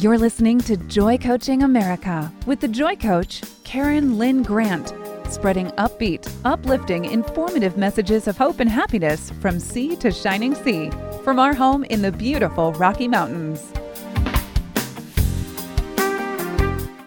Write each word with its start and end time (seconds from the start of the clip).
You're 0.00 0.18
listening 0.18 0.60
to 0.60 0.76
Joy 0.76 1.18
Coaching 1.18 1.64
America 1.64 2.32
with 2.46 2.60
the 2.60 2.68
Joy 2.68 2.94
Coach, 2.94 3.42
Karen 3.64 4.16
Lynn 4.16 4.44
Grant, 4.44 4.94
spreading 5.28 5.70
upbeat, 5.70 6.32
uplifting, 6.44 7.06
informative 7.06 7.76
messages 7.76 8.28
of 8.28 8.36
hope 8.38 8.60
and 8.60 8.70
happiness 8.70 9.32
from 9.40 9.58
sea 9.58 9.96
to 9.96 10.12
shining 10.12 10.54
sea 10.54 10.92
from 11.24 11.40
our 11.40 11.52
home 11.52 11.82
in 11.82 12.02
the 12.02 12.12
beautiful 12.12 12.72
Rocky 12.74 13.08
Mountains. 13.08 13.72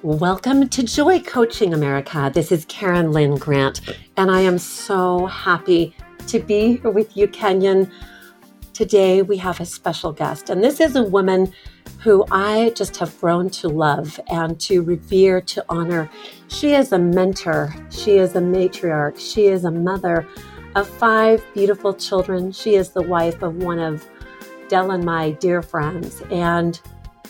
Welcome 0.02 0.67
to 0.67 0.84
Joy 0.84 1.21
Coaching 1.21 1.73
America. 1.73 2.30
This 2.34 2.52
is 2.52 2.66
Karen 2.66 3.13
Lynn 3.13 3.35
Grant, 3.35 3.80
and 4.17 4.30
I 4.30 4.41
am 4.41 4.58
so 4.58 5.27
happy 5.27 5.95
to 6.27 6.39
be 6.41 6.76
here 6.76 6.91
with 6.91 7.16
you, 7.16 7.30
Kenyon. 7.30 7.89
Today 8.73 9.21
we 9.21 9.38
have 9.38 9.62
a 9.62 9.66
special 9.66 10.12
guest, 10.12 10.49
and 10.49 10.62
this 10.62 10.81
is 10.81 10.98
a 10.98 11.03
woman 11.03 11.53
who 11.99 12.26
I 12.31 12.71
just 12.76 12.98
have 12.98 13.20
grown 13.20 13.49
to 13.52 13.67
love 13.67 14.20
and 14.30 14.59
to 14.62 14.81
revere, 14.81 15.41
to 15.41 15.63
honor. 15.70 16.09
She 16.48 16.73
is 16.73 16.91
a 16.91 16.99
mentor, 16.99 17.73
she 17.90 18.17
is 18.17 18.35
a 18.35 18.41
matriarch, 18.41 19.20
she 19.20 19.48
is 19.48 19.66
a 19.66 19.71
mother 19.71 20.27
of 20.76 20.88
five 20.88 21.44
beautiful 21.54 21.94
children. 21.94 22.52
She 22.52 22.76
is 22.76 22.90
the 22.90 23.02
wife 23.02 23.41
of 23.41 23.57
one 23.57 23.80
of 23.80 24.07
Dell 24.70 24.91
and 24.91 25.04
my 25.04 25.31
dear 25.31 25.62
friends. 25.62 26.21
And 26.31 26.80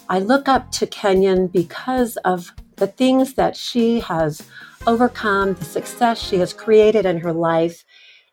I 0.10 0.20
look 0.20 0.48
up 0.48 0.72
to 0.74 0.88
Kenyon 0.88 1.48
because 1.48 2.18
of 2.18 2.54
the 2.76 2.88
things 2.88 3.34
that 3.34 3.56
she 3.56 4.00
has 4.02 4.48
overcome, 4.86 5.54
the 5.54 5.66
success 5.66 6.22
she 6.22 6.38
has 6.38 6.54
created 6.54 7.06
in 7.06 7.20
her 7.20 7.34
life. 7.34 7.84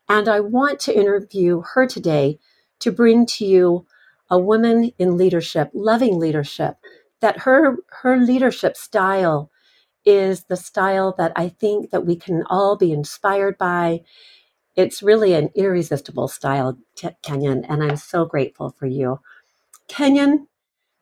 And 0.08 0.28
I 0.28 0.41
want 0.41 0.80
to 0.80 0.98
interview 0.98 1.62
her 1.74 1.86
today 1.86 2.38
to 2.80 2.92
bring 2.92 3.27
to 3.27 3.46
you 3.46 3.86
a 4.30 4.38
woman 4.38 4.90
in 4.98 5.16
leadership, 5.16 5.70
loving 5.74 6.18
leadership, 6.18 6.76
that 7.20 7.40
her 7.40 7.76
her 8.02 8.16
leadership 8.16 8.76
style 8.76 9.50
is 10.04 10.44
the 10.44 10.56
style 10.56 11.14
that 11.18 11.32
I 11.36 11.48
think 11.48 11.90
that 11.90 12.06
we 12.06 12.16
can 12.16 12.44
all 12.48 12.76
be 12.76 12.92
inspired 12.92 13.58
by. 13.58 14.02
It's 14.76 15.02
really 15.02 15.34
an 15.34 15.50
irresistible 15.54 16.28
style, 16.28 16.78
Kenyon, 17.22 17.64
and 17.64 17.82
I'm 17.82 17.96
so 17.96 18.24
grateful 18.24 18.74
for 18.78 18.86
you. 18.86 19.20
Kenyon, 19.88 20.46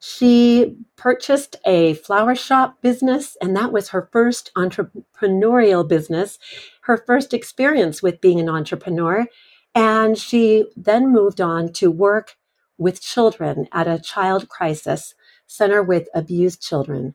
she 0.01 0.77
purchased 0.97 1.57
a 1.67 1.95
flower 1.95 2.35
shop 2.35 2.81
business, 2.83 3.37
and 3.41 3.57
that 3.57 3.73
was 3.73 3.91
her 3.91 4.09
first 4.13 4.51
entrepreneurial 4.57 5.87
business, 5.89 6.39
her 6.83 6.97
first 7.07 7.35
experience 7.35 8.03
with 8.03 8.21
being 8.21 8.41
an 8.41 8.49
entrepreneur. 8.49 9.27
And 9.75 10.17
she 10.17 10.67
then 10.77 11.13
moved 11.13 11.41
on 11.41 11.73
to 11.75 11.91
work 11.91 12.37
with 12.79 13.01
children 13.01 13.69
at 13.73 13.89
a 13.89 13.99
child 13.99 14.49
crisis 14.49 15.15
center 15.47 15.83
with 15.83 16.09
abused 16.15 16.63
children. 16.63 17.15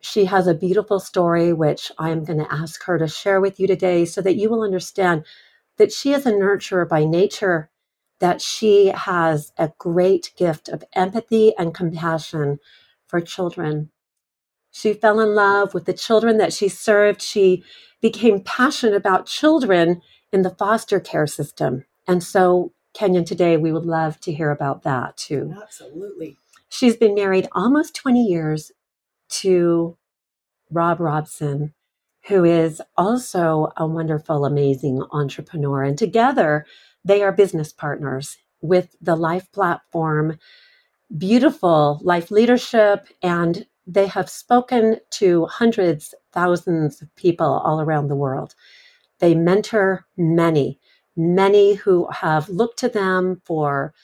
She 0.00 0.26
has 0.26 0.46
a 0.46 0.54
beautiful 0.54 1.00
story, 1.00 1.52
which 1.52 1.90
I'm 1.98 2.24
going 2.24 2.38
to 2.38 2.52
ask 2.52 2.84
her 2.84 2.98
to 2.98 3.08
share 3.08 3.40
with 3.40 3.58
you 3.58 3.66
today 3.66 4.04
so 4.04 4.20
that 4.20 4.36
you 4.36 4.50
will 4.50 4.62
understand 4.62 5.24
that 5.78 5.92
she 5.92 6.12
is 6.12 6.26
a 6.26 6.32
nurturer 6.32 6.88
by 6.88 7.04
nature, 7.04 7.70
that 8.20 8.42
she 8.42 8.88
has 8.88 9.52
a 9.56 9.72
great 9.78 10.32
gift 10.36 10.68
of 10.68 10.84
empathy 10.92 11.54
and 11.58 11.74
compassion 11.74 12.58
for 13.06 13.20
children. 13.20 13.90
She 14.70 14.92
fell 14.92 15.20
in 15.20 15.34
love 15.34 15.72
with 15.72 15.86
the 15.86 15.92
children 15.94 16.36
that 16.38 16.52
she 16.52 16.68
served. 16.68 17.22
She 17.22 17.64
became 18.00 18.42
passionate 18.42 18.96
about 18.96 19.26
children 19.26 20.02
in 20.32 20.42
the 20.42 20.50
foster 20.50 21.00
care 21.00 21.26
system. 21.26 21.84
And 22.06 22.22
so 22.22 22.72
Kenyon 22.94 23.24
today, 23.24 23.56
we 23.56 23.72
would 23.72 23.86
love 23.86 24.20
to 24.20 24.32
hear 24.32 24.50
about 24.50 24.82
that 24.84 25.16
too. 25.16 25.54
Absolutely. 25.60 26.36
She's 26.68 26.96
been 26.96 27.14
married 27.14 27.48
almost 27.52 27.94
20 27.94 28.22
years 28.24 28.72
to 29.28 29.96
Rob 30.70 31.00
Robson, 31.00 31.74
who 32.26 32.44
is 32.44 32.80
also 32.96 33.72
a 33.76 33.86
wonderful, 33.86 34.44
amazing 34.44 35.02
entrepreneur. 35.12 35.82
And 35.82 35.98
together, 35.98 36.66
they 37.04 37.22
are 37.22 37.32
business 37.32 37.72
partners 37.72 38.38
with 38.60 38.96
the 39.00 39.16
Life 39.16 39.50
platform, 39.52 40.38
beautiful 41.16 42.00
life 42.02 42.30
leadership, 42.30 43.08
and 43.22 43.66
they 43.86 44.06
have 44.06 44.30
spoken 44.30 44.98
to 45.10 45.46
hundreds, 45.46 46.14
thousands 46.32 47.02
of 47.02 47.14
people 47.16 47.46
all 47.46 47.80
around 47.80 48.08
the 48.08 48.16
world. 48.16 48.54
They 49.18 49.34
mentor 49.34 50.06
many 50.16 50.80
many 51.16 51.74
who 51.74 52.08
have 52.10 52.48
looked 52.48 52.78
to 52.80 52.88
them 52.88 53.40
for 53.44 53.94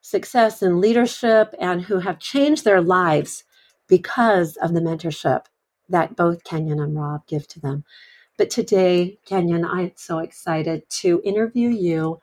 success 0.00 0.62
and 0.62 0.80
leadership 0.80 1.54
and 1.58 1.82
who 1.82 1.98
have 2.00 2.18
changed 2.18 2.64
their 2.64 2.80
lives 2.80 3.44
because 3.88 4.56
of 4.56 4.74
the 4.74 4.80
mentorship 4.80 5.46
that 5.88 6.16
both 6.16 6.44
Kenyon 6.44 6.80
and 6.80 6.96
Rob 6.96 7.26
give 7.26 7.46
to 7.48 7.60
them. 7.60 7.84
But 8.38 8.50
today, 8.50 9.18
Kenyon, 9.26 9.64
I'm 9.64 9.92
so 9.96 10.18
excited 10.18 10.88
to 10.90 11.20
interview 11.24 11.68
you. 11.68 12.20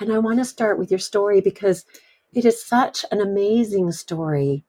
And 0.00 0.12
I 0.12 0.18
want 0.18 0.38
to 0.38 0.44
start 0.44 0.78
with 0.78 0.90
your 0.90 1.00
story 1.00 1.40
because 1.40 1.84
it 2.32 2.44
is 2.44 2.64
such 2.64 3.04
an 3.10 3.20
amazing 3.20 3.92
story 3.92 4.64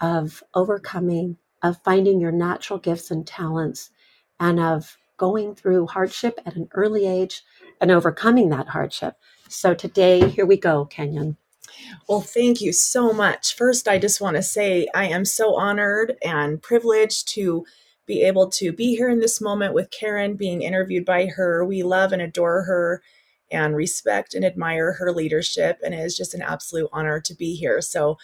of 0.00 0.42
overcoming, 0.54 1.38
of 1.62 1.82
finding 1.84 2.20
your 2.20 2.32
natural 2.32 2.78
gifts 2.78 3.10
and 3.10 3.26
talents, 3.26 3.90
and 4.38 4.60
of 4.60 4.96
going 5.22 5.54
through 5.54 5.86
hardship 5.86 6.40
at 6.44 6.56
an 6.56 6.68
early 6.72 7.06
age 7.06 7.44
and 7.80 7.92
overcoming 7.92 8.48
that 8.48 8.66
hardship. 8.66 9.14
So 9.48 9.72
today, 9.72 10.28
here 10.28 10.44
we 10.44 10.56
go, 10.56 10.84
Kenyon. 10.86 11.36
Well, 12.08 12.22
thank 12.22 12.60
you 12.60 12.72
so 12.72 13.12
much. 13.12 13.54
First, 13.54 13.86
I 13.86 13.98
just 13.98 14.20
want 14.20 14.34
to 14.34 14.42
say 14.42 14.88
I 14.96 15.04
am 15.06 15.24
so 15.24 15.54
honored 15.54 16.16
and 16.24 16.60
privileged 16.60 17.28
to 17.34 17.64
be 18.04 18.22
able 18.22 18.50
to 18.50 18.72
be 18.72 18.96
here 18.96 19.08
in 19.08 19.20
this 19.20 19.40
moment 19.40 19.74
with 19.74 19.92
Karen, 19.92 20.34
being 20.34 20.62
interviewed 20.62 21.04
by 21.04 21.26
her. 21.26 21.64
We 21.64 21.84
love 21.84 22.12
and 22.12 22.20
adore 22.20 22.64
her 22.64 23.00
and 23.48 23.76
respect 23.76 24.34
and 24.34 24.44
admire 24.44 24.94
her 24.94 25.12
leadership, 25.12 25.78
and 25.84 25.94
it 25.94 26.00
is 26.00 26.16
just 26.16 26.34
an 26.34 26.42
absolute 26.42 26.90
honor 26.92 27.20
to 27.20 27.34
be 27.36 27.54
here. 27.54 27.80
So, 27.80 28.18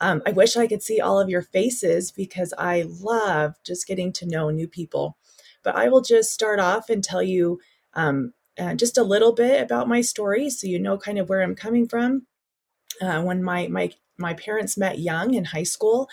um, 0.00 0.22
I 0.24 0.30
wish 0.30 0.56
I 0.56 0.66
could 0.66 0.82
see 0.82 0.98
all 0.98 1.20
of 1.20 1.28
your 1.28 1.42
faces 1.42 2.10
because 2.10 2.54
I 2.56 2.86
love 2.88 3.56
just 3.64 3.86
getting 3.86 4.14
to 4.14 4.26
know 4.26 4.48
new 4.48 4.66
people. 4.68 5.18
But 5.62 5.76
I 5.76 5.88
will 5.88 6.00
just 6.00 6.32
start 6.32 6.60
off 6.60 6.88
and 6.88 7.02
tell 7.02 7.22
you 7.22 7.60
um, 7.94 8.32
uh, 8.58 8.74
just 8.74 8.98
a 8.98 9.02
little 9.02 9.32
bit 9.32 9.62
about 9.62 9.88
my 9.88 10.00
story 10.00 10.50
so 10.50 10.66
you 10.66 10.78
know 10.78 10.98
kind 10.98 11.18
of 11.18 11.28
where 11.28 11.42
I'm 11.42 11.54
coming 11.54 11.86
from. 11.88 12.26
Uh, 13.00 13.22
when 13.22 13.42
my, 13.42 13.68
my, 13.68 13.90
my 14.16 14.34
parents 14.34 14.76
met 14.76 14.98
young 14.98 15.34
in 15.34 15.44
high 15.44 15.62
school 15.62 16.08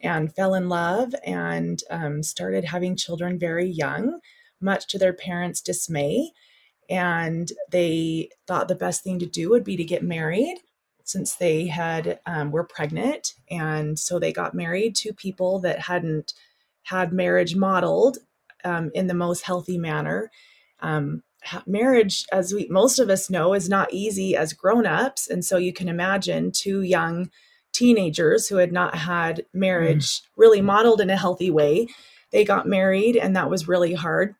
and 0.00 0.34
fell 0.34 0.54
in 0.54 0.68
love 0.68 1.14
and 1.24 1.82
um, 1.90 2.22
started 2.22 2.64
having 2.64 2.96
children 2.96 3.38
very 3.38 3.66
young, 3.66 4.20
much 4.60 4.86
to 4.88 4.98
their 4.98 5.12
parents' 5.12 5.60
dismay. 5.60 6.30
And 6.88 7.52
they 7.70 8.30
thought 8.46 8.68
the 8.68 8.74
best 8.74 9.04
thing 9.04 9.18
to 9.18 9.26
do 9.26 9.50
would 9.50 9.64
be 9.64 9.76
to 9.76 9.84
get 9.84 10.02
married 10.02 10.56
since 11.10 11.34
they 11.34 11.66
had 11.66 12.20
um, 12.26 12.50
were 12.50 12.64
pregnant 12.64 13.34
and 13.50 13.98
so 13.98 14.18
they 14.18 14.32
got 14.32 14.54
married 14.54 14.94
to 14.94 15.12
people 15.12 15.58
that 15.58 15.80
hadn't 15.80 16.32
had 16.84 17.12
marriage 17.12 17.56
modeled 17.56 18.18
um, 18.64 18.90
in 18.94 19.06
the 19.06 19.14
most 19.14 19.42
healthy 19.42 19.78
manner 19.78 20.30
um, 20.80 21.22
marriage 21.66 22.24
as 22.32 22.52
we 22.52 22.66
most 22.68 22.98
of 22.98 23.08
us 23.08 23.30
know 23.30 23.54
is 23.54 23.68
not 23.68 23.92
easy 23.92 24.36
as 24.36 24.52
grown-ups 24.52 25.28
and 25.28 25.44
so 25.44 25.56
you 25.56 25.72
can 25.72 25.88
imagine 25.88 26.52
two 26.52 26.82
young 26.82 27.30
teenagers 27.72 28.48
who 28.48 28.56
had 28.56 28.72
not 28.72 28.94
had 28.94 29.44
marriage 29.52 30.20
mm. 30.20 30.22
really 30.36 30.60
modeled 30.60 31.00
in 31.00 31.10
a 31.10 31.16
healthy 31.16 31.50
way 31.50 31.86
they 32.30 32.44
got 32.44 32.66
married 32.66 33.16
and 33.16 33.34
that 33.34 33.50
was 33.50 33.68
really 33.68 33.94
hard 33.94 34.34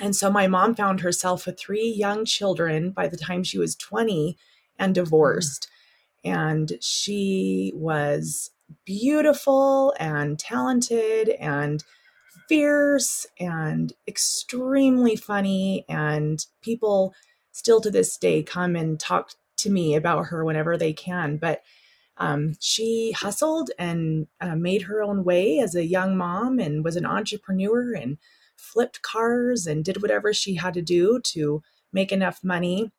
and 0.00 0.14
so 0.14 0.30
my 0.30 0.46
mom 0.46 0.74
found 0.74 1.00
herself 1.00 1.46
with 1.46 1.58
three 1.58 1.88
young 1.88 2.24
children 2.24 2.90
by 2.90 3.08
the 3.08 3.16
time 3.16 3.42
she 3.42 3.58
was 3.58 3.74
20 3.76 4.36
and 4.78 4.94
divorced 4.94 5.68
mm. 6.24 6.30
and 6.30 6.72
she 6.80 7.72
was 7.74 8.50
beautiful 8.84 9.94
and 9.98 10.38
talented 10.38 11.30
and 11.40 11.84
fierce 12.48 13.26
and 13.38 13.92
extremely 14.06 15.16
funny 15.16 15.84
and 15.88 16.46
people 16.62 17.14
still 17.52 17.80
to 17.80 17.90
this 17.90 18.16
day 18.16 18.42
come 18.42 18.76
and 18.76 18.98
talk 19.00 19.32
to 19.56 19.70
me 19.70 19.94
about 19.94 20.26
her 20.26 20.44
whenever 20.44 20.76
they 20.76 20.92
can. 20.92 21.36
But 21.36 21.62
um, 22.16 22.54
she 22.60 23.12
hustled 23.12 23.70
and 23.78 24.26
uh, 24.40 24.56
made 24.56 24.82
her 24.82 25.02
own 25.02 25.24
way 25.24 25.58
as 25.58 25.74
a 25.74 25.84
young 25.84 26.16
mom 26.16 26.58
and 26.58 26.84
was 26.84 26.96
an 26.96 27.06
entrepreneur 27.06 27.94
and 27.94 28.18
flipped 28.56 29.02
cars 29.02 29.66
and 29.66 29.84
did 29.84 30.02
whatever 30.02 30.32
she 30.32 30.54
had 30.56 30.74
to 30.74 30.82
do 30.82 31.20
to 31.24 31.62
make 31.92 32.12
enough 32.12 32.42
money. 32.42 32.90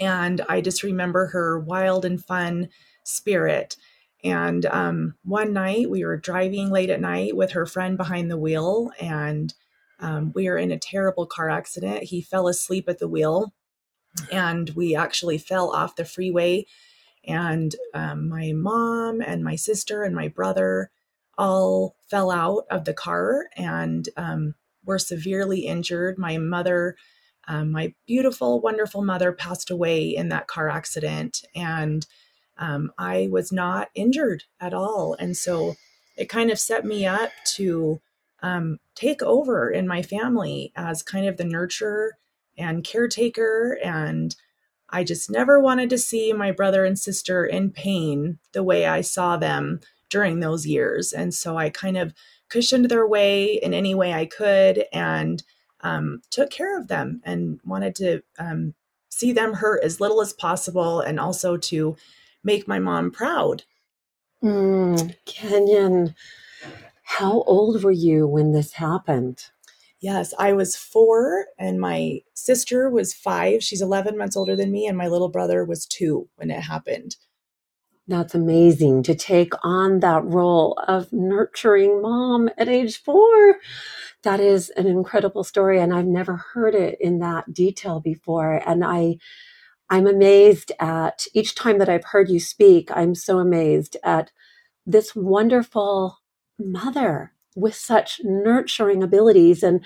And 0.00 0.40
i 0.48 0.60
just 0.60 0.82
remember 0.82 1.28
her 1.28 1.58
wild 1.58 2.04
and 2.04 2.24
fun 2.24 2.68
spirit 3.04 3.76
and 4.24 4.66
um, 4.66 5.14
one 5.24 5.52
night 5.52 5.90
we 5.90 6.04
were 6.04 6.16
driving 6.16 6.70
late 6.70 6.90
at 6.90 7.00
night 7.00 7.36
with 7.36 7.52
her 7.52 7.66
friend 7.66 7.96
behind 7.96 8.30
the 8.30 8.38
wheel, 8.38 8.90
and 9.00 9.52
um, 9.98 10.32
we 10.34 10.48
were 10.48 10.58
in 10.58 10.70
a 10.70 10.78
terrible 10.78 11.26
car 11.26 11.50
accident. 11.50 12.04
He 12.04 12.22
fell 12.22 12.48
asleep 12.48 12.88
at 12.88 12.98
the 12.98 13.08
wheel, 13.08 13.52
and 14.30 14.70
we 14.70 14.94
actually 14.94 15.38
fell 15.38 15.70
off 15.70 15.96
the 15.96 16.04
freeway. 16.04 16.66
And 17.24 17.74
um, 17.94 18.28
my 18.28 18.52
mom 18.52 19.20
and 19.20 19.44
my 19.44 19.56
sister 19.56 20.02
and 20.02 20.14
my 20.14 20.28
brother 20.28 20.90
all 21.38 21.96
fell 22.10 22.30
out 22.30 22.64
of 22.70 22.84
the 22.84 22.94
car 22.94 23.46
and 23.56 24.08
um, 24.16 24.54
were 24.84 24.98
severely 24.98 25.60
injured. 25.60 26.18
My 26.18 26.36
mother, 26.38 26.96
um, 27.48 27.70
my 27.70 27.94
beautiful, 28.06 28.60
wonderful 28.60 29.02
mother, 29.02 29.32
passed 29.32 29.70
away 29.70 30.08
in 30.08 30.28
that 30.28 30.48
car 30.48 30.68
accident, 30.68 31.42
and 31.54 32.06
um, 32.62 32.92
I 32.96 33.28
was 33.28 33.50
not 33.50 33.88
injured 33.92 34.44
at 34.60 34.72
all. 34.72 35.16
And 35.18 35.36
so 35.36 35.74
it 36.16 36.28
kind 36.28 36.48
of 36.48 36.60
set 36.60 36.84
me 36.84 37.04
up 37.04 37.30
to 37.56 38.00
um, 38.40 38.78
take 38.94 39.20
over 39.20 39.68
in 39.68 39.88
my 39.88 40.00
family 40.00 40.72
as 40.76 41.02
kind 41.02 41.26
of 41.26 41.36
the 41.36 41.44
nurturer 41.44 42.10
and 42.56 42.84
caretaker. 42.84 43.80
And 43.82 44.36
I 44.88 45.02
just 45.02 45.28
never 45.28 45.58
wanted 45.58 45.90
to 45.90 45.98
see 45.98 46.32
my 46.32 46.52
brother 46.52 46.84
and 46.84 46.96
sister 46.96 47.44
in 47.44 47.70
pain 47.70 48.38
the 48.52 48.62
way 48.62 48.86
I 48.86 49.00
saw 49.00 49.36
them 49.36 49.80
during 50.08 50.38
those 50.38 50.64
years. 50.64 51.12
And 51.12 51.34
so 51.34 51.56
I 51.56 51.68
kind 51.68 51.96
of 51.96 52.14
cushioned 52.48 52.88
their 52.88 53.08
way 53.08 53.54
in 53.54 53.74
any 53.74 53.94
way 53.94 54.12
I 54.12 54.26
could 54.26 54.84
and 54.92 55.42
um, 55.80 56.22
took 56.30 56.50
care 56.50 56.78
of 56.78 56.86
them 56.86 57.22
and 57.24 57.58
wanted 57.64 57.96
to 57.96 58.22
um, 58.38 58.74
see 59.08 59.32
them 59.32 59.54
hurt 59.54 59.82
as 59.82 60.00
little 60.00 60.20
as 60.20 60.32
possible 60.32 61.00
and 61.00 61.18
also 61.18 61.56
to 61.56 61.96
make 62.44 62.68
my 62.68 62.78
mom 62.78 63.10
proud. 63.10 63.64
Mm, 64.42 65.16
Kenyon, 65.26 66.14
how 67.04 67.42
old 67.42 67.84
were 67.84 67.90
you 67.92 68.26
when 68.26 68.52
this 68.52 68.74
happened? 68.74 69.46
Yes, 70.00 70.34
I 70.38 70.52
was 70.52 70.76
four, 70.76 71.46
and 71.58 71.80
my 71.80 72.20
sister 72.34 72.90
was 72.90 73.14
five. 73.14 73.62
She's 73.62 73.82
11 73.82 74.18
months 74.18 74.36
older 74.36 74.56
than 74.56 74.72
me, 74.72 74.86
and 74.86 74.98
my 74.98 75.08
little 75.08 75.28
brother 75.28 75.64
was 75.64 75.86
two 75.86 76.28
when 76.36 76.50
it 76.50 76.62
happened. 76.62 77.16
That's 78.08 78.34
amazing 78.34 79.04
to 79.04 79.14
take 79.14 79.54
on 79.64 80.00
that 80.00 80.24
role 80.24 80.78
of 80.88 81.12
nurturing 81.12 82.02
mom 82.02 82.50
at 82.58 82.68
age 82.68 82.98
four. 83.02 83.60
That 84.24 84.40
is 84.40 84.70
an 84.70 84.86
incredible 84.86 85.44
story, 85.44 85.80
and 85.80 85.94
I've 85.94 86.06
never 86.06 86.36
heard 86.36 86.74
it 86.74 86.98
in 87.00 87.20
that 87.20 87.54
detail 87.54 88.00
before. 88.00 88.62
And 88.68 88.84
I, 88.84 89.16
I'm 89.92 90.08
amazed 90.08 90.72
at 90.80 91.26
each 91.34 91.54
time 91.56 91.78
that 91.80 91.90
I've 91.90 92.06
heard 92.06 92.30
you 92.30 92.40
speak. 92.40 92.90
I'm 92.94 93.14
so 93.14 93.40
amazed 93.40 93.98
at 94.04 94.32
this 94.86 95.16
wonderful 95.16 96.18
mother 96.58 97.32
with 97.56 97.74
such 97.76 98.20
nurturing 98.24 99.02
abilities, 99.02 99.62
and 99.62 99.84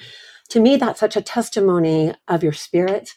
to 0.51 0.61
me, 0.61 0.77
that's 0.77 1.01
such 1.01 1.17
a 1.17 1.23
testimony 1.23 2.15
of 2.29 2.43
your 2.45 2.55
spirit 2.55 3.11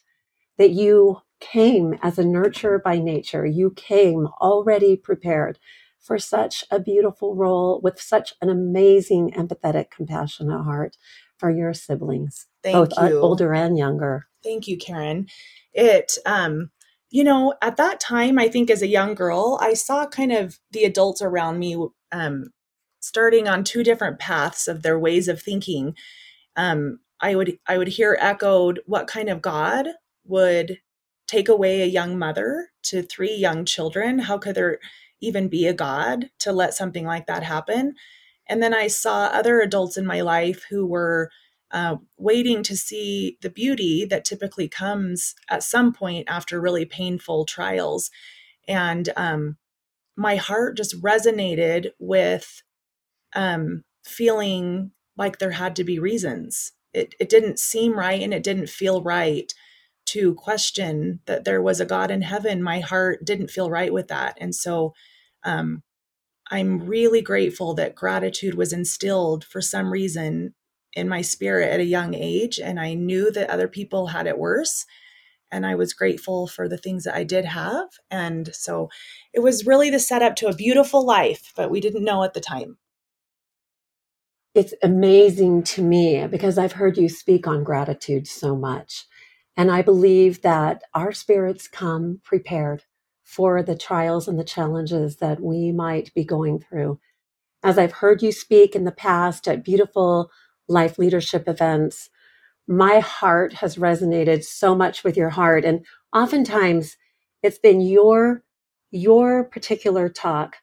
that 0.58 0.72
you 0.72 1.22
came 1.40 1.96
as 2.02 2.20
a 2.20 2.24
nurturer 2.24 2.82
by 2.82 3.00
nature. 3.00 3.46
You 3.46 3.72
came 3.72 4.28
already 4.42 4.96
prepared 4.96 5.60
for 6.00 6.20
such 6.20 6.64
a 6.72 6.80
beautiful 6.80 7.36
role 7.36 7.80
with 7.84 8.00
such 8.02 8.34
an 8.42 8.50
amazing, 8.50 9.32
empathetic, 9.32 9.90
compassionate 9.92 10.64
heart 10.64 10.98
for 11.38 11.50
your 11.52 11.74
siblings, 11.74 12.48
Thank 12.64 12.92
both 12.92 12.98
uh, 12.98 13.06
you. 13.06 13.20
older 13.22 13.54
and 13.54 13.78
younger. 13.78 14.28
Thank 14.44 14.68
you, 14.68 14.78
Karen. 14.78 15.28
It, 15.74 16.14
um, 16.26 16.72
you 17.12 17.24
know, 17.24 17.56
at 17.62 17.78
that 17.78 18.00
time, 18.00 18.38
I 18.38 18.48
think 18.50 18.70
as 18.70 18.82
a 18.82 18.88
young 18.88 19.16
girl, 19.16 19.58
I 19.62 19.74
saw 19.74 20.06
kind 20.06 20.32
of 20.32 20.60
the 20.72 20.84
adults 20.84 21.22
around 21.22 21.60
me 21.60 21.78
um, 22.12 22.52
starting 23.00 23.48
on 23.48 23.64
two 23.64 23.84
different 23.84 24.20
paths 24.20 24.68
of 24.68 24.84
their 24.84 25.00
ways 25.00 25.28
of 25.28 25.42
thinking. 25.42 25.96
Um, 26.56 27.00
I 27.22 27.36
would 27.36 27.58
I 27.68 27.78
would 27.78 27.90
hear 27.90 28.18
echoed 28.20 28.82
what 28.86 29.08
kind 29.08 29.30
of 29.30 29.42
God 29.42 29.88
would 30.26 30.80
take 31.28 31.50
away 31.50 31.82
a 31.82 31.86
young 31.86 32.18
mother 32.18 32.70
to 32.84 33.02
three 33.04 33.34
young 33.34 33.66
children. 33.66 34.20
How 34.20 34.38
could 34.38 34.56
there 34.56 34.80
even 35.22 35.48
be 35.48 35.68
a 35.68 35.74
God 35.74 36.30
to 36.40 36.52
let 36.52 36.74
something 36.74 37.06
like 37.06 37.28
that 37.28 37.44
happen? 37.44 37.96
And 38.48 38.64
then 38.64 38.74
I 38.74 38.88
saw 38.88 39.26
other 39.26 39.60
adults 39.62 39.98
in 39.98 40.06
my 40.06 40.22
life 40.22 40.66
who 40.70 40.86
were 40.86 41.30
uh, 41.72 41.98
waiting 42.18 42.64
to 42.64 42.76
see 42.78 43.38
the 43.42 43.50
beauty 43.50 44.06
that 44.06 44.26
typically 44.26 44.68
comes 44.68 45.36
at 45.50 45.64
some 45.64 45.94
point 45.94 46.28
after 46.30 46.60
really 46.62 46.86
painful 46.86 47.46
trials. 47.46 48.10
And 48.68 49.10
um, 49.18 49.58
my 50.16 50.36
heart 50.36 50.78
just 50.78 51.02
resonated 51.02 51.92
with 52.00 52.64
um, 53.36 53.84
feeling 54.06 54.92
like 55.18 55.40
there 55.40 55.52
had 55.52 55.76
to 55.78 55.84
be 55.84 56.00
reasons. 56.00 56.72
It, 56.94 57.16
it 57.20 57.30
didn't 57.30 57.60
seem 57.60 57.98
right 57.98 58.22
and 58.22 58.34
it 58.34 58.44
didn't 58.44 58.70
feel 58.70 59.04
right 59.04 59.54
to 60.08 60.34
question 60.36 61.20
that 61.28 61.46
there 61.46 61.62
was 61.62 61.80
a 61.80 61.86
God 61.86 62.10
in 62.10 62.24
heaven, 62.24 62.64
my 62.64 62.80
heart 62.80 63.24
didn't 63.24 63.52
feel 63.52 63.70
right 63.70 63.94
with 63.94 64.08
that. 64.08 64.36
And 64.42 64.56
so 64.56 64.94
um, 65.44 65.84
I'm 66.50 66.80
really 66.88 67.22
grateful 67.22 67.76
that 67.76 67.96
gratitude 67.96 68.56
was 68.56 68.74
instilled 68.74 69.44
for 69.44 69.62
some 69.62 69.92
reason 69.92 70.56
in 70.94 71.10
my 71.10 71.22
spirit 71.22 71.72
at 71.72 71.80
a 71.80 71.86
young 71.86 72.14
age. 72.16 72.60
And 72.60 72.80
I 72.80 72.94
knew 72.94 73.32
that 73.32 73.50
other 73.50 73.68
people 73.68 74.08
had 74.08 74.28
it 74.28 74.38
worse. 74.40 74.86
And 75.52 75.66
I 75.66 75.76
was 75.76 75.94
grateful 75.94 76.48
for 76.48 76.70
the 76.70 76.78
things 76.78 77.06
that 77.06 77.16
I 77.16 77.24
did 77.24 77.46
have. 77.46 77.90
And 78.12 78.54
so 78.54 78.90
it 79.34 79.40
was 79.40 79.68
really 79.68 79.90
the 79.90 80.00
setup 80.00 80.36
to 80.38 80.48
a 80.48 80.56
beautiful 80.56 81.06
life, 81.06 81.54
but 81.56 81.72
we 81.72 81.80
didn't 81.82 82.04
know 82.04 82.24
at 82.24 82.34
the 82.34 82.42
time. 82.42 82.78
It's 84.56 84.74
amazing 84.84 85.64
to 85.64 85.82
me 85.82 86.28
because 86.28 86.58
I've 86.58 86.74
heard 86.74 86.98
you 86.98 87.08
speak 87.08 87.48
on 87.48 87.64
gratitude 87.64 88.28
so 88.28 88.56
much. 88.56 89.06
And 89.56 89.72
I 89.72 89.82
believe 89.82 90.42
that 90.42 90.84
our 90.94 91.14
spirits 91.14 91.68
come 91.68 92.20
prepared 92.24 92.84
for 93.24 93.64
the 93.64 93.78
trials 93.78 94.28
and 94.28 94.40
the 94.40 94.44
challenges 94.44 95.18
that 95.18 95.40
we 95.40 95.72
might 95.72 96.14
be 96.16 96.26
going 96.26 96.60
through. 96.60 97.00
As 97.64 97.78
I've 97.78 97.94
heard 97.94 98.24
you 98.24 98.32
speak 98.32 98.76
in 98.76 98.86
the 98.86 98.92
past 98.92 99.48
at 99.48 99.64
beautiful 99.64 100.32
life 100.70 100.98
leadership 100.98 101.48
events, 101.48 102.10
my 102.68 103.00
heart 103.00 103.54
has 103.54 103.78
resonated 103.78 104.44
so 104.44 104.76
much 104.76 105.04
with 105.04 105.18
your 105.18 105.32
heart. 105.32 105.66
And 105.66 105.86
oftentimes 106.16 106.98
it's 107.42 107.58
been 107.58 107.82
your, 107.82 108.44
your 108.92 109.46
particular 109.46 110.08
talk 110.08 110.58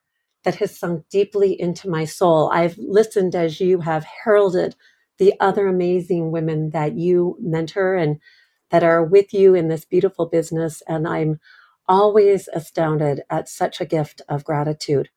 that 0.45 0.57
has 0.57 0.79
sunk 0.79 1.05
deeply 1.11 1.61
into 1.61 1.91
my 1.91 2.05
soul. 2.05 2.49
I've 2.53 2.79
listened 2.79 3.35
as 3.35 3.61
you 3.61 3.81
have 3.81 4.07
heralded 4.25 4.77
the 5.19 5.35
other 5.41 5.67
amazing 5.67 6.31
women 6.31 6.71
that 6.71 6.97
you 6.97 7.37
mentor 7.41 7.97
and 7.97 8.21
that 8.71 8.85
are 8.85 9.05
with 9.05 9.35
you 9.35 9.55
in 9.55 9.69
this 9.69 9.85
beautiful 9.85 10.27
business. 10.27 10.83
And 10.87 11.09
I'm 11.09 11.41
always 11.89 12.49
astounded 12.53 13.23
at 13.31 13.49
such 13.49 13.81
a 13.81 13.87
gift 13.87 14.23
of 14.29 14.45
gratitude. 14.45 15.09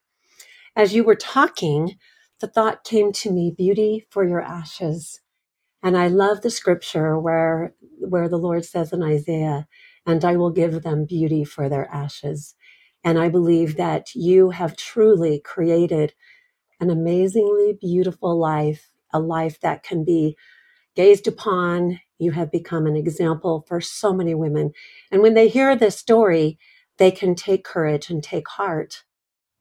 As 0.76 0.94
you 0.94 1.04
were 1.04 1.16
talking, 1.16 1.98
the 2.42 2.48
thought 2.48 2.84
came 2.84 3.12
to 3.14 3.32
me 3.32 3.54
beauty 3.56 4.08
for 4.10 4.26
your 4.28 4.42
ashes. 4.42 5.22
And 5.84 5.98
I 5.98 6.08
love 6.08 6.42
the 6.42 6.50
scripture 6.52 7.20
where, 7.20 7.74
where 8.00 8.30
the 8.30 8.38
Lord 8.38 8.66
says 8.66 8.94
in 8.94 9.04
Isaiah, 9.04 9.68
and 10.06 10.26
I 10.26 10.38
will 10.38 10.52
give 10.52 10.84
them 10.84 11.06
beauty 11.06 11.46
for 11.46 11.70
their 11.70 11.88
ashes. 11.94 12.56
And 13.04 13.20
I 13.20 13.30
believe 13.30 13.78
that 13.78 14.14
you 14.16 14.52
have 14.52 14.78
truly 14.78 15.40
created 15.40 16.14
an 16.80 16.90
amazingly 16.90 17.78
beautiful 17.80 18.38
life, 18.40 18.92
a 19.14 19.20
life 19.20 19.60
that 19.62 19.84
can 19.84 20.06
be 20.06 20.38
gazed 20.96 21.28
upon 21.28 22.00
you 22.20 22.32
have 22.32 22.52
become 22.52 22.86
an 22.86 22.96
example 22.96 23.66
for 23.68 23.82
so 23.82 24.14
many 24.14 24.36
women. 24.36 24.72
And 25.12 25.22
when 25.22 25.34
they 25.34 25.48
hear 25.48 25.76
this 25.76 25.98
story, 25.98 26.60
they 26.98 27.12
can 27.12 27.36
take 27.36 27.64
courage 27.64 28.10
and 28.10 28.24
take 28.24 28.48
heart 28.48 29.04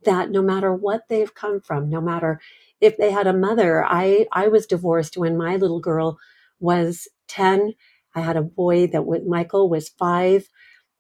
that 0.05 0.31
no 0.31 0.43
matter 0.43 0.75
what 0.75 1.03
they've 1.09 1.35
come 1.35 1.61
from, 1.61 1.89
no 1.91 2.01
matter 2.01 2.41
if 2.81 2.97
they 2.99 3.11
had 3.13 3.27
a 3.27 3.33
mother, 3.33 3.85
I, 3.85 4.27
I 4.33 4.49
was 4.49 4.67
divorced 4.67 5.17
when 5.17 5.37
my 5.37 5.57
little 5.57 5.81
girl 5.81 6.19
was 6.61 7.09
10. 7.29 7.75
I 8.15 8.21
had 8.21 8.37
a 8.37 8.43
boy 8.43 8.89
that 8.89 9.07
was, 9.07 9.21
Michael 9.27 9.71
was 9.71 9.89
five. 9.91 10.49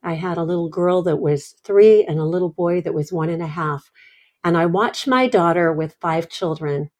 I 0.02 0.14
had 0.14 0.38
a 0.38 0.44
little 0.44 0.70
girl 0.70 1.02
that 1.04 1.18
was 1.18 1.54
three 1.64 2.04
and 2.04 2.18
a 2.20 2.24
little 2.26 2.50
boy 2.50 2.82
that 2.82 2.94
was 2.94 3.12
one 3.12 3.30
and 3.30 3.42
a 3.42 3.48
half. 3.48 3.90
And 4.44 4.56
I 4.56 4.66
watched 4.66 5.08
my 5.08 5.28
daughter 5.28 5.72
with 5.72 5.96
five 6.00 6.28
children 6.28 6.90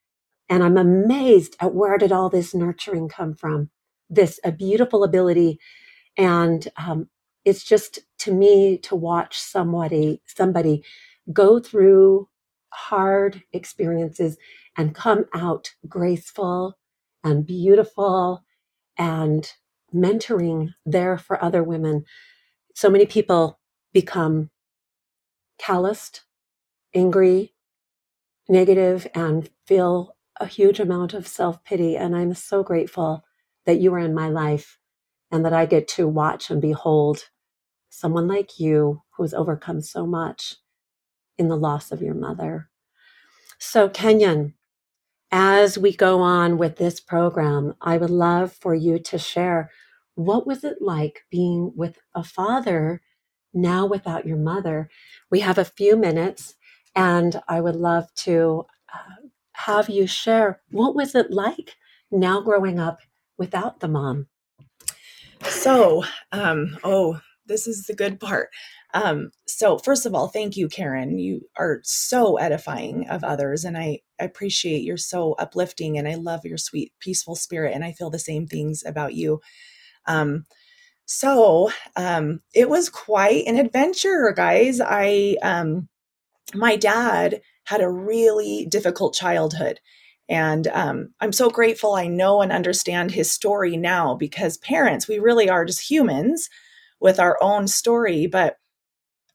and 0.50 0.62
I'm 0.64 0.78
amazed 0.78 1.56
at 1.60 1.74
where 1.74 1.98
did 1.98 2.12
all 2.12 2.30
this 2.30 2.54
nurturing 2.54 3.08
come 3.08 3.34
from? 3.34 3.70
this 4.10 4.40
a 4.44 4.52
beautiful 4.52 5.04
ability 5.04 5.58
and 6.18 6.68
um, 6.78 7.08
it's 7.46 7.64
just 7.64 8.00
to 8.20 8.32
me 8.32 8.78
to 8.78 8.96
watch 8.96 9.38
somebody 9.40 10.22
somebody 10.26 10.84
go 11.32 11.60
through 11.60 12.28
hard 12.72 13.42
experiences 13.52 14.36
and 14.76 14.94
come 14.94 15.24
out 15.34 15.70
graceful 15.88 16.78
and 17.24 17.46
beautiful 17.46 18.44
and 18.96 19.52
mentoring 19.94 20.70
there 20.84 21.18
for 21.18 21.42
other 21.42 21.62
women. 21.62 22.04
So 22.74 22.90
many 22.90 23.06
people 23.06 23.58
become 23.92 24.50
calloused 25.58 26.22
angry 26.94 27.54
negative 28.48 29.06
and 29.14 29.50
feel 29.66 30.16
a 30.40 30.46
huge 30.46 30.80
amount 30.80 31.12
of 31.14 31.26
self-pity. 31.26 31.96
And 31.96 32.16
i'm 32.16 32.32
so 32.34 32.62
grateful 32.62 33.24
that 33.66 33.80
you 33.80 33.92
are 33.92 33.98
in 33.98 34.14
my 34.14 34.28
life 34.28 34.78
and 35.30 35.44
that 35.44 35.52
I 35.52 35.66
get 35.66 35.88
to 35.88 36.08
watch 36.08 36.50
and 36.50 36.60
behold 36.60 37.28
someone 37.90 38.26
like 38.26 38.58
you 38.58 39.02
who 39.16 39.22
has 39.22 39.34
overcome 39.34 39.80
so 39.82 40.06
much 40.06 40.56
in 41.38 41.48
the 41.48 41.56
loss 41.56 41.92
of 41.92 42.02
your 42.02 42.14
mother. 42.14 42.70
So, 43.58 43.88
Kenyon, 43.88 44.50
As 45.30 45.76
we 45.76 45.94
go 45.94 46.20
on 46.22 46.56
with 46.56 46.76
this 46.76 47.00
program, 47.00 47.74
I 47.82 47.98
would 47.98 48.10
love 48.10 48.52
for 48.54 48.74
you 48.74 48.98
to 49.00 49.18
share 49.18 49.70
what 50.14 50.46
was 50.46 50.64
it 50.64 50.78
like 50.80 51.24
being 51.30 51.72
with 51.76 51.98
a 52.14 52.24
father 52.24 53.02
now 53.52 53.84
without 53.86 54.26
your 54.26 54.38
mother? 54.38 54.88
We 55.30 55.40
have 55.40 55.58
a 55.58 55.66
few 55.66 55.98
minutes, 55.98 56.54
and 56.96 57.40
I 57.46 57.60
would 57.60 57.76
love 57.76 58.12
to 58.24 58.66
uh, 58.92 59.28
have 59.52 59.90
you 59.90 60.06
share 60.06 60.62
what 60.70 60.94
was 60.94 61.14
it 61.14 61.30
like 61.30 61.76
now 62.10 62.40
growing 62.40 62.80
up 62.80 63.00
without 63.36 63.80
the 63.80 63.88
mom? 63.88 64.28
So, 65.44 66.04
um, 66.32 66.78
oh, 66.84 67.20
this 67.46 67.66
is 67.66 67.86
the 67.86 67.94
good 67.94 68.20
part. 68.20 68.50
Um, 68.94 69.30
so 69.46 69.78
first 69.78 70.06
of 70.06 70.14
all, 70.14 70.28
thank 70.28 70.56
you, 70.56 70.68
Karen. 70.68 71.18
You 71.18 71.42
are 71.58 71.80
so 71.84 72.36
edifying 72.38 73.08
of 73.08 73.24
others, 73.24 73.64
and 73.64 73.76
I, 73.78 74.00
appreciate 74.20 74.82
you're 74.82 74.96
so 74.96 75.34
uplifting, 75.34 75.98
and 75.98 76.08
I 76.08 76.16
love 76.16 76.44
your 76.44 76.58
sweet, 76.58 76.92
peaceful 77.00 77.36
spirit, 77.36 77.74
and 77.74 77.84
I 77.84 77.92
feel 77.92 78.10
the 78.10 78.18
same 78.18 78.46
things 78.46 78.82
about 78.86 79.14
you. 79.14 79.40
Um, 80.06 80.46
so 81.06 81.70
um, 81.96 82.40
it 82.54 82.70
was 82.70 82.88
quite 82.90 83.46
an 83.46 83.58
adventure, 83.58 84.32
guys. 84.36 84.80
I 84.80 85.36
um, 85.42 85.88
my 86.54 86.76
dad 86.76 87.42
had 87.66 87.80
a 87.80 87.90
really 87.90 88.66
difficult 88.70 89.14
childhood. 89.14 89.80
And 90.28 90.68
um, 90.68 91.10
I'm 91.20 91.32
so 91.32 91.50
grateful 91.50 91.94
I 91.94 92.08
know 92.08 92.42
and 92.42 92.52
understand 92.52 93.12
his 93.12 93.32
story 93.32 93.76
now 93.76 94.16
because 94.16 94.58
parents, 94.58 95.08
we 95.08 95.20
really 95.20 95.50
are 95.50 95.66
just 95.66 95.90
humans 95.90 96.48
with 97.00 97.20
our 97.20 97.38
own 97.42 97.68
story. 97.68 98.28
But 98.28 98.57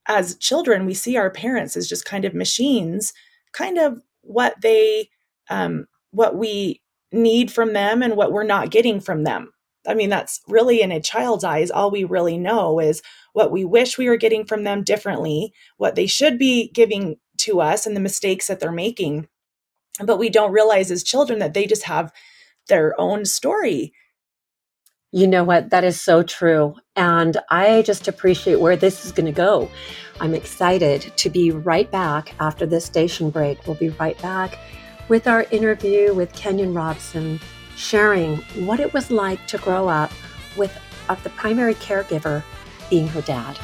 as 0.07 0.35
children, 0.37 0.85
we 0.85 0.93
see 0.93 1.17
our 1.17 1.29
parents 1.29 1.77
as 1.77 1.87
just 1.87 2.05
kind 2.05 2.25
of 2.25 2.33
machines, 2.33 3.13
kind 3.53 3.77
of 3.77 4.01
what 4.21 4.55
they, 4.61 5.09
um, 5.49 5.87
what 6.11 6.35
we 6.35 6.81
need 7.11 7.51
from 7.51 7.73
them 7.73 8.01
and 8.01 8.15
what 8.15 8.31
we're 8.31 8.43
not 8.43 8.71
getting 8.71 8.99
from 8.99 9.23
them. 9.23 9.51
I 9.87 9.93
mean, 9.93 10.09
that's 10.09 10.41
really 10.47 10.81
in 10.81 10.91
a 10.91 11.01
child's 11.01 11.43
eyes, 11.43 11.69
all 11.69 11.91
we 11.91 12.03
really 12.03 12.37
know 12.37 12.79
is 12.79 13.01
what 13.33 13.51
we 13.51 13.65
wish 13.65 13.97
we 13.97 14.07
were 14.07 14.17
getting 14.17 14.45
from 14.45 14.63
them 14.63 14.83
differently, 14.83 15.53
what 15.77 15.95
they 15.95 16.07
should 16.07 16.37
be 16.37 16.69
giving 16.73 17.17
to 17.39 17.59
us, 17.59 17.85
and 17.85 17.95
the 17.95 18.01
mistakes 18.01 18.47
that 18.47 18.59
they're 18.59 18.71
making. 18.71 19.27
But 20.03 20.17
we 20.17 20.29
don't 20.29 20.53
realize 20.53 20.89
as 20.89 21.03
children 21.03 21.39
that 21.39 21.53
they 21.53 21.67
just 21.67 21.83
have 21.83 22.13
their 22.69 22.99
own 22.99 23.25
story 23.25 23.93
you 25.13 25.27
know 25.27 25.43
what? 25.43 25.69
That 25.69 25.83
is 25.83 26.01
so 26.01 26.23
true. 26.23 26.75
And 26.95 27.37
I 27.51 27.83
just 27.83 28.07
appreciate 28.07 28.59
where 28.59 28.75
this 28.75 29.05
is 29.05 29.11
going 29.11 29.27
to 29.27 29.31
go. 29.31 29.69
I'm 30.19 30.33
excited 30.33 31.13
to 31.17 31.29
be 31.29 31.51
right 31.51 31.89
back 31.91 32.33
after 32.39 32.65
this 32.65 32.83
station 32.83 33.29
break. 33.29 33.65
We'll 33.67 33.75
be 33.75 33.89
right 33.89 34.19
back 34.23 34.57
with 35.09 35.27
our 35.27 35.43
interview 35.51 36.15
with 36.15 36.33
Kenyon 36.33 36.73
Robson, 36.73 37.39
sharing 37.75 38.37
what 38.65 38.79
it 38.79 38.91
was 38.91 39.11
like 39.11 39.45
to 39.47 39.59
grow 39.59 39.87
up 39.87 40.11
with 40.57 40.75
uh, 41.09 41.15
the 41.23 41.29
primary 41.29 41.75
caregiver 41.75 42.43
being 42.89 43.07
her 43.09 43.21
dad. 43.21 43.59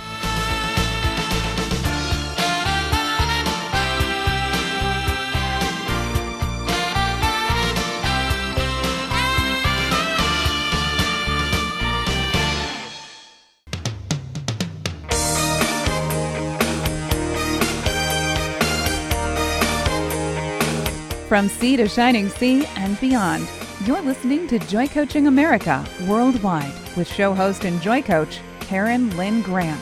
From 21.30 21.48
sea 21.48 21.78
to 21.78 21.88
shining 21.88 22.28
sea 22.28 22.66
and 22.76 23.00
beyond, 23.00 23.48
you're 23.86 24.02
listening 24.02 24.48
to 24.48 24.58
Joy 24.58 24.88
Coaching 24.88 25.28
America 25.28 25.86
worldwide 26.08 26.74
with 26.98 27.08
show 27.08 27.36
host 27.36 27.66
and 27.66 27.80
Joy 27.84 28.02
Coach, 28.02 28.40
Karen 28.62 29.16
Lynn 29.16 29.44
Grant. 29.44 29.80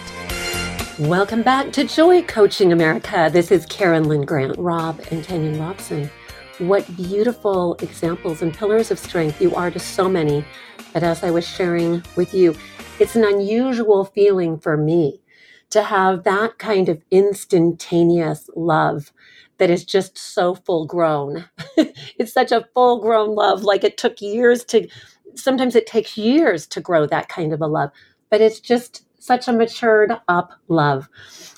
Welcome 1.00 1.44
back 1.44 1.72
to 1.72 1.86
Joy 1.86 2.24
Coaching 2.24 2.74
America. 2.74 3.30
This 3.32 3.50
is 3.50 3.66
Karen 3.68 4.10
Lynn 4.10 4.26
Grant, 4.26 4.58
Rob 4.58 5.00
and 5.10 5.24
Kenyon 5.24 5.58
Robson. 5.58 6.10
What 6.58 6.86
beautiful 6.98 7.76
examples 7.76 8.42
and 8.42 8.54
pillars 8.54 8.92
of 8.92 9.00
strength 9.00 9.42
you 9.42 9.56
are 9.56 9.72
to 9.72 9.80
so 9.80 10.10
many. 10.10 10.44
But 10.92 11.04
as 11.04 11.24
I 11.24 11.32
was 11.32 11.48
sharing 11.48 12.04
with 12.18 12.34
you, 12.34 12.58
it's 13.00 13.16
an 13.16 13.24
unusual 13.24 14.04
feeling 14.04 14.60
for 14.60 14.76
me 14.76 15.22
to 15.70 15.84
have 15.84 16.26
that 16.26 16.58
kind 16.58 16.90
of 16.90 17.02
instantaneous 17.10 18.50
love 18.54 19.14
that 19.58 19.70
is 19.70 19.86
just 19.86 20.18
so 20.18 20.56
full 20.56 20.86
grown. 20.86 21.46
it's 21.78 22.34
such 22.34 22.52
a 22.52 22.68
full 22.74 23.00
grown 23.02 23.36
love. 23.36 23.64
Like 23.64 23.84
it 23.84 23.98
took 23.98 24.22
years 24.22 24.64
to, 24.66 24.88
sometimes 25.36 25.76
it 25.76 25.88
takes 25.88 26.18
years 26.18 26.68
to 26.68 26.82
grow 26.82 27.06
that 27.08 27.30
kind 27.30 27.54
of 27.54 27.62
a 27.62 27.68
love, 27.68 27.92
but 28.30 28.42
it's 28.42 28.60
just 28.60 29.04
such 29.20 29.48
a 29.48 29.54
matured 29.54 30.14
up 30.28 30.54
love. 30.68 31.10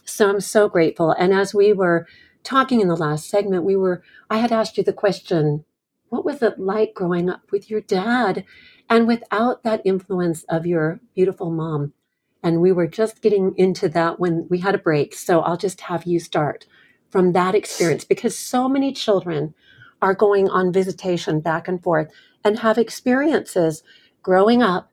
So 0.06 0.30
I'm 0.30 0.42
so 0.42 0.70
grateful. 0.70 1.12
And 1.12 1.34
as 1.34 1.54
we 1.54 1.74
were 1.74 2.08
talking 2.44 2.82
in 2.82 2.88
the 2.88 2.96
last 2.96 3.30
segment, 3.30 3.64
we 3.64 3.76
were, 3.76 4.04
I 4.30 4.38
had 4.38 4.52
asked 4.52 4.78
you 4.78 4.84
the 4.84 4.94
question, 4.94 5.66
what 6.10 6.26
was 6.26 6.42
it 6.42 6.60
like 6.60 6.94
growing 6.96 7.30
up 7.30 7.52
with 7.52 7.70
your 7.70 7.82
dad 7.82 8.44
and 8.90 9.08
without 9.08 9.64
that 9.64 9.82
influence 9.86 10.44
of 10.46 10.66
your 10.66 11.00
beautiful 11.16 11.52
mom? 11.52 11.94
And 12.42 12.62
we 12.62 12.72
were 12.72 12.88
just 12.88 13.22
getting 13.22 13.54
into 13.58 13.90
that 13.90 14.20
when 14.20 14.48
we 14.50 14.60
had 14.60 14.74
a 14.74 14.80
break. 14.80 15.14
So 15.14 15.42
I'll 15.42 15.58
just 15.58 15.82
have 15.82 16.06
you 16.06 16.20
start 16.20 16.66
from 17.10 17.34
that 17.34 17.56
experience 17.56 18.04
because 18.04 18.38
so 18.38 18.70
many 18.70 18.92
children 18.94 19.54
are 20.02 20.14
going 20.14 20.50
on 20.50 20.72
visitation 20.72 21.40
back 21.40 21.68
and 21.68 21.82
forth 21.84 22.12
and 22.44 22.60
have 22.60 22.78
experiences 22.78 23.84
growing 24.24 24.62
up 24.62 24.92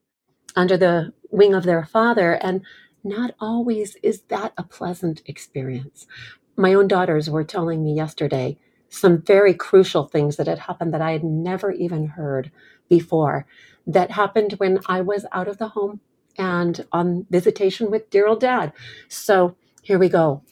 under 0.54 0.76
the 0.76 1.12
wing 1.30 1.54
of 1.54 1.64
their 1.64 1.84
father 1.84 2.32
and 2.32 2.62
not 3.04 3.34
always 3.40 3.96
is 4.02 4.22
that 4.22 4.52
a 4.56 4.62
pleasant 4.64 5.22
experience. 5.26 6.06
My 6.56 6.74
own 6.74 6.88
daughters 6.88 7.30
were 7.30 7.44
telling 7.44 7.84
me 7.84 7.94
yesterday 7.94 8.58
some 8.88 9.20
very 9.22 9.54
crucial 9.54 10.04
things 10.04 10.36
that 10.36 10.46
had 10.46 10.60
happened 10.60 10.94
that 10.94 11.02
i 11.02 11.10
had 11.10 11.24
never 11.24 11.72
even 11.72 12.06
heard 12.06 12.50
before 12.88 13.44
that 13.86 14.12
happened 14.12 14.52
when 14.58 14.78
i 14.86 15.00
was 15.00 15.26
out 15.32 15.48
of 15.48 15.58
the 15.58 15.68
home 15.68 16.00
and 16.38 16.86
on 16.92 17.26
visitation 17.30 17.90
with 17.90 18.10
dear 18.10 18.26
old 18.26 18.40
dad. 18.40 18.72
So 19.08 19.56
here 19.82 19.98
we 19.98 20.08
go 20.08 20.42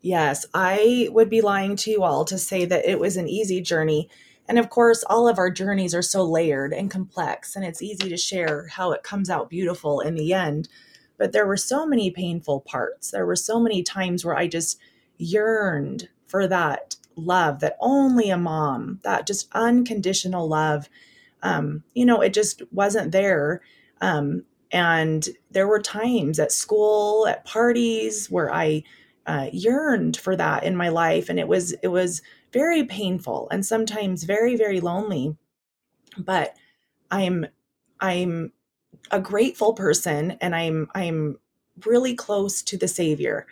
Yes, 0.00 0.46
I 0.54 1.08
would 1.10 1.28
be 1.28 1.40
lying 1.40 1.76
to 1.76 1.90
you 1.90 2.04
all 2.04 2.24
to 2.26 2.38
say 2.38 2.64
that 2.64 2.88
it 2.88 3.00
was 3.00 3.16
an 3.16 3.28
easy 3.28 3.60
journey. 3.60 4.08
And 4.48 4.58
of 4.58 4.70
course, 4.70 5.04
all 5.04 5.28
of 5.28 5.38
our 5.38 5.50
journeys 5.50 5.94
are 5.94 6.02
so 6.02 6.22
layered 6.22 6.72
and 6.72 6.90
complex, 6.90 7.54
and 7.54 7.64
it's 7.64 7.82
easy 7.82 8.08
to 8.08 8.16
share 8.16 8.68
how 8.68 8.92
it 8.92 9.02
comes 9.02 9.28
out 9.28 9.50
beautiful 9.50 10.00
in 10.00 10.14
the 10.14 10.32
end. 10.32 10.68
But 11.18 11.32
there 11.32 11.46
were 11.46 11.56
so 11.56 11.84
many 11.84 12.10
painful 12.10 12.60
parts. 12.60 13.10
There 13.10 13.26
were 13.26 13.36
so 13.36 13.60
many 13.60 13.82
times 13.82 14.24
where 14.24 14.36
I 14.36 14.46
just 14.46 14.78
yearned 15.18 16.08
for 16.26 16.46
that 16.46 16.96
love 17.16 17.60
that 17.60 17.76
only 17.80 18.30
a 18.30 18.38
mom, 18.38 19.00
that 19.02 19.26
just 19.26 19.48
unconditional 19.52 20.48
love, 20.48 20.88
um, 21.42 21.82
you 21.94 22.06
know, 22.06 22.20
it 22.20 22.32
just 22.32 22.62
wasn't 22.72 23.12
there. 23.12 23.60
Um, 24.00 24.44
and 24.70 25.28
there 25.50 25.66
were 25.66 25.80
times 25.80 26.38
at 26.38 26.52
school, 26.52 27.26
at 27.26 27.44
parties 27.44 28.30
where 28.30 28.54
I 28.54 28.84
uh, 29.28 29.50
yearned 29.52 30.18
for 30.18 30.36
that 30.36 30.64
in 30.64 30.76
my 30.76 30.90
life 30.90 31.30
and 31.30 31.40
it 31.40 31.48
was 31.48 31.74
it 31.84 31.88
was 31.90 32.22
very 32.52 32.84
painful 32.84 33.48
and 33.52 33.66
sometimes 33.66 34.24
very 34.24 34.56
very 34.56 34.80
lonely. 34.80 35.36
But 36.18 36.56
i'm 37.10 37.46
i'm 38.00 38.52
a 39.10 39.20
grateful 39.20 39.74
person 39.74 40.32
and 40.40 40.56
i'm 40.56 40.88
i'm 40.94 41.38
really 41.86 42.14
close 42.14 42.62
to 42.62 42.78
the 42.78 42.88
savior. 42.88 43.46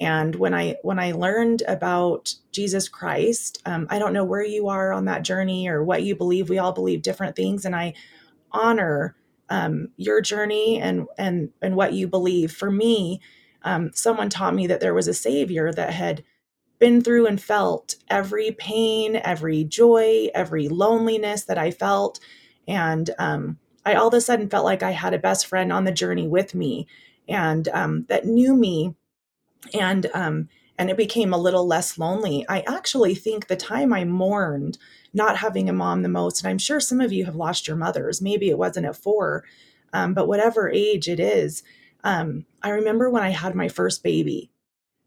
And 0.00 0.36
when 0.36 0.54
i 0.54 0.76
when 0.82 0.98
i 1.00 1.12
learned 1.12 1.62
about 1.68 2.34
jesus 2.52 2.88
christ 2.88 3.62
um, 3.66 3.86
i 3.90 3.98
don't 3.98 4.14
know 4.14 4.24
where 4.24 4.44
you 4.44 4.68
are 4.68 4.92
on 4.92 5.06
that 5.06 5.24
journey 5.24 5.68
or 5.68 5.84
what 5.84 6.04
you 6.04 6.16
believe. 6.16 6.48
We 6.50 6.58
all 6.58 6.72
believe 6.72 7.02
different 7.02 7.36
things 7.36 7.64
and 7.66 7.76
i 7.76 7.90
honor 8.52 9.16
um, 9.50 9.88
your 9.96 10.20
journey 10.20 10.80
and 10.80 11.06
and 11.18 11.50
and 11.62 11.76
what 11.76 11.92
you 11.94 12.06
believe. 12.08 12.52
For 12.52 12.70
me 12.70 13.20
um, 13.64 13.90
someone 13.94 14.30
taught 14.30 14.54
me 14.54 14.66
that 14.66 14.80
there 14.80 14.94
was 14.94 15.08
a 15.08 15.14
savior 15.14 15.72
that 15.72 15.92
had 15.92 16.24
been 16.78 17.00
through 17.00 17.26
and 17.26 17.40
felt 17.40 17.94
every 18.08 18.50
pain, 18.50 19.16
every 19.16 19.64
joy, 19.64 20.28
every 20.34 20.68
loneliness 20.68 21.44
that 21.44 21.58
I 21.58 21.70
felt. 21.70 22.18
And 22.66 23.10
um, 23.18 23.58
I 23.84 23.94
all 23.94 24.08
of 24.08 24.14
a 24.14 24.20
sudden 24.20 24.48
felt 24.48 24.64
like 24.64 24.82
I 24.82 24.90
had 24.90 25.14
a 25.14 25.18
best 25.18 25.46
friend 25.46 25.72
on 25.72 25.84
the 25.84 25.92
journey 25.92 26.26
with 26.26 26.54
me 26.54 26.86
and 27.28 27.68
um, 27.68 28.04
that 28.08 28.26
knew 28.26 28.56
me. 28.56 28.94
And 29.72 30.06
um, 30.12 30.48
and 30.78 30.90
it 30.90 30.96
became 30.96 31.32
a 31.32 31.38
little 31.38 31.66
less 31.66 31.98
lonely. 31.98 32.44
I 32.48 32.60
actually 32.66 33.14
think 33.14 33.46
the 33.46 33.56
time 33.56 33.92
I 33.92 34.04
mourned 34.04 34.78
not 35.14 35.36
having 35.36 35.68
a 35.68 35.72
mom 35.72 36.02
the 36.02 36.08
most, 36.08 36.42
and 36.42 36.50
I'm 36.50 36.58
sure 36.58 36.80
some 36.80 37.00
of 37.00 37.12
you 37.12 37.24
have 37.26 37.36
lost 37.36 37.68
your 37.68 37.76
mothers. 37.76 38.20
Maybe 38.20 38.48
it 38.48 38.58
wasn't 38.58 38.86
at 38.86 38.96
four, 38.96 39.44
um, 39.92 40.14
but 40.14 40.26
whatever 40.26 40.70
age 40.70 41.08
it 41.08 41.20
is, 41.20 41.62
um, 42.04 42.46
I 42.62 42.70
remember 42.70 43.10
when 43.10 43.22
I 43.22 43.30
had 43.30 43.54
my 43.54 43.68
first 43.68 44.02
baby, 44.02 44.50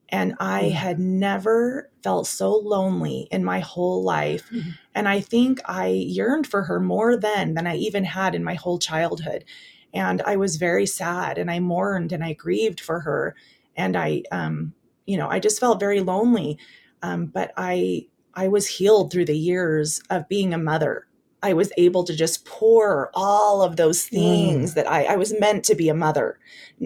And 0.10 0.36
I 0.40 0.64
mm-hmm. 0.64 0.76
had 0.76 1.00
never 1.00 1.90
felt 2.04 2.28
so 2.28 2.56
lonely 2.58 3.28
in 3.32 3.44
my 3.44 3.60
whole 3.60 4.04
life. 4.04 4.50
Mm-hmm. 4.52 4.70
And 4.94 5.08
I 5.08 5.20
think 5.20 5.60
I 5.66 5.88
yearned 5.88 6.48
for 6.48 6.64
her 6.64 6.80
more 6.80 7.18
then 7.18 7.56
than 7.56 7.66
I 7.68 7.76
even 7.78 8.04
had 8.04 8.36
in 8.36 8.44
my 8.44 8.54
whole 8.54 8.78
childhood. 8.78 9.46
And 9.94 10.22
I 10.22 10.36
was 10.36 10.58
very 10.58 10.86
sad 10.86 11.38
and 11.38 11.50
I 11.50 11.60
mourned 11.60 12.12
and 12.12 12.24
I 12.24 12.34
grieved 12.34 12.80
for 12.80 13.00
her. 13.02 13.36
And 13.76 13.98
I, 13.98 14.24
um, 14.32 14.74
you 15.06 15.18
know, 15.18 15.30
I 15.30 15.40
just 15.40 15.60
felt 15.60 15.80
very 15.80 16.02
lonely. 16.02 16.58
Um, 17.02 17.26
but 17.28 17.52
I, 17.58 18.08
I 18.34 18.48
was 18.48 18.68
healed 18.68 19.12
through 19.12 19.26
the 19.26 19.38
years 19.38 20.02
of 20.10 20.30
being 20.30 20.54
a 20.54 20.58
mother. 20.58 21.08
I 21.46 21.54
was 21.54 21.72
able 21.78 22.04
to 22.06 22.16
just 22.16 22.44
pour 22.46 23.12
all 23.14 23.62
of 23.62 23.76
those 23.76 24.06
mm. 24.06 24.10
things 24.10 24.72
mm. 24.72 24.76
that 24.76 24.90
I, 24.90 25.04
I 25.04 25.16
was 25.16 25.40
meant 25.40 25.64
to 25.66 25.76
be 25.76 25.90
a 25.90 25.94
mother. 25.94 26.40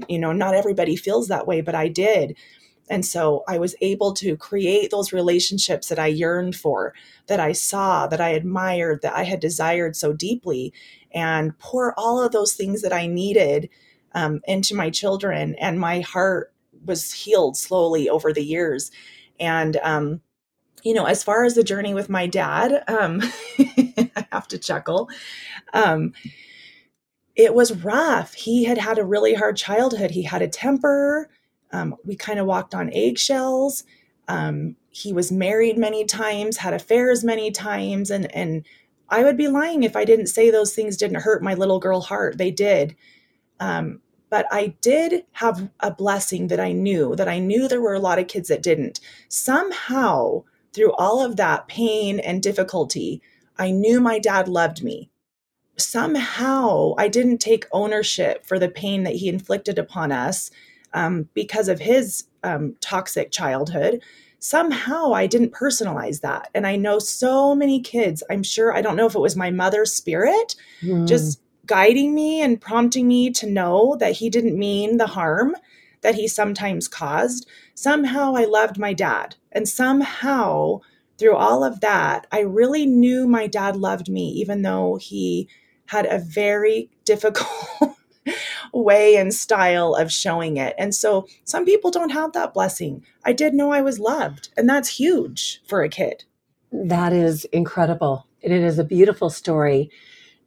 You 0.07 0.19
know, 0.19 0.33
not 0.33 0.53
everybody 0.53 0.95
feels 0.97 1.27
that 1.29 1.47
way, 1.47 1.61
but 1.61 1.75
I 1.75 1.87
did. 1.87 2.37
And 2.89 3.05
so 3.05 3.43
I 3.47 3.57
was 3.57 3.75
able 3.81 4.13
to 4.15 4.35
create 4.35 4.91
those 4.91 5.13
relationships 5.13 5.87
that 5.87 5.99
I 5.99 6.07
yearned 6.07 6.55
for, 6.55 6.93
that 7.27 7.39
I 7.39 7.53
saw, 7.53 8.07
that 8.07 8.19
I 8.19 8.29
admired, 8.29 9.01
that 9.03 9.15
I 9.15 9.23
had 9.23 9.39
desired 9.39 9.95
so 9.95 10.11
deeply, 10.11 10.73
and 11.13 11.57
pour 11.59 11.93
all 11.97 12.21
of 12.21 12.31
those 12.31 12.53
things 12.53 12.81
that 12.81 12.93
I 12.93 13.07
needed 13.07 13.69
um, 14.13 14.41
into 14.45 14.75
my 14.75 14.89
children. 14.89 15.55
And 15.55 15.79
my 15.79 16.01
heart 16.01 16.51
was 16.85 17.13
healed 17.13 17.55
slowly 17.55 18.09
over 18.09 18.33
the 18.33 18.43
years. 18.43 18.91
And, 19.39 19.77
um, 19.83 20.21
you 20.83 20.93
know, 20.93 21.05
as 21.05 21.23
far 21.23 21.43
as 21.43 21.55
the 21.55 21.63
journey 21.63 21.93
with 21.93 22.09
my 22.09 22.27
dad, 22.27 22.83
um, 22.87 23.21
I 23.59 24.25
have 24.31 24.47
to 24.49 24.57
chuckle. 24.57 25.09
Um, 25.73 26.13
it 27.35 27.53
was 27.53 27.83
rough. 27.83 28.33
He 28.33 28.65
had 28.65 28.77
had 28.77 28.97
a 28.97 29.05
really 29.05 29.33
hard 29.33 29.55
childhood. 29.57 30.11
He 30.11 30.23
had 30.23 30.41
a 30.41 30.47
temper. 30.47 31.29
Um, 31.71 31.95
we 32.03 32.15
kind 32.15 32.39
of 32.39 32.45
walked 32.45 32.75
on 32.75 32.91
eggshells. 32.93 33.83
Um, 34.27 34.75
he 34.89 35.13
was 35.13 35.31
married 35.31 35.77
many 35.77 36.05
times, 36.05 36.57
had 36.57 36.73
affairs 36.73 37.23
many 37.23 37.51
times, 37.51 38.11
and 38.11 38.33
and 38.35 38.65
I 39.09 39.23
would 39.23 39.37
be 39.37 39.47
lying 39.47 39.83
if 39.83 39.95
I 39.95 40.05
didn't 40.05 40.27
say 40.27 40.49
those 40.49 40.73
things 40.73 40.97
didn't 40.97 41.21
hurt 41.21 41.43
my 41.43 41.53
little 41.53 41.79
girl 41.79 42.01
heart. 42.01 42.37
They 42.37 42.51
did. 42.51 42.95
Um, 43.59 44.01
but 44.29 44.45
I 44.51 44.75
did 44.81 45.25
have 45.33 45.69
a 45.79 45.91
blessing 45.91 46.47
that 46.47 46.59
I 46.59 46.71
knew 46.71 47.15
that 47.15 47.27
I 47.27 47.39
knew 47.39 47.67
there 47.67 47.81
were 47.81 47.95
a 47.95 47.99
lot 47.99 48.19
of 48.19 48.27
kids 48.27 48.49
that 48.49 48.61
didn't. 48.61 48.99
Somehow, 49.27 50.43
through 50.73 50.93
all 50.93 51.21
of 51.23 51.35
that 51.37 51.67
pain 51.67 52.19
and 52.19 52.41
difficulty, 52.41 53.21
I 53.57 53.71
knew 53.71 53.99
my 53.99 54.19
dad 54.19 54.47
loved 54.47 54.83
me. 54.83 55.09
Somehow, 55.77 56.93
I 56.97 57.07
didn't 57.07 57.39
take 57.39 57.65
ownership 57.71 58.45
for 58.45 58.59
the 58.59 58.69
pain 58.69 59.03
that 59.03 59.15
he 59.15 59.29
inflicted 59.29 59.79
upon 59.79 60.11
us 60.11 60.51
um, 60.93 61.29
because 61.33 61.67
of 61.67 61.79
his 61.79 62.25
um, 62.43 62.75
toxic 62.81 63.31
childhood. 63.31 64.01
Somehow, 64.39 65.13
I 65.13 65.27
didn't 65.27 65.53
personalize 65.53 66.21
that. 66.21 66.49
And 66.53 66.65
I 66.65 66.75
know 66.75 66.99
so 66.99 67.55
many 67.55 67.81
kids, 67.81 68.23
I'm 68.29 68.43
sure, 68.43 68.73
I 68.73 68.81
don't 68.81 68.95
know 68.95 69.05
if 69.05 69.15
it 69.15 69.19
was 69.19 69.35
my 69.35 69.51
mother's 69.51 69.93
spirit, 69.93 70.55
mm. 70.81 71.07
just 71.07 71.41
guiding 71.65 72.15
me 72.15 72.41
and 72.41 72.59
prompting 72.59 73.07
me 73.07 73.29
to 73.31 73.49
know 73.49 73.95
that 73.99 74.13
he 74.13 74.29
didn't 74.29 74.57
mean 74.57 74.97
the 74.97 75.07
harm 75.07 75.55
that 76.01 76.15
he 76.15 76.27
sometimes 76.27 76.87
caused. 76.87 77.47
Somehow 77.73 78.35
I 78.35 78.45
loved 78.45 78.77
my 78.77 78.93
dad. 78.93 79.35
And 79.51 79.67
somehow 79.67 80.79
through 81.17 81.35
all 81.35 81.63
of 81.63 81.81
that, 81.81 82.27
I 82.31 82.39
really 82.39 82.85
knew 82.85 83.27
my 83.27 83.47
dad 83.47 83.75
loved 83.75 84.09
me, 84.09 84.29
even 84.29 84.61
though 84.61 84.95
he 84.95 85.49
had 85.87 86.05
a 86.05 86.19
very 86.19 86.89
difficult 87.05 87.95
way 88.73 89.15
and 89.17 89.33
style 89.33 89.95
of 89.95 90.11
showing 90.11 90.57
it. 90.57 90.75
And 90.77 90.93
so 90.95 91.27
some 91.43 91.65
people 91.65 91.91
don't 91.91 92.11
have 92.11 92.33
that 92.33 92.53
blessing. 92.53 93.03
I 93.25 93.33
did 93.33 93.53
know 93.53 93.71
I 93.71 93.81
was 93.81 93.99
loved, 93.99 94.49
and 94.55 94.69
that's 94.69 94.97
huge 94.97 95.61
for 95.67 95.81
a 95.81 95.89
kid. 95.89 96.23
That 96.71 97.13
is 97.13 97.45
incredible. 97.45 98.27
It 98.41 98.51
is 98.51 98.79
a 98.79 98.83
beautiful 98.83 99.29
story. 99.29 99.89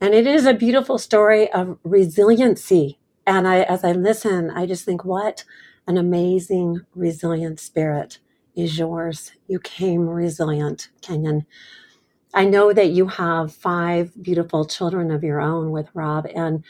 And 0.01 0.15
it 0.15 0.27
is 0.27 0.47
a 0.47 0.55
beautiful 0.55 0.99
story 0.99 1.51
of 1.53 1.79
resiliency. 1.85 2.99
And 3.27 3.47
I, 3.47 3.63
as 3.63 3.85
I 3.85 3.93
listen, 3.93 4.51
I 4.51 4.67
just 4.67 4.85
think, 4.85 5.05
what 5.05 5.45
an 5.87 5.97
amazing, 5.97 6.81
resilient 6.95 7.61
spirit 7.61 8.19
is 8.55 8.79
yours. 8.79 9.33
You 9.49 9.59
came 9.61 10.09
resilient, 10.09 10.89
Kenyon. 11.01 11.47
I 12.35 12.45
know 12.45 12.73
that 12.73 12.91
you 12.91 13.09
have 13.09 13.55
five 13.55 14.13
beautiful 14.23 14.65
children 14.65 15.11
of 15.11 15.23
your 15.23 15.41
own 15.41 15.71
with 15.71 15.89
Rob, 15.95 16.27
and 16.35 16.65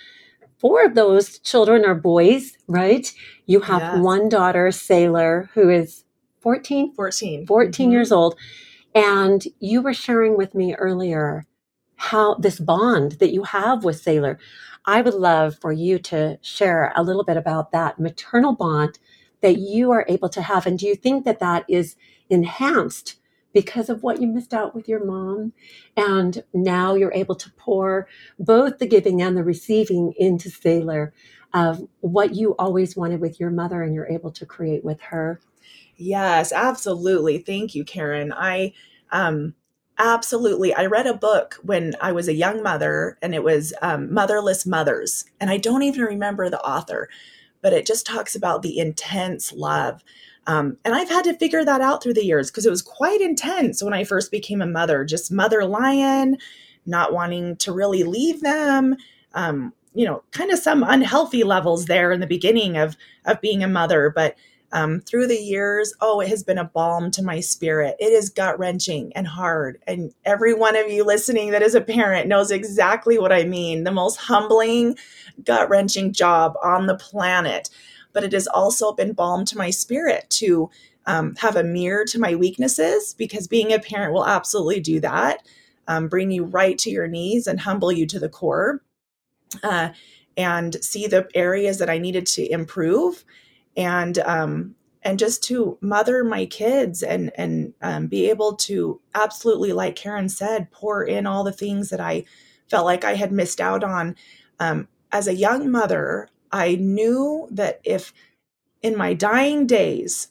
four 0.59 0.85
of 0.85 0.95
those 0.95 1.39
children 1.39 1.85
are 1.85 1.95
boys, 1.95 2.57
right? 2.67 3.13
You 3.47 3.61
have 3.61 3.83
yes. 3.83 3.99
one 3.99 4.29
daughter, 4.29 4.71
Sailor, 4.73 5.51
who 5.55 5.71
is 5.71 6.05
14? 6.41 6.95
14. 6.95 7.47
14 7.47 7.87
mm-hmm. 7.87 7.93
years 7.93 8.13
old. 8.13 8.37
And 8.95 9.43
you 9.61 9.81
were 9.81 9.95
sharing 9.95 10.37
with 10.37 10.55
me 10.55 10.75
earlier 10.75 11.47
how 12.03 12.35
this 12.35 12.59
bond 12.59 13.13
that 13.13 13.33
you 13.33 13.45
have 13.45 13.85
with 13.85 14.01
Sailor. 14.01 14.39
I 14.87 15.03
would 15.03 15.15
love 15.15 15.57
for 15.61 15.73
you 15.73 16.01
to 16.01 16.39
share 16.43 16.93
a 16.97 17.05
little 17.05 17.25
bit 17.25 17.37
about 17.37 17.71
that 17.73 18.01
maternal 18.01 18.55
bond 18.55 18.99
that 19.41 19.59
you 19.59 19.93
are 19.93 20.05
able 20.09 20.29
to 20.31 20.43
have. 20.43 20.67
And 20.67 20.79
do 20.79 20.87
you 20.87 20.97
think 20.97 21.25
that 21.25 21.39
that 21.39 21.65
is 21.69 21.95
enhanced 22.29 23.17
because 23.53 23.89
of 23.89 24.03
what 24.03 24.21
you 24.21 24.27
missed 24.27 24.53
out 24.53 24.75
with 24.75 24.89
your 24.89 25.05
mom? 25.05 25.53
And 25.97 26.43
now 26.53 26.97
you're 26.97 27.13
able 27.15 27.37
to 27.37 27.53
pour 27.53 28.09
both 28.39 28.79
the 28.79 28.87
giving 28.87 29.23
and 29.23 29.37
the 29.37 29.45
receiving 29.45 30.13
into 30.19 30.51
Sailor 30.51 31.15
of 31.55 31.87
what 32.01 32.35
you 32.35 32.57
always 32.59 32.97
wanted 32.97 33.21
with 33.21 33.39
your 33.39 33.51
mother 33.51 33.83
and 33.83 33.95
you're 33.95 34.09
able 34.09 34.33
to 34.33 34.47
create 34.47 34.85
with 34.85 35.01
her. 35.03 35.41
Yes, 35.97 36.53
absolutely. 36.53 37.39
Thank 37.39 37.77
you, 37.77 37.85
Karen. 37.85 38.33
I, 38.33 38.73
um, 39.13 39.55
Absolutely. 40.05 40.75
I 40.75 40.87
read 40.87 41.07
a 41.07 41.15
book 41.15 41.61
when 41.63 41.95
I 42.01 42.11
was 42.11 42.27
a 42.27 42.35
young 42.35 42.61
mother, 42.61 43.17
and 43.23 43.37
it 43.37 43.45
was 43.45 43.73
um, 43.83 44.13
Motherless 44.13 44.67
Mothers. 44.67 45.25
And 45.41 45.49
I 45.49 45.59
don't 45.59 45.85
even 45.85 46.03
remember 46.03 46.51
the 46.51 46.61
author, 46.61 47.09
but 47.61 47.73
it 47.73 47.87
just 47.87 48.05
talks 48.05 48.35
about 48.35 48.63
the 48.63 48.81
intense 48.81 49.53
love. 49.53 50.03
Um, 50.49 50.77
and 50.85 50.93
I've 50.93 51.09
had 51.09 51.23
to 51.27 51.35
figure 51.35 51.65
that 51.65 51.81
out 51.81 52.03
through 52.03 52.15
the 52.15 52.27
years 52.27 52.51
because 52.51 52.67
it 52.67 52.71
was 52.71 52.83
quite 52.83 53.21
intense 53.21 53.81
when 53.81 53.95
I 53.95 54.03
first 54.03 54.33
became 54.33 54.61
a 54.61 54.67
mother, 54.67 55.05
just 55.05 55.31
mother 55.31 55.65
lion, 55.65 56.37
not 56.85 57.13
wanting 57.13 57.55
to 57.59 57.71
really 57.73 58.03
leave 58.03 58.41
them. 58.41 58.97
Um, 59.35 59.73
you 59.95 60.05
know, 60.05 60.25
kind 60.33 60.51
of 60.51 60.59
some 60.59 60.83
unhealthy 60.83 61.45
levels 61.45 61.87
there 61.87 62.11
in 62.11 62.19
the 62.19 62.27
beginning 62.27 62.77
of 62.77 62.97
of 63.25 63.41
being 63.41 63.63
a 63.63 63.69
mother, 63.69 64.11
but 64.11 64.35
um, 64.73 65.01
through 65.01 65.27
the 65.27 65.39
years, 65.39 65.93
oh, 66.01 66.21
it 66.21 66.29
has 66.29 66.43
been 66.43 66.59
a 66.59 66.65
balm 66.65 67.11
to 67.13 67.23
my 67.23 67.41
spirit. 67.41 67.95
It 68.01 68.13
is 68.13 68.31
gut 68.31 68.59
wrenching 68.59 69.13
and 69.15 69.27
hard. 69.27 69.79
And 69.87 70.15
every 70.25 70.55
one 70.55 70.77
of 70.77 70.91
you 70.91 71.05
listening 71.05 71.51
that 71.51 71.63
is 71.63 71.75
a 71.75 71.81
parent 71.81 72.27
knows 72.27 72.51
exactly 72.51 73.19
what 73.19 73.33
I 73.33 73.45
mean 73.45 73.85
the 73.85 73.93
most 73.93 74.17
humbling, 74.17 74.97
gut 75.45 75.69
wrenching 75.69 76.13
job 76.13 76.55
on 76.63 76.87
the 76.87 76.97
planet. 76.97 77.69
But 78.15 78.25
it 78.25 78.33
has 78.33 78.47
also 78.47 78.93
been 78.93 79.13
balm 79.13 79.45
to 79.47 79.59
my 79.59 79.71
spirit 79.71 80.29
to 80.31 80.71
um, 81.05 81.35
have 81.37 81.57
a 81.57 81.65
mirror 81.65 82.05
to 82.07 82.19
my 82.19 82.35
weaknesses 82.35 83.15
because 83.19 83.47
being 83.49 83.73
a 83.73 83.79
parent 83.79 84.15
will 84.15 84.27
absolutely 84.27 84.81
do 84.81 85.01
that, 85.01 85.47
um, 85.87 86.09
bring 86.09 86.31
you 86.31 86.45
right 86.45 86.79
to 86.79 86.91
your 86.91 87.09
knees 87.09 87.47
and 87.47 87.61
humble 87.61 87.93
you 87.93 88.07
to 88.07 88.19
the 88.19 88.29
core. 88.29 88.83
Uh, 89.63 89.91
and 90.35 90.83
see 90.83 91.07
the 91.07 91.29
areas 91.35 91.77
that 91.77 91.91
I 91.91 91.99
needed 91.99 92.25
to 92.29 92.51
improve 92.51 93.23
and 93.77 94.19
um, 94.19 94.75
and 95.03 95.19
just 95.19 95.43
to 95.45 95.79
mother 95.81 96.25
my 96.25 96.47
kids 96.47 97.03
and 97.03 97.31
and 97.37 97.75
um, 97.83 98.07
be 98.07 98.31
able 98.31 98.55
to 98.55 99.01
absolutely 99.15 99.73
like 99.73 99.97
karen 99.97 100.29
said 100.29 100.71
pour 100.71 101.03
in 101.05 101.27
all 101.27 101.45
the 101.45 101.53
things 101.53 101.91
that 101.91 102.01
i 102.01 102.25
felt 102.71 102.85
like 102.85 103.05
i 103.05 103.15
had 103.15 103.33
missed 103.33 103.61
out 103.61 103.85
on. 103.85 104.17
Um, 104.61 104.89
as 105.11 105.29
a 105.29 105.35
young 105.35 105.71
mother 105.71 106.29
i 106.51 106.77
knew 106.77 107.49
that 107.51 107.81
if 107.85 108.13
in 108.83 108.97
my 108.97 109.15
dying 109.15 109.67
days 109.67 110.29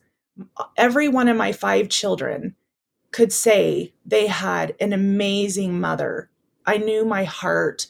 every 0.78 1.08
one 1.08 1.28
of 1.28 1.38
my 1.38 1.52
five 1.52 1.90
children 1.90 2.56
could 3.12 3.32
say 3.34 3.94
they 4.06 4.28
had 4.28 4.76
an 4.80 4.94
amazing 4.94 5.80
mother. 5.80 6.30
I 6.66 6.78
knew 6.78 7.06
my 7.06 7.24
heart 7.26 7.88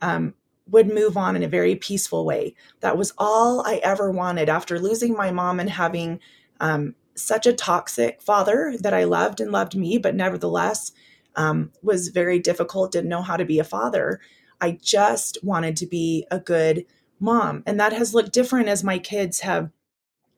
um, 0.00 0.34
would 0.70 0.92
move 0.92 1.16
on 1.16 1.36
in 1.36 1.42
a 1.42 1.48
very 1.48 1.74
peaceful 1.74 2.24
way. 2.24 2.54
That 2.80 2.96
was 2.96 3.12
all 3.18 3.66
I 3.66 3.76
ever 3.76 4.10
wanted 4.10 4.48
after 4.48 4.78
losing 4.78 5.14
my 5.14 5.30
mom 5.30 5.60
and 5.60 5.70
having 5.70 6.20
um, 6.60 6.94
such 7.14 7.46
a 7.46 7.52
toxic 7.52 8.22
father 8.22 8.74
that 8.80 8.94
I 8.94 9.04
loved 9.04 9.40
and 9.40 9.50
loved 9.50 9.76
me, 9.76 9.98
but 9.98 10.14
nevertheless 10.14 10.92
um, 11.36 11.72
was 11.82 12.08
very 12.08 12.38
difficult, 12.38 12.92
didn't 12.92 13.10
know 13.10 13.22
how 13.22 13.36
to 13.36 13.44
be 13.44 13.58
a 13.58 13.64
father. 13.64 14.20
I 14.60 14.72
just 14.82 15.38
wanted 15.42 15.76
to 15.78 15.86
be 15.86 16.26
a 16.30 16.38
good 16.38 16.84
mom. 17.20 17.62
And 17.66 17.78
that 17.80 17.92
has 17.92 18.14
looked 18.14 18.32
different 18.32 18.68
as 18.68 18.84
my 18.84 18.98
kids 18.98 19.40
have 19.40 19.70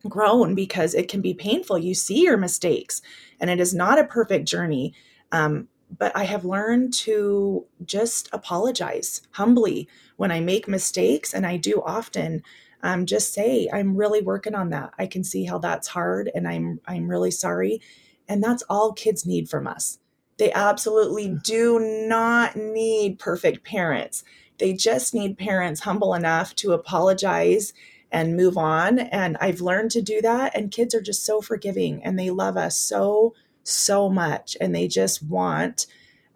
grown 0.08 0.54
because 0.54 0.94
it 0.94 1.08
can 1.08 1.20
be 1.20 1.34
painful. 1.34 1.78
You 1.78 1.94
see 1.94 2.22
your 2.22 2.36
mistakes, 2.36 3.02
and 3.38 3.50
it 3.50 3.60
is 3.60 3.74
not 3.74 3.98
a 3.98 4.04
perfect 4.04 4.46
journey. 4.46 4.94
Um, 5.32 5.68
but 5.98 6.16
I 6.16 6.24
have 6.24 6.44
learned 6.44 6.92
to 6.94 7.66
just 7.84 8.28
apologize 8.32 9.22
humbly 9.32 9.88
when 10.16 10.30
I 10.30 10.40
make 10.40 10.68
mistakes, 10.68 11.34
and 11.34 11.46
I 11.46 11.56
do 11.56 11.82
often. 11.84 12.42
um, 12.82 13.06
just 13.06 13.32
say 13.32 13.68
i'm 13.72 13.96
really 13.96 14.22
working 14.22 14.54
on 14.54 14.70
that 14.70 14.92
i 14.98 15.06
can 15.06 15.22
see 15.24 15.44
how 15.44 15.58
that's 15.58 15.88
hard 15.88 16.30
and 16.34 16.48
i'm 16.48 16.80
i'm 16.86 17.08
really 17.08 17.30
sorry 17.30 17.80
and 18.28 18.42
that's 18.42 18.62
all 18.68 18.92
kids 18.92 19.26
need 19.26 19.48
from 19.48 19.66
us 19.66 19.98
they 20.38 20.52
absolutely 20.52 21.28
mm. 21.28 21.42
do 21.42 21.78
not 22.08 22.56
need 22.56 23.18
perfect 23.18 23.64
parents 23.64 24.24
they 24.58 24.72
just 24.72 25.14
need 25.14 25.38
parents 25.38 25.80
humble 25.80 26.14
enough 26.14 26.54
to 26.54 26.72
apologize 26.72 27.72
and 28.10 28.36
move 28.36 28.56
on 28.56 28.98
and 28.98 29.36
i've 29.40 29.60
learned 29.60 29.90
to 29.90 30.02
do 30.02 30.20
that 30.20 30.56
and 30.56 30.72
kids 30.72 30.94
are 30.94 31.02
just 31.02 31.24
so 31.24 31.40
forgiving 31.40 32.02
and 32.04 32.18
they 32.18 32.30
love 32.30 32.56
us 32.56 32.76
so 32.76 33.34
so 33.70 34.08
much 34.08 34.56
and 34.60 34.74
they 34.74 34.88
just 34.88 35.22
want 35.22 35.86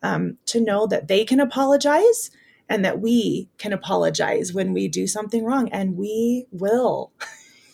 um, 0.02 0.38
to 0.46 0.60
know 0.60 0.86
that 0.86 1.08
they 1.08 1.24
can 1.24 1.40
apologize 1.40 2.30
and 2.68 2.84
that 2.84 3.00
we 3.00 3.48
can 3.58 3.72
apologize 3.72 4.52
when 4.52 4.72
we 4.72 4.88
do 4.88 5.06
something 5.06 5.44
wrong, 5.44 5.68
and 5.70 5.96
we 5.96 6.46
will. 6.50 7.12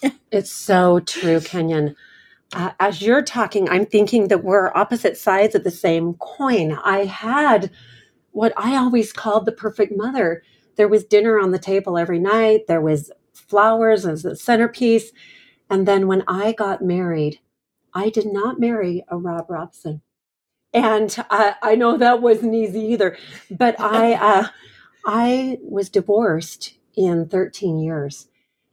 it's 0.33 0.51
so 0.51 1.01
true, 1.01 1.41
Kenyon. 1.41 1.97
Uh, 2.53 2.73
as 2.81 3.03
you're 3.03 3.23
talking, 3.23 3.69
I'm 3.69 3.87
thinking 3.87 4.29
that 4.29 4.45
we're 4.45 4.73
opposite 4.75 5.17
sides 5.17 5.55
of 5.55 5.65
the 5.65 5.71
same 5.71 6.15
coin. 6.15 6.73
I 6.85 7.05
had 7.05 7.71
what 8.33 8.53
I 8.57 8.77
always 8.77 9.13
called 9.13 9.47
the 9.47 9.53
perfect 9.53 9.93
mother. 9.97 10.43
There 10.77 10.89
was 10.89 11.05
dinner 11.05 11.39
on 11.39 11.53
the 11.53 11.59
table 11.59 11.99
every 11.99 12.19
night, 12.19 12.67
there 12.67 12.81
was 12.81 13.13
flowers 13.35 14.07
as 14.07 14.23
the 14.23 14.37
centerpiece. 14.37 15.13
And 15.71 15.87
then 15.87 16.09
when 16.09 16.25
I 16.29 16.53
got 16.53 16.83
married, 16.83 17.41
I 17.95 18.11
did 18.11 18.27
not 18.27 18.61
marry 18.61 19.05
a 19.09 19.17
Rob 19.17 19.47
Robson. 19.49 20.03
And 20.73 21.15
I, 21.31 21.55
I 21.63 21.75
know 21.75 21.97
that 21.97 22.23
wasn't 22.23 22.55
easy 22.55 22.81
either, 22.81 23.17
but 23.51 23.79
I, 23.81 24.13
uh, 24.41 24.49
I 25.05 25.59
was 25.63 25.89
divorced 25.89 26.75
in 26.97 27.29
13 27.29 27.79
years. 27.79 28.29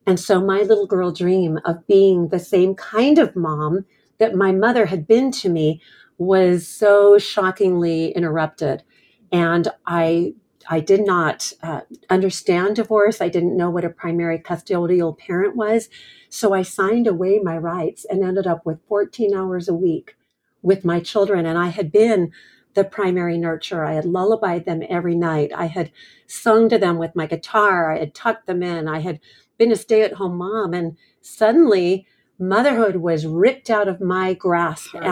And 0.06 0.20
so 0.20 0.40
my 0.42 0.60
little 0.62 0.88
girl 0.88 1.12
dream 1.12 1.60
of 1.66 1.86
being 1.88 2.30
the 2.30 2.40
same 2.40 2.76
kind 2.76 3.18
of 3.18 3.36
mom 3.36 3.86
that 4.20 4.36
my 4.36 4.52
mother 4.52 4.86
had 4.86 5.08
been 5.08 5.32
to 5.32 5.50
me 5.50 5.82
was 6.18 6.68
so 6.68 7.18
shockingly 7.18 8.12
interrupted. 8.12 8.84
And 9.32 9.68
I 9.86 10.34
I 10.70 10.80
did 10.80 11.06
not 11.06 11.54
uh, 11.64 11.82
understand 12.10 12.76
divorce. 12.76 13.22
I 13.22 13.30
didn't 13.30 13.58
know 13.58 13.70
what 13.70 13.86
a 13.86 13.90
primary 13.90 14.40
custodial 14.40 15.18
parent 15.18 15.56
was. 15.56 15.90
So 16.30 16.54
I 16.54 16.62
signed 16.62 17.08
away 17.08 17.40
my 17.40 17.58
rights 17.58 18.06
and 18.06 18.24
ended 18.24 18.48
up 18.48 18.66
with 18.66 18.86
14 18.88 19.36
hours 19.36 19.70
a 19.70 19.74
week 19.74 20.16
with 20.62 20.84
my 20.84 21.00
children. 21.00 21.46
And 21.46 21.58
I 21.58 21.68
had 21.68 21.92
been 21.92 22.32
the 22.74 22.84
primary 22.84 23.38
nurturer. 23.38 23.88
I 23.88 23.94
had 23.94 24.06
lullabied 24.06 24.66
them 24.66 24.84
every 24.90 25.16
night. 25.16 25.52
I 25.56 25.68
had 25.68 25.92
sung 26.28 26.70
to 26.70 26.78
them 26.78 26.98
with 26.98 27.16
my 27.16 27.26
guitar. 27.26 27.92
I 27.94 28.00
had 28.00 28.14
tucked 28.14 28.46
them 28.46 28.62
in. 28.62 28.88
I 28.88 29.00
had 29.00 29.20
been 29.58 29.72
a 29.72 29.76
stay 29.76 30.04
at 30.04 30.14
home 30.14 30.38
mom. 30.38 30.74
And 30.74 30.98
suddenly, 31.22 32.06
motherhood 32.38 32.98
was 32.98 33.26
ripped 33.26 33.70
out 33.70 33.88
of 33.88 34.02
my 34.02 34.34
grasp. 34.34 34.94
And 34.94 35.06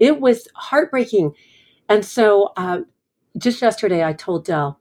it 0.00 0.20
was 0.20 0.48
heartbreaking. 0.54 1.34
And 1.88 2.04
so, 2.04 2.52
uh, 2.56 2.80
just 3.38 3.62
yesterday, 3.62 4.04
I 4.04 4.12
told 4.12 4.44
Dell, 4.44 4.80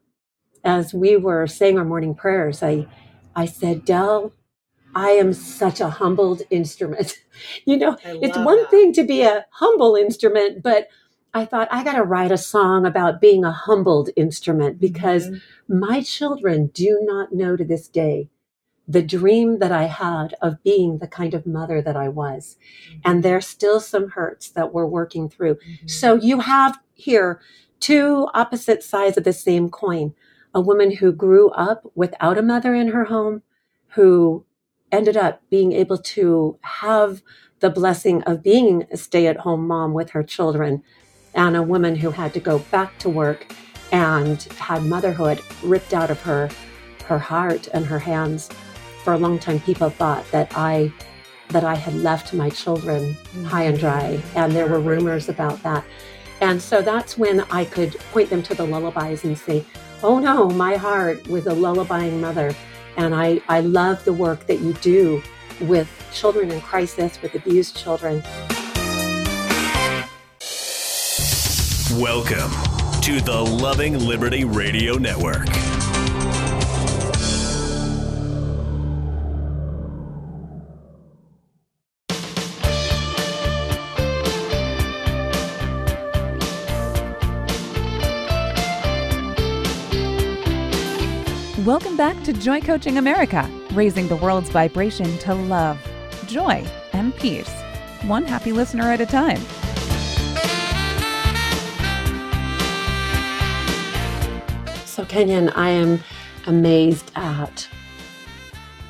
as 0.64 0.94
we 0.94 1.16
were 1.16 1.48
saying 1.48 1.78
our 1.78 1.86
morning 1.86 2.16
prayers, 2.16 2.62
I, 2.62 2.88
I 3.36 3.46
said, 3.46 3.86
Dell, 3.86 4.34
I 4.96 5.12
am 5.12 5.34
such 5.34 5.80
a 5.80 5.90
humbled 5.90 6.42
instrument. 6.50 7.20
you 7.66 7.78
know, 7.78 7.98
it's 8.04 8.38
one 8.38 8.58
that. 8.58 8.72
thing 8.72 8.94
to 8.94 9.04
be 9.04 9.22
a 9.22 9.46
humble 9.52 9.96
instrument, 9.96 10.64
but 10.64 10.88
I 11.34 11.46
thought 11.46 11.68
I 11.72 11.84
got 11.84 11.94
to 11.94 12.04
write 12.04 12.32
a 12.32 12.38
song 12.38 12.86
about 12.86 13.22
being 13.22 13.44
a 13.44 13.52
humbled 13.52 14.10
instrument 14.16 14.80
because 14.80 15.28
mm-hmm. 15.28 15.80
my 15.80 16.02
children 16.02 16.68
do 16.74 17.00
not 17.04 17.32
know 17.32 17.56
to 17.56 17.64
this 17.64 17.88
day 17.88 18.30
the 18.88 19.04
dream 19.04 19.60
that 19.60 19.72
I 19.72 19.84
had 19.84 20.34
of 20.42 20.64
being 20.64 21.00
the 21.00 21.08
kind 21.08 21.34
of 21.34 21.46
mother 21.46 21.82
that 21.82 21.98
I 21.98 22.08
was. 22.08 22.58
Mm-hmm. 22.90 23.00
And 23.06 23.24
there's 23.24 23.46
still 23.46 23.80
some 23.80 24.10
hurts 24.10 24.50
that 24.50 24.74
we're 24.74 24.88
working 24.88 25.30
through. 25.30 25.56
Mm-hmm. 25.56 25.88
So 25.88 26.16
you 26.16 26.40
have 26.40 26.80
here 26.94 27.42
two 27.80 28.28
opposite 28.34 28.84
sides 28.84 29.18
of 29.18 29.24
the 29.24 29.34
same 29.34 29.70
coin. 29.70 30.14
A 30.54 30.62
woman 30.62 30.96
who 30.96 31.12
grew 31.12 31.50
up 31.52 31.92
without 31.96 32.38
a 32.38 32.42
mother 32.42 32.74
in 32.74 32.90
her 32.90 33.06
home, 33.06 33.44
who 33.90 34.46
ended 34.92 35.18
up 35.18 35.42
being 35.50 35.74
able 35.74 35.98
to 35.98 36.58
have 36.62 37.22
the 37.60 37.70
blessing 37.70 38.24
of 38.24 38.44
being 38.44 38.86
a 38.92 38.98
stay 38.98 39.28
at 39.28 39.38
home 39.38 39.68
mom 39.68 39.94
with 39.94 40.12
her 40.12 40.24
children 40.24 40.84
and 41.34 41.56
a 41.56 41.64
woman 41.64 41.96
who 41.96 42.12
had 42.12 42.34
to 42.34 42.40
go 42.40 42.60
back 42.60 42.98
to 43.00 43.10
work 43.10 43.52
and 43.92 44.44
had 44.44 44.84
motherhood 44.84 45.42
ripped 45.64 45.94
out 45.94 46.12
of 46.12 46.22
her 46.22 46.50
her 47.06 47.20
heart 47.20 47.70
and 47.74 47.86
her 47.86 48.00
hands. 48.00 48.50
For 49.04 49.14
a 49.14 49.18
long 49.18 49.40
time 49.40 49.60
people 49.62 49.90
thought 49.90 50.30
that 50.32 50.52
i 50.56 50.92
that 51.50 51.64
i 51.64 51.76
had 51.76 51.94
left 51.96 52.34
my 52.34 52.50
children 52.50 53.14
high 53.46 53.64
and 53.64 53.80
dry 53.80 54.22
and 54.36 54.52
there 54.52 54.68
were 54.68 54.82
rumors 54.82 55.30
about 55.30 55.62
that 55.64 55.86
and 56.42 56.62
so 56.62 56.82
that's 56.82 57.18
when 57.18 57.42
i 57.52 57.66
could 57.66 57.96
point 58.12 58.30
them 58.30 58.44
to 58.44 58.54
the 58.54 58.66
lullabies 58.66 59.24
and 59.24 59.38
say 59.38 59.66
oh 60.04 60.20
no 60.20 60.50
my 60.50 60.76
heart 60.76 61.26
was 61.28 61.48
a 61.48 61.52
lullabying 61.52 62.20
mother 62.20 62.54
and 62.96 63.14
i 63.16 63.42
i 63.48 63.60
love 63.60 64.04
the 64.06 64.14
work 64.14 64.46
that 64.48 64.60
you 64.60 64.74
do 64.74 65.22
with 65.62 65.90
children 66.14 66.52
in 66.52 66.62
crisis 66.62 67.22
with 67.22 67.34
abused 67.36 67.76
children 67.76 68.24
Welcome 71.98 72.52
to 73.02 73.22
the 73.22 73.42
Loving 73.42 73.98
Liberty 73.98 74.44
Radio 74.44 74.98
Network. 74.98 75.48
Welcome 91.68 91.98
back 91.98 92.24
to 92.24 92.32
Joy 92.32 92.62
Coaching 92.62 92.98
America, 92.98 93.46
raising 93.74 94.08
the 94.08 94.16
world's 94.16 94.50
vibration 94.50 95.18
to 95.18 95.34
love, 95.34 95.78
joy, 96.26 96.66
and 96.94 97.14
peace, 97.18 97.52
one 98.04 98.24
happy 98.24 98.54
listener 98.54 98.86
at 98.86 99.02
a 99.02 99.06
time. 99.06 99.42
So, 104.86 105.04
Kenyon, 105.04 105.50
I 105.50 105.72
am 105.72 106.02
amazed 106.46 107.12
at 107.18 107.68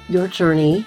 your 0.08 0.28
journey 0.28 0.86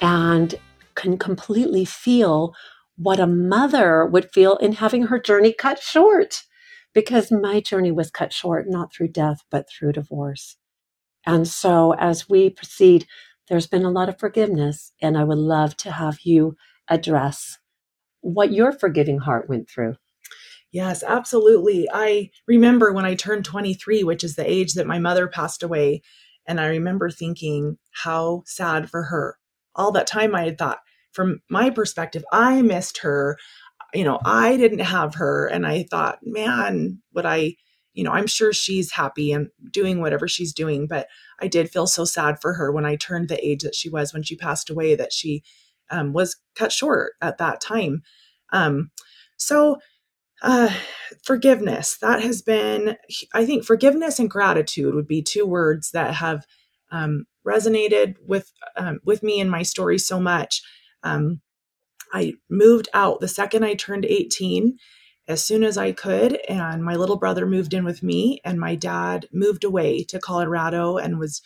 and 0.00 0.54
can 0.94 1.18
completely 1.18 1.84
feel 1.84 2.54
what 2.98 3.18
a 3.18 3.26
mother 3.26 4.06
would 4.06 4.30
feel 4.30 4.58
in 4.58 4.74
having 4.74 5.08
her 5.08 5.18
journey 5.18 5.52
cut 5.52 5.80
short 5.80 6.44
because 6.94 7.32
my 7.32 7.58
journey 7.58 7.90
was 7.90 8.12
cut 8.12 8.32
short 8.32 8.66
not 8.68 8.92
through 8.92 9.08
death 9.08 9.42
but 9.50 9.66
through 9.68 9.90
divorce. 9.90 10.56
And 11.26 11.46
so 11.48 11.92
as 11.94 12.28
we 12.28 12.50
proceed, 12.50 13.06
there's 13.48 13.66
been 13.66 13.84
a 13.84 13.90
lot 13.90 14.08
of 14.08 14.18
forgiveness, 14.18 14.92
and 15.02 15.18
I 15.18 15.24
would 15.24 15.38
love 15.38 15.76
to 15.78 15.92
have 15.92 16.20
you 16.22 16.56
address 16.88 17.58
what 18.20 18.52
your 18.52 18.72
forgiving 18.72 19.18
heart 19.18 19.48
went 19.48 19.68
through. 19.68 19.96
Yes, 20.72 21.02
absolutely. 21.02 21.88
I 21.92 22.30
remember 22.46 22.92
when 22.92 23.04
I 23.04 23.14
turned 23.14 23.44
23, 23.44 24.04
which 24.04 24.24
is 24.24 24.36
the 24.36 24.50
age 24.50 24.74
that 24.74 24.86
my 24.86 24.98
mother 24.98 25.28
passed 25.28 25.62
away, 25.62 26.02
and 26.46 26.60
I 26.60 26.66
remember 26.66 27.10
thinking 27.10 27.78
how 27.92 28.42
sad 28.46 28.90
for 28.90 29.04
her. 29.04 29.38
All 29.74 29.92
that 29.92 30.06
time 30.06 30.34
I 30.34 30.44
had 30.44 30.58
thought, 30.58 30.78
from 31.12 31.40
my 31.48 31.70
perspective, 31.70 32.24
I 32.32 32.62
missed 32.62 32.98
her. 32.98 33.38
You 33.94 34.04
know, 34.04 34.20
I 34.24 34.56
didn't 34.56 34.80
have 34.80 35.14
her. 35.14 35.46
And 35.46 35.66
I 35.66 35.84
thought, 35.90 36.18
man, 36.22 37.00
would 37.14 37.26
I, 37.26 37.56
you 37.96 38.04
know, 38.04 38.12
I'm 38.12 38.26
sure 38.26 38.52
she's 38.52 38.92
happy 38.92 39.32
and 39.32 39.48
doing 39.70 40.00
whatever 40.00 40.28
she's 40.28 40.52
doing. 40.52 40.86
But 40.86 41.08
I 41.40 41.48
did 41.48 41.70
feel 41.70 41.86
so 41.86 42.04
sad 42.04 42.40
for 42.40 42.52
her 42.52 42.70
when 42.70 42.84
I 42.84 42.96
turned 42.96 43.28
the 43.28 43.44
age 43.44 43.62
that 43.62 43.74
she 43.74 43.88
was 43.88 44.12
when 44.12 44.22
she 44.22 44.36
passed 44.36 44.68
away, 44.68 44.94
that 44.94 45.14
she 45.14 45.42
um, 45.90 46.12
was 46.12 46.36
cut 46.54 46.72
short 46.72 47.14
at 47.22 47.38
that 47.38 47.60
time. 47.60 48.02
Um, 48.52 48.90
so, 49.38 49.78
uh, 50.42 50.70
forgiveness. 51.24 51.96
That 51.96 52.22
has 52.22 52.42
been, 52.42 52.96
I 53.32 53.46
think, 53.46 53.64
forgiveness 53.64 54.18
and 54.18 54.30
gratitude 54.30 54.94
would 54.94 55.08
be 55.08 55.22
two 55.22 55.46
words 55.46 55.92
that 55.92 56.14
have 56.14 56.44
um, 56.92 57.24
resonated 57.46 58.16
with 58.26 58.52
um, 58.76 59.00
with 59.04 59.22
me 59.22 59.40
in 59.40 59.48
my 59.48 59.62
story 59.62 59.98
so 59.98 60.20
much. 60.20 60.62
Um, 61.02 61.40
I 62.12 62.34
moved 62.50 62.90
out 62.92 63.20
the 63.20 63.28
second 63.28 63.64
I 63.64 63.74
turned 63.74 64.04
18 64.04 64.76
as 65.28 65.44
soon 65.44 65.64
as 65.64 65.76
I 65.76 65.92
could, 65.92 66.38
and 66.48 66.84
my 66.84 66.94
little 66.94 67.16
brother 67.16 67.46
moved 67.46 67.74
in 67.74 67.84
with 67.84 68.02
me, 68.02 68.40
and 68.44 68.60
my 68.60 68.74
dad 68.74 69.28
moved 69.32 69.64
away 69.64 70.04
to 70.04 70.20
Colorado 70.20 70.98
and 70.98 71.18
was 71.18 71.42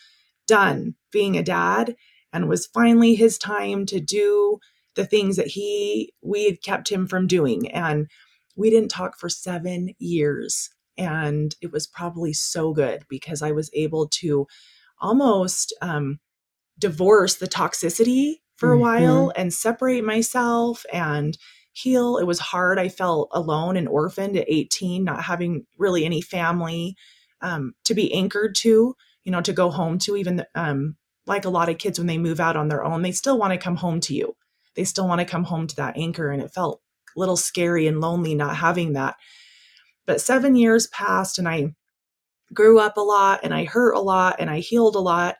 done 0.47 0.95
being 1.11 1.37
a 1.37 1.43
dad 1.43 1.95
and 2.33 2.47
was 2.47 2.67
finally 2.67 3.15
his 3.15 3.37
time 3.37 3.85
to 3.87 3.99
do 3.99 4.59
the 4.95 5.05
things 5.05 5.37
that 5.37 5.47
he 5.47 6.13
we 6.21 6.45
had 6.45 6.61
kept 6.61 6.89
him 6.89 7.07
from 7.07 7.27
doing 7.27 7.71
and 7.71 8.07
we 8.55 8.69
didn't 8.69 8.91
talk 8.91 9.17
for 9.17 9.29
seven 9.29 9.93
years. 9.97 10.69
And 10.97 11.55
it 11.61 11.71
was 11.71 11.87
probably 11.87 12.33
so 12.33 12.73
good 12.73 13.05
because 13.09 13.41
I 13.41 13.51
was 13.51 13.69
able 13.73 14.07
to 14.09 14.45
almost 14.99 15.73
um, 15.81 16.19
divorce 16.77 17.35
the 17.35 17.47
toxicity 17.47 18.35
for 18.57 18.69
mm-hmm. 18.69 18.77
a 18.77 18.81
while 18.81 19.33
and 19.35 19.53
separate 19.53 20.03
myself 20.03 20.85
and 20.91 21.37
heal. 21.73 22.17
It 22.17 22.25
was 22.25 22.39
hard. 22.39 22.79
I 22.79 22.89
felt 22.89 23.29
alone 23.31 23.77
and 23.77 23.87
orphaned 23.87 24.37
at 24.37 24.45
18, 24.47 25.03
not 25.03 25.23
having 25.23 25.65
really 25.77 26.05
any 26.05 26.21
family 26.21 26.95
um, 27.41 27.73
to 27.85 27.93
be 27.93 28.13
anchored 28.13 28.55
to, 28.55 28.95
you 29.23 29.31
know, 29.31 29.41
to 29.41 29.53
go 29.53 29.69
home 29.69 29.97
to. 29.99 30.17
Even 30.17 30.45
um, 30.55 30.95
like 31.25 31.45
a 31.45 31.49
lot 31.49 31.69
of 31.69 31.77
kids, 31.77 31.97
when 31.97 32.07
they 32.07 32.17
move 32.17 32.39
out 32.39 32.57
on 32.57 32.67
their 32.67 32.83
own, 32.83 33.01
they 33.01 33.11
still 33.11 33.37
want 33.37 33.53
to 33.53 33.57
come 33.57 33.77
home 33.77 33.99
to 34.01 34.13
you. 34.13 34.35
They 34.75 34.83
still 34.83 35.07
want 35.07 35.19
to 35.19 35.25
come 35.25 35.43
home 35.43 35.67
to 35.67 35.75
that 35.77 35.97
anchor. 35.97 36.31
And 36.31 36.41
it 36.41 36.53
felt 36.53 36.81
a 37.15 37.19
little 37.19 37.37
scary 37.37 37.87
and 37.87 38.01
lonely 38.01 38.35
not 38.35 38.55
having 38.55 38.93
that. 38.93 39.15
But 40.05 40.21
seven 40.21 40.55
years 40.55 40.87
passed 40.87 41.39
and 41.39 41.47
I 41.47 41.73
grew 42.53 42.79
up 42.79 42.97
a 42.97 43.01
lot 43.01 43.41
and 43.43 43.53
I 43.53 43.65
hurt 43.65 43.93
a 43.93 43.99
lot 43.99 44.37
and 44.39 44.49
I 44.49 44.59
healed 44.59 44.95
a 44.95 44.99
lot. 44.99 45.37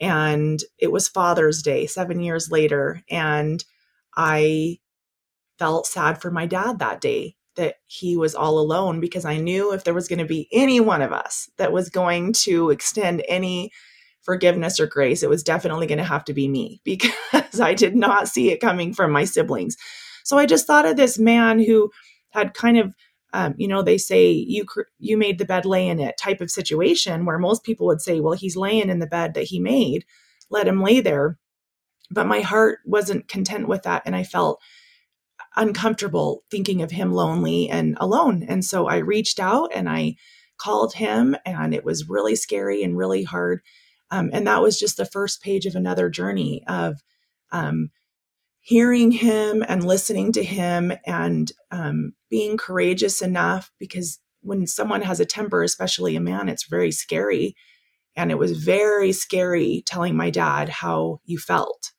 And 0.00 0.60
it 0.78 0.92
was 0.92 1.08
Father's 1.08 1.62
Day 1.62 1.86
seven 1.86 2.20
years 2.20 2.50
later. 2.50 3.02
And 3.08 3.64
I 4.16 4.78
felt 5.58 5.86
sad 5.86 6.20
for 6.20 6.30
my 6.30 6.46
dad 6.46 6.78
that 6.78 7.00
day 7.00 7.36
that 7.56 7.76
he 7.86 8.16
was 8.16 8.34
all 8.34 8.58
alone 8.58 9.00
because 9.00 9.24
I 9.24 9.36
knew 9.36 9.72
if 9.72 9.84
there 9.84 9.94
was 9.94 10.08
going 10.08 10.18
to 10.18 10.24
be 10.24 10.48
any 10.52 10.80
one 10.80 11.02
of 11.02 11.12
us 11.12 11.48
that 11.56 11.72
was 11.72 11.88
going 11.88 12.32
to 12.44 12.70
extend 12.70 13.24
any 13.28 13.70
forgiveness 14.22 14.80
or 14.80 14.86
grace, 14.86 15.22
it 15.22 15.28
was 15.28 15.42
definitely 15.42 15.86
going 15.86 15.98
to 15.98 16.04
have 16.04 16.24
to 16.24 16.32
be 16.32 16.48
me 16.48 16.80
because 16.84 17.60
I 17.60 17.74
did 17.74 17.94
not 17.94 18.28
see 18.28 18.50
it 18.50 18.60
coming 18.60 18.92
from 18.92 19.12
my 19.12 19.24
siblings. 19.24 19.76
So 20.24 20.38
I 20.38 20.46
just 20.46 20.66
thought 20.66 20.86
of 20.86 20.96
this 20.96 21.18
man 21.18 21.60
who 21.60 21.90
had 22.30 22.54
kind 22.54 22.78
of, 22.78 22.94
um, 23.32 23.54
you 23.58 23.68
know, 23.68 23.82
they 23.82 23.98
say 23.98 24.30
you 24.30 24.64
you 24.98 25.16
made 25.16 25.38
the 25.38 25.44
bed, 25.44 25.66
lay 25.66 25.86
in 25.86 26.00
it 26.00 26.16
type 26.16 26.40
of 26.40 26.50
situation 26.50 27.24
where 27.24 27.38
most 27.38 27.62
people 27.64 27.86
would 27.86 28.00
say, 28.00 28.20
well, 28.20 28.32
he's 28.32 28.56
laying 28.56 28.88
in 28.88 29.00
the 29.00 29.06
bed 29.06 29.34
that 29.34 29.44
he 29.44 29.60
made, 29.60 30.04
let 30.50 30.68
him 30.68 30.82
lay 30.82 31.00
there. 31.00 31.36
But 32.10 32.26
my 32.26 32.40
heart 32.40 32.78
wasn't 32.84 33.28
content 33.28 33.66
with 33.66 33.82
that, 33.82 34.02
and 34.06 34.14
I 34.14 34.22
felt 34.22 34.60
uncomfortable 35.56 36.42
thinking 36.50 36.82
of 36.82 36.90
him 36.90 37.12
lonely 37.12 37.68
and 37.68 37.96
alone. 38.00 38.44
And 38.48 38.64
so 38.64 38.86
I 38.86 38.98
reached 38.98 39.38
out 39.38 39.70
and 39.74 39.88
I 39.88 40.16
called 40.58 40.94
him, 40.94 41.36
and 41.44 41.74
it 41.74 41.84
was 41.84 42.08
really 42.08 42.36
scary 42.36 42.82
and 42.82 42.96
really 42.96 43.24
hard. 43.24 43.60
Um, 44.10 44.30
and 44.32 44.46
that 44.46 44.62
was 44.62 44.78
just 44.78 44.96
the 44.96 45.04
first 45.06 45.42
page 45.42 45.66
of 45.66 45.74
another 45.74 46.08
journey 46.08 46.62
of 46.68 47.00
um, 47.50 47.90
hearing 48.60 49.10
him 49.10 49.64
and 49.66 49.84
listening 49.84 50.32
to 50.32 50.44
him 50.44 50.92
and 51.06 51.52
um, 51.70 52.12
being 52.30 52.56
courageous 52.56 53.20
enough 53.20 53.70
because 53.78 54.20
when 54.40 54.66
someone 54.66 55.02
has 55.02 55.20
a 55.20 55.26
temper, 55.26 55.62
especially 55.62 56.16
a 56.16 56.20
man, 56.20 56.48
it's 56.48 56.68
very 56.68 56.90
scary. 56.90 57.54
And 58.16 58.30
it 58.30 58.38
was 58.38 58.52
very 58.52 59.12
scary 59.12 59.82
telling 59.86 60.16
my 60.16 60.30
dad 60.30 60.68
how 60.68 61.20
you 61.24 61.38
felt 61.38 61.92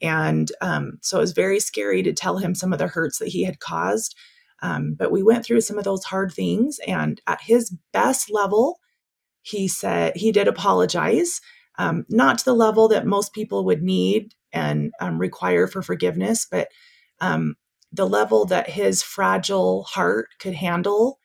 and 0.00 0.50
um, 0.60 0.98
so 1.02 1.18
it 1.18 1.22
was 1.22 1.32
very 1.32 1.60
scary 1.60 2.02
to 2.02 2.12
tell 2.12 2.38
him 2.38 2.54
some 2.54 2.72
of 2.72 2.78
the 2.78 2.86
hurts 2.86 3.18
that 3.18 3.28
he 3.28 3.44
had 3.44 3.60
caused. 3.60 4.14
Um, 4.62 4.94
but 4.94 5.12
we 5.12 5.22
went 5.22 5.44
through 5.44 5.60
some 5.60 5.78
of 5.78 5.84
those 5.84 6.04
hard 6.04 6.32
things. 6.32 6.78
And 6.86 7.20
at 7.26 7.42
his 7.42 7.74
best 7.92 8.30
level, 8.30 8.80
he 9.42 9.68
said 9.68 10.16
he 10.16 10.32
did 10.32 10.48
apologize, 10.48 11.40
um, 11.78 12.04
not 12.08 12.38
to 12.38 12.44
the 12.44 12.54
level 12.54 12.88
that 12.88 13.06
most 13.06 13.32
people 13.32 13.64
would 13.64 13.82
need 13.82 14.34
and 14.52 14.92
um, 15.00 15.18
require 15.18 15.66
for 15.66 15.82
forgiveness, 15.82 16.46
but 16.50 16.68
um, 17.20 17.56
the 17.92 18.06
level 18.06 18.44
that 18.46 18.70
his 18.70 19.02
fragile 19.02 19.84
heart 19.84 20.28
could 20.38 20.54
handle. 20.54 21.18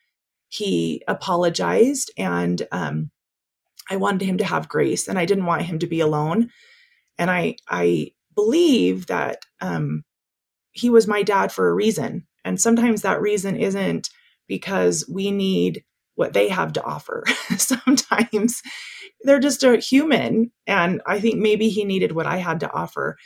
He 0.48 1.02
apologized, 1.08 2.12
and 2.16 2.66
um, 2.70 3.10
I 3.90 3.96
wanted 3.96 4.24
him 4.24 4.38
to 4.38 4.44
have 4.44 4.68
grace, 4.68 5.08
and 5.08 5.18
I 5.18 5.26
didn't 5.26 5.46
want 5.46 5.62
him 5.62 5.80
to 5.80 5.86
be 5.86 6.00
alone. 6.00 6.50
And 7.18 7.30
I, 7.30 7.56
I 7.68 8.12
believe 8.34 9.06
that 9.06 9.44
um, 9.60 10.04
he 10.72 10.90
was 10.90 11.06
my 11.06 11.22
dad 11.22 11.52
for 11.52 11.68
a 11.68 11.74
reason. 11.74 12.26
And 12.44 12.60
sometimes 12.60 13.02
that 13.02 13.20
reason 13.20 13.56
isn't 13.56 14.10
because 14.46 15.08
we 15.08 15.30
need 15.30 15.84
what 16.16 16.32
they 16.32 16.48
have 16.48 16.72
to 16.74 16.84
offer. 16.84 17.24
sometimes 17.56 18.62
they're 19.22 19.40
just 19.40 19.62
a 19.62 19.78
human. 19.78 20.52
And 20.66 21.00
I 21.06 21.20
think 21.20 21.36
maybe 21.36 21.68
he 21.68 21.84
needed 21.84 22.12
what 22.12 22.26
I 22.26 22.36
had 22.36 22.60
to 22.60 22.72
offer. 22.72 23.16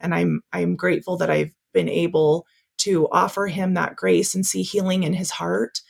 And 0.00 0.14
I'm 0.14 0.42
I'm 0.52 0.76
grateful 0.76 1.16
that 1.18 1.30
I've 1.30 1.52
been 1.74 1.88
able 1.88 2.46
to 2.78 3.08
offer 3.10 3.48
him 3.48 3.74
that 3.74 3.96
grace 3.96 4.34
and 4.34 4.46
see 4.46 4.62
healing 4.62 5.02
in 5.02 5.12
his 5.12 5.32
heart 5.32 5.80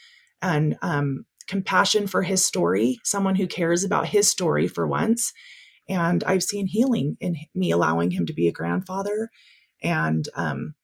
and 0.41 0.77
um, 0.81 1.27
compassion 1.47 2.07
for 2.07 2.23
his 2.23 2.45
story, 2.45 2.99
someone 3.05 3.35
who 3.35 3.47
cares 3.47 3.85
about 3.85 4.07
his 4.07 4.29
story 4.29 4.67
for 4.67 4.87
once 4.87 5.33
and 5.88 6.22
I've 6.24 6.42
seen 6.42 6.66
healing 6.66 7.16
in 7.20 7.37
me 7.55 7.70
allowing 7.70 8.11
him 8.11 8.27
to 8.27 8.33
be 8.33 8.48
a 8.48 8.53
grandfather 8.53 9.31
and 9.83 10.29
um, 10.35 10.74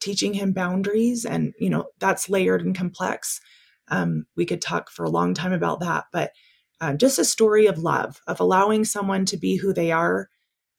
teaching 0.00 0.34
him 0.34 0.52
boundaries. 0.52 1.24
And, 1.24 1.54
you 1.58 1.70
know, 1.70 1.86
that's 1.98 2.28
layered 2.28 2.64
and 2.64 2.76
complex. 2.76 3.40
Um, 3.88 4.26
we 4.36 4.46
could 4.46 4.62
talk 4.62 4.90
for 4.90 5.04
a 5.04 5.10
long 5.10 5.34
time 5.34 5.52
about 5.52 5.80
that, 5.80 6.04
but 6.12 6.32
uh, 6.80 6.94
just 6.94 7.18
a 7.18 7.24
story 7.24 7.66
of 7.66 7.78
love, 7.78 8.20
of 8.26 8.40
allowing 8.40 8.84
someone 8.84 9.24
to 9.26 9.36
be 9.36 9.56
who 9.56 9.72
they 9.72 9.92
are, 9.92 10.28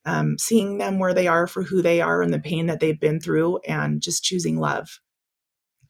um, 0.04 0.38
seeing 0.38 0.78
them 0.78 0.98
where 0.98 1.14
they 1.14 1.26
are 1.26 1.46
for 1.46 1.62
who 1.62 1.82
they 1.82 2.00
are 2.00 2.22
and 2.22 2.32
the 2.32 2.38
pain 2.38 2.66
that 2.66 2.80
they've 2.80 3.00
been 3.00 3.20
through, 3.20 3.58
and 3.66 4.00
just 4.02 4.22
choosing 4.22 4.58
love. 4.58 5.00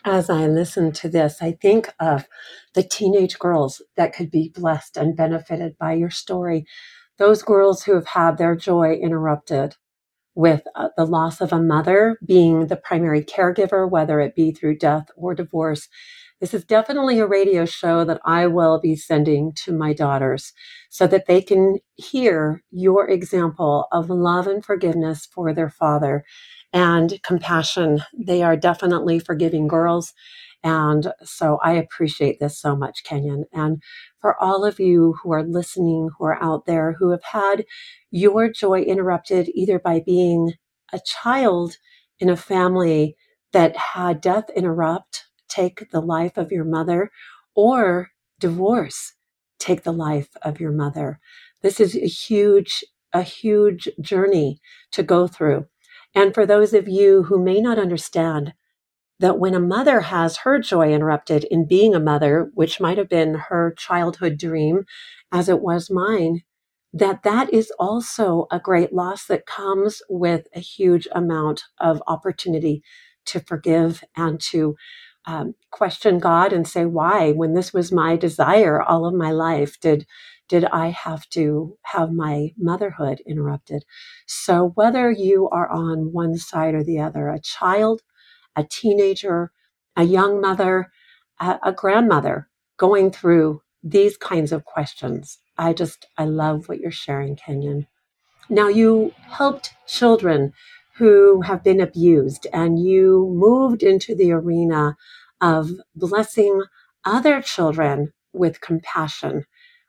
As 0.05 0.31
I 0.31 0.47
listen 0.47 0.93
to 0.93 1.09
this, 1.09 1.43
I 1.43 1.53
think 1.53 1.93
of 1.99 2.27
the 2.75 2.83
teenage 2.83 3.39
girls 3.39 3.83
that 3.97 4.15
could 4.15 4.31
be 4.31 4.53
blessed 4.55 4.97
and 4.97 5.17
benefited 5.17 5.77
by 5.79 5.95
your 5.95 6.11
story 6.11 6.65
those 7.19 7.43
girls 7.43 7.85
who 7.85 7.95
have 7.95 8.09
had 8.09 8.39
their 8.39 8.57
joy 8.57 8.95
interrupted 8.95 9.77
with 10.37 10.63
uh, 10.77 10.91
the 10.97 11.07
loss 11.07 11.43
of 11.43 11.53
a 11.53 11.63
mother 11.63 12.19
being 12.27 12.69
the 12.69 12.77
primary 12.77 13.25
caregiver, 13.25 13.91
whether 13.91 14.21
it 14.21 14.37
be 14.37 14.53
through 14.53 14.79
death 14.79 15.09
or 15.17 15.35
divorce. 15.35 15.89
This 16.41 16.55
is 16.55 16.65
definitely 16.65 17.21
a 17.21 17.27
radio 17.29 17.67
show 17.67 18.05
that 18.07 18.21
I 18.27 18.49
will 18.49 18.81
be 18.81 18.97
sending 18.97 19.53
to 19.65 19.73
my 19.73 19.95
daughters 19.95 20.53
so 20.91 21.07
that 21.09 21.27
they 21.29 21.43
can 21.43 21.79
hear 21.97 22.65
your 22.73 23.09
example 23.11 23.89
of 23.93 24.11
love 24.11 24.49
and 24.49 24.65
forgiveness 24.65 25.27
for 25.27 25.55
their 25.55 25.71
father 25.71 26.25
and 26.75 27.21
compassion. 27.25 28.03
They 28.19 28.43
are 28.43 28.57
definitely 28.57 29.21
forgiving 29.21 29.69
girls. 29.69 30.15
And 30.65 31.13
so 31.23 31.59
I 31.63 31.73
appreciate 31.73 32.41
this 32.41 32.59
so 32.59 32.77
much, 32.77 33.05
Kenyon. 33.05 33.45
And 33.53 33.83
for 34.21 34.41
all 34.43 34.65
of 34.65 34.81
you 34.81 35.15
who 35.23 35.33
are 35.33 35.45
listening, 35.45 36.11
who 36.19 36.25
are 36.27 36.43
out 36.43 36.67
there, 36.67 36.97
who 36.99 37.11
have 37.11 37.25
had 37.25 37.65
your 38.11 38.51
joy 38.51 38.81
interrupted 38.83 39.49
either 39.55 39.79
by 39.79 40.01
being 40.05 40.55
a 40.93 41.01
child 41.05 41.77
in 42.19 42.29
a 42.29 42.37
family 42.37 43.17
that 43.53 43.77
had 43.77 44.21
death 44.21 44.51
interrupt, 44.55 45.27
take 45.49 45.91
the 45.91 46.01
life 46.01 46.37
of 46.37 46.53
your 46.53 46.65
mother, 46.65 47.11
or 47.55 48.11
divorce, 48.41 49.15
take 49.59 49.83
the 49.85 49.93
life 49.93 50.29
of 50.43 50.61
your 50.61 50.73
mother. 50.73 51.21
This 51.63 51.81
is 51.81 51.95
a 51.97 52.07
huge, 52.07 52.85
a 53.13 53.23
huge 53.23 53.89
journey 54.01 54.61
to 54.93 55.03
go 55.03 55.27
through. 55.27 55.67
And 56.15 56.35
for 56.35 56.47
those 56.47 56.75
of 56.75 56.89
you 56.89 57.25
who 57.25 57.43
may 57.43 57.61
not 57.61 57.79
understand, 57.79 58.55
that 59.19 59.39
when 59.39 59.55
a 59.55 59.61
mother 59.61 60.01
has 60.01 60.39
her 60.39 60.59
joy 60.59 60.93
interrupted 60.93 61.45
in 61.45 61.67
being 61.67 61.95
a 61.95 62.01
mother, 62.01 62.51
which 62.55 62.81
might 62.81 62.99
have 62.99 63.09
been 63.09 63.35
her 63.35 63.75
childhood 63.77 64.39
dream, 64.39 64.85
as 65.33 65.49
it 65.49 65.61
was 65.61 65.91
mine, 65.91 66.43
that 66.93 67.23
that 67.23 67.53
is 67.53 67.73
also 67.79 68.47
a 68.51 68.61
great 68.61 68.93
loss 68.93 69.27
that 69.27 69.47
comes 69.47 70.03
with 70.09 70.47
a 70.55 70.61
huge 70.61 71.09
amount 71.13 71.65
of 71.81 72.03
opportunity 72.07 72.83
to 73.27 73.41
forgive 73.41 74.05
and 74.17 74.41
to 74.41 74.77
um, 75.27 75.55
question 75.71 76.19
God 76.19 76.53
and 76.53 76.67
say, 76.67 76.87
why, 76.87 77.33
when 77.33 77.55
this 77.55 77.73
was 77.73 77.93
my 77.93 78.17
desire 78.17 78.81
all 78.81 79.07
of 79.07 79.15
my 79.15 79.33
life, 79.33 79.79
did 79.81 80.07
did 80.49 80.65
I 80.67 80.91
have 80.91 81.29
to 81.31 81.77
have 81.83 82.13
my 82.13 82.53
motherhood 82.57 83.21
interrupted? 83.27 83.85
So 84.29 84.71
whether 84.77 85.11
you 85.11 85.49
are 85.49 85.69
on 85.69 86.13
one 86.13 86.39
side 86.39 86.73
or 86.75 86.85
the 86.85 87.01
other, 87.01 87.29
a 87.29 87.41
child 87.41 88.03
a 88.57 88.65
teenager, 88.65 89.53
a 89.97 90.05
young 90.05 90.41
mother, 90.41 90.91
a, 91.41 91.59
a 91.65 91.73
grandmother 91.73 92.49
going 92.79 93.13
through 93.13 93.63
these 93.83 94.17
kinds 94.19 94.53
of 94.53 94.65
questions. 94.65 95.39
I 95.59 95.75
just, 95.75 96.07
I 96.19 96.27
love 96.27 96.69
what 96.69 96.81
you're 96.81 96.93
sharing, 96.93 97.37
Kenyon. 97.37 97.85
Now, 98.49 98.69
you 98.69 99.13
helped 99.29 99.75
children 99.89 100.53
who 100.97 101.43
have 101.43 101.65
been 101.65 101.81
abused 101.81 102.47
and 102.53 102.79
you 102.79 103.29
moved 103.35 103.83
into 103.83 104.15
the 104.15 104.33
arena 104.33 104.97
of 105.41 105.71
blessing 105.95 106.63
other 107.05 107.43
children 107.43 108.13
with 108.33 108.61
compassion, 108.61 109.45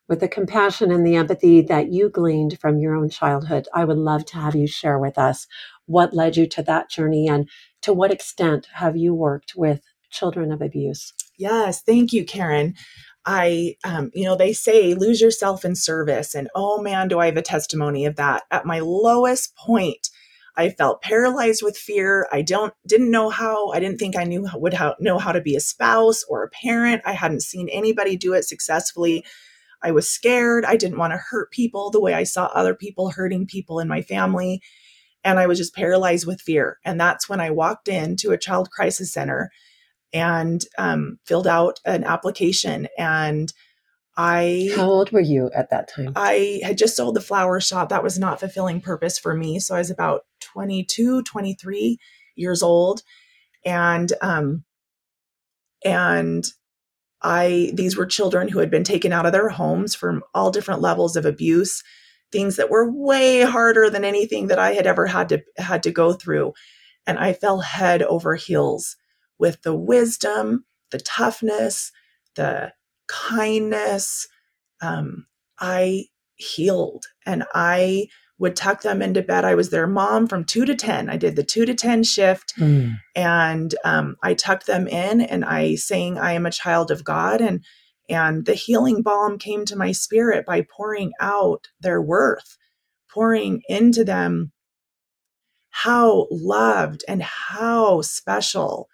with 0.09 0.19
the 0.19 0.27
compassion 0.27 0.91
and 0.91 1.05
the 1.05 1.15
empathy 1.15 1.61
that 1.61 1.91
you 1.91 2.09
gleaned 2.09 2.59
from 2.59 2.79
your 2.79 2.95
own 2.95 3.09
childhood. 3.09 3.67
I 3.73 3.85
would 3.85 3.97
love 3.97 4.25
to 4.27 4.37
have 4.37 4.55
you 4.55 4.67
share 4.67 4.99
with 4.99 5.17
us 5.17 5.47
what 5.85 6.13
led 6.13 6.35
you 6.35 6.47
to 6.47 6.63
that 6.63 6.89
journey 6.89 7.27
and 7.29 7.47
to 7.81 7.93
what 7.93 8.11
extent 8.11 8.67
have 8.73 8.97
you 8.97 9.13
worked 9.13 9.53
with 9.55 9.81
children 10.09 10.51
of 10.51 10.61
abuse? 10.61 11.13
Yes, 11.37 11.81
thank 11.81 12.13
you, 12.13 12.25
Karen. 12.25 12.75
I, 13.25 13.75
um, 13.83 14.09
you 14.13 14.23
know, 14.23 14.35
they 14.35 14.53
say 14.53 14.93
lose 14.93 15.19
yourself 15.19 15.65
in 15.65 15.75
service. 15.75 16.33
And 16.33 16.49
oh 16.55 16.81
man, 16.81 17.09
do 17.09 17.19
I 17.19 17.25
have 17.25 17.37
a 17.37 17.41
testimony 17.41 18.05
of 18.05 18.15
that. 18.15 18.43
At 18.51 18.65
my 18.65 18.79
lowest 18.79 19.55
point, 19.55 20.09
I 20.55 20.69
felt 20.69 21.03
paralyzed 21.03 21.61
with 21.61 21.77
fear. 21.77 22.27
I 22.31 22.41
don't 22.41 22.73
didn't 22.87 23.11
know 23.11 23.29
how. 23.29 23.69
I 23.71 23.79
didn't 23.79 23.99
think 23.99 24.17
I 24.17 24.23
knew 24.23 24.47
would 24.55 24.73
how, 24.73 24.95
know 24.99 25.19
how 25.19 25.31
to 25.31 25.41
be 25.41 25.55
a 25.55 25.59
spouse 25.59 26.23
or 26.27 26.43
a 26.43 26.49
parent. 26.49 27.03
I 27.05 27.11
hadn't 27.11 27.43
seen 27.43 27.69
anybody 27.69 28.15
do 28.15 28.33
it 28.33 28.43
successfully. 28.43 29.23
I 29.83 29.91
was 29.91 30.09
scared. 30.09 30.65
I 30.65 30.75
didn't 30.75 30.97
want 30.97 31.13
to 31.13 31.17
hurt 31.17 31.51
people 31.51 31.91
the 31.91 32.01
way 32.01 32.15
I 32.15 32.23
saw 32.23 32.45
other 32.47 32.73
people 32.73 33.11
hurting 33.11 33.45
people 33.45 33.79
in 33.79 33.87
my 33.87 34.01
family. 34.01 34.61
And 35.27 35.39
I 35.39 35.45
was 35.45 35.57
just 35.57 35.75
paralyzed 35.75 36.25
with 36.25 36.39
fear. 36.39 36.79
And 36.85 36.97
that's 36.97 37.27
when 37.27 37.41
I 37.41 37.51
walked 37.51 37.89
into 37.89 38.31
a 38.31 38.37
child 38.37 38.71
crisis 38.71 39.11
center 39.11 39.51
and 40.13 40.63
um, 40.77 41.19
filled 41.25 41.47
out 41.47 41.81
an 41.83 42.05
application. 42.05 42.87
And 42.97 43.51
I. 44.15 44.69
How 44.73 44.89
old 44.89 45.11
were 45.11 45.19
you 45.19 45.51
at 45.53 45.69
that 45.69 45.89
time? 45.93 46.13
I 46.15 46.61
had 46.63 46.77
just 46.77 46.95
sold 46.95 47.17
the 47.17 47.21
flower 47.21 47.59
shop. 47.59 47.89
That 47.89 48.03
was 48.03 48.17
not 48.17 48.39
fulfilling 48.39 48.79
purpose 48.79 49.19
for 49.19 49.35
me. 49.35 49.59
So 49.59 49.75
I 49.75 49.79
was 49.79 49.91
about 49.91 50.21
22, 50.39 51.23
23 51.23 51.97
years 52.37 52.63
old. 52.63 53.01
And, 53.65 54.13
um, 54.21 54.63
and 55.83 56.45
I, 57.21 57.71
these 57.73 57.97
were 57.97 58.05
children 58.05 58.47
who 58.47 58.59
had 58.59 58.71
been 58.71 58.85
taken 58.85 59.11
out 59.11 59.25
of 59.25 59.33
their 59.33 59.49
homes 59.49 59.93
from 59.93 60.23
all 60.33 60.51
different 60.51 60.79
levels 60.79 61.17
of 61.17 61.25
abuse, 61.25 61.83
things 62.31 62.55
that 62.57 62.69
were 62.69 62.91
way 62.91 63.41
harder 63.41 63.89
than 63.89 64.03
anything 64.03 64.47
that 64.47 64.59
I 64.59 64.73
had 64.73 64.87
ever 64.87 65.07
had 65.07 65.29
to, 65.29 65.41
had 65.57 65.83
to 65.83 65.91
go 65.91 66.13
through. 66.13 66.53
And 67.05 67.17
I 67.17 67.33
fell 67.33 67.61
head 67.61 68.01
over 68.03 68.35
heels 68.35 68.97
with 69.39 69.61
the 69.61 69.75
wisdom, 69.75 70.65
the 70.91 70.99
toughness, 70.99 71.91
the 72.35 72.73
kindness. 73.07 74.27
Um, 74.81 75.27
I 75.59 76.05
healed 76.35 77.05
and 77.25 77.45
I 77.53 78.07
would 78.39 78.55
tuck 78.55 78.83
them 78.83 79.01
into 79.01 79.23
bed. 79.23 79.45
I 79.45 79.55
was 79.55 79.69
their 79.69 79.87
mom 79.87 80.27
from 80.27 80.43
two 80.43 80.65
to 80.65 80.75
10. 80.75 81.09
I 81.09 81.17
did 81.17 81.35
the 81.35 81.43
two 81.43 81.65
to 81.65 81.73
10 81.73 82.03
shift 82.03 82.53
mm. 82.57 82.95
and 83.15 83.73
um, 83.83 84.15
I 84.21 84.35
tucked 84.35 84.67
them 84.67 84.87
in 84.87 85.21
and 85.21 85.43
I 85.43 85.75
sang, 85.75 86.19
I 86.19 86.33
am 86.33 86.45
a 86.45 86.51
child 86.51 86.91
of 86.91 87.03
God. 87.03 87.41
And, 87.41 87.63
and 88.09 88.45
the 88.45 88.53
healing 88.53 89.01
balm 89.01 89.37
came 89.37 89.65
to 89.65 89.75
my 89.75 89.91
spirit 89.91 90.45
by 90.45 90.65
pouring 90.75 91.11
out 91.19 91.67
their 91.79 92.01
worth, 92.01 92.57
pouring 93.13 93.61
into 93.67 94.03
them 94.03 94.51
how 95.69 96.27
loved 96.31 97.03
and 97.07 97.21
how 97.21 98.01
special 98.01 98.89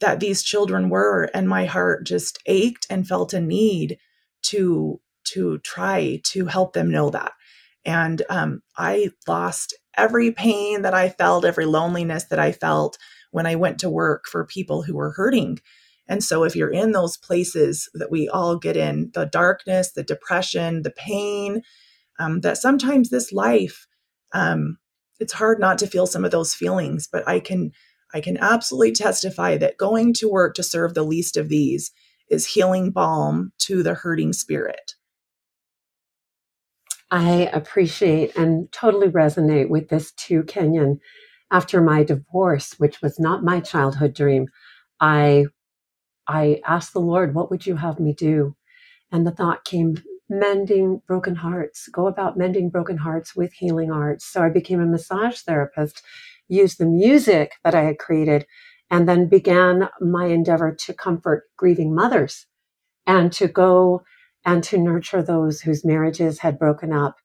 that 0.00 0.20
these 0.20 0.42
children 0.42 0.90
were. 0.90 1.30
And 1.34 1.48
my 1.48 1.64
heart 1.64 2.06
just 2.06 2.38
ached 2.46 2.86
and 2.90 3.06
felt 3.06 3.32
a 3.32 3.40
need 3.40 3.98
to, 4.44 5.00
to 5.32 5.58
try 5.58 6.20
to 6.24 6.46
help 6.46 6.72
them 6.72 6.90
know 6.90 7.10
that. 7.10 7.32
And 7.84 8.22
um, 8.28 8.62
I 8.76 9.10
lost 9.26 9.74
every 9.96 10.30
pain 10.30 10.82
that 10.82 10.94
I 10.94 11.08
felt, 11.08 11.44
every 11.44 11.64
loneliness 11.64 12.24
that 12.24 12.38
I 12.38 12.52
felt 12.52 12.98
when 13.30 13.46
I 13.46 13.56
went 13.56 13.80
to 13.80 13.90
work 13.90 14.26
for 14.26 14.44
people 14.44 14.82
who 14.82 14.94
were 14.94 15.12
hurting. 15.12 15.58
And 16.08 16.24
so, 16.24 16.44
if 16.44 16.56
you're 16.56 16.70
in 16.72 16.92
those 16.92 17.16
places 17.16 17.88
that 17.94 18.10
we 18.10 18.28
all 18.28 18.56
get 18.56 18.76
in 18.76 19.10
the 19.14 19.26
darkness, 19.26 19.92
the 19.92 20.02
depression, 20.04 20.82
the 20.82 20.90
pain, 20.90 21.62
um, 22.18 22.40
that 22.40 22.58
sometimes 22.58 23.10
this 23.10 23.32
life, 23.32 23.86
um, 24.32 24.78
it's 25.20 25.34
hard 25.34 25.60
not 25.60 25.78
to 25.78 25.86
feel 25.86 26.06
some 26.06 26.24
of 26.24 26.30
those 26.30 26.54
feelings. 26.54 27.08
But 27.10 27.28
I 27.28 27.40
can, 27.40 27.72
I 28.14 28.20
can 28.20 28.38
absolutely 28.38 28.92
testify 28.92 29.56
that 29.58 29.78
going 29.78 30.14
to 30.14 30.30
work 30.30 30.54
to 30.56 30.62
serve 30.62 30.94
the 30.94 31.04
least 31.04 31.36
of 31.36 31.48
these 31.48 31.92
is 32.30 32.46
healing 32.46 32.90
balm 32.90 33.52
to 33.58 33.82
the 33.82 33.94
hurting 33.94 34.32
spirit. 34.32 34.94
I 37.10 37.50
appreciate 37.54 38.36
and 38.36 38.70
totally 38.72 39.08
resonate 39.08 39.70
with 39.70 39.88
this 39.88 40.12
too, 40.12 40.44
Kenyon. 40.44 41.00
After 41.50 41.80
my 41.80 42.04
divorce, 42.04 42.74
which 42.78 43.00
was 43.02 43.18
not 43.18 43.44
my 43.44 43.60
childhood 43.60 44.14
dream, 44.14 44.48
I 45.00 45.46
I 46.28 46.60
asked 46.66 46.92
the 46.92 47.00
Lord, 47.00 47.34
what 47.34 47.50
would 47.50 47.66
you 47.66 47.76
have 47.76 47.98
me 47.98 48.12
do? 48.12 48.54
And 49.10 49.26
the 49.26 49.32
thought 49.32 49.64
came, 49.64 49.96
mending 50.28 51.00
broken 51.06 51.34
hearts, 51.34 51.88
go 51.88 52.06
about 52.06 52.36
mending 52.36 52.68
broken 52.68 52.98
hearts 52.98 53.34
with 53.34 53.52
healing 53.54 53.90
arts. 53.90 54.26
So 54.26 54.42
I 54.42 54.50
became 54.50 54.80
a 54.80 54.86
massage 54.86 55.40
therapist, 55.40 56.02
used 56.48 56.78
the 56.78 56.86
music 56.86 57.54
that 57.64 57.74
I 57.74 57.82
had 57.82 57.98
created, 57.98 58.46
and 58.90 59.08
then 59.08 59.28
began 59.28 59.88
my 60.00 60.26
endeavor 60.26 60.74
to 60.74 60.94
comfort 60.94 61.44
grieving 61.56 61.94
mothers 61.94 62.46
and 63.06 63.32
to 63.34 63.48
go 63.48 64.02
and 64.44 64.62
to 64.64 64.78
nurture 64.78 65.22
those 65.22 65.60
whose 65.60 65.84
marriages 65.84 66.40
had 66.40 66.58
broken 66.58 66.92
up 66.92 67.16